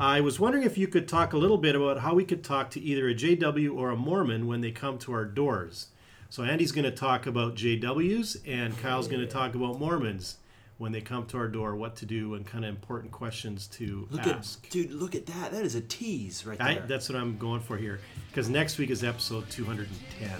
I 0.00 0.20
was 0.20 0.40
wondering 0.40 0.64
if 0.64 0.76
you 0.76 0.88
could 0.88 1.06
talk 1.06 1.32
a 1.32 1.38
little 1.38 1.58
bit 1.58 1.74
about 1.76 2.00
how 2.00 2.14
we 2.14 2.24
could 2.24 2.42
talk 2.42 2.70
to 2.70 2.80
either 2.80 3.08
a 3.08 3.14
JW 3.14 3.74
or 3.76 3.90
a 3.90 3.96
Mormon 3.96 4.46
when 4.46 4.60
they 4.60 4.72
come 4.72 4.98
to 4.98 5.12
our 5.12 5.24
doors. 5.24 5.88
So 6.28 6.42
Andy's 6.42 6.72
going 6.72 6.84
to 6.84 6.90
talk 6.90 7.26
about 7.26 7.54
JWs, 7.54 8.38
and 8.46 8.76
Kyle's 8.82 9.06
going 9.06 9.20
to 9.20 9.28
talk 9.28 9.54
about 9.54 9.78
Mormons 9.78 10.38
when 10.78 10.92
they 10.92 11.00
come 11.00 11.24
to 11.26 11.38
our 11.38 11.48
door, 11.48 11.74
what 11.74 11.96
to 11.96 12.06
do, 12.06 12.34
and 12.34 12.44
kind 12.44 12.64
of 12.64 12.68
important 12.68 13.10
questions 13.10 13.66
to 13.68 14.06
Look 14.10 14.26
ask. 14.26 14.64
at 14.66 14.70
dude, 14.70 14.90
look 14.90 15.14
at 15.14 15.24
that. 15.26 15.52
That 15.52 15.64
is 15.64 15.74
a 15.74 15.80
tease 15.80 16.44
right 16.44 16.60
I, 16.60 16.74
there. 16.74 16.86
that's 16.86 17.08
what 17.08 17.16
I'm 17.16 17.38
going 17.38 17.60
for 17.60 17.76
here. 17.76 18.00
Because 18.28 18.50
next 18.50 18.76
week 18.76 18.90
is 18.90 19.02
episode 19.02 19.48
210. 19.50 20.30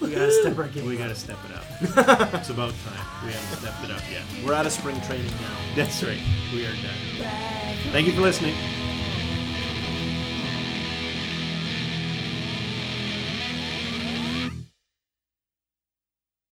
We 0.00 0.10
gotta 0.10 0.32
step 0.32 0.58
our 0.58 0.68
game. 0.68 0.86
We 0.86 0.96
got 0.96 1.08
to 1.08 1.14
step 1.14 1.38
it 1.48 1.56
up. 1.56 2.34
it's 2.34 2.50
about 2.50 2.72
time. 2.84 3.06
We 3.24 3.32
haven't 3.32 3.58
stepped 3.58 3.84
it 3.84 3.90
up 3.90 4.02
yet. 4.10 4.22
We're 4.44 4.54
out 4.54 4.66
of 4.66 4.72
spring 4.72 5.00
training 5.02 5.26
now. 5.26 5.56
That's 5.74 6.02
right. 6.02 6.20
We 6.52 6.66
are 6.66 6.72
done. 6.72 7.28
Thank 7.92 8.06
you 8.06 8.12
for 8.12 8.20
listening. 8.20 8.54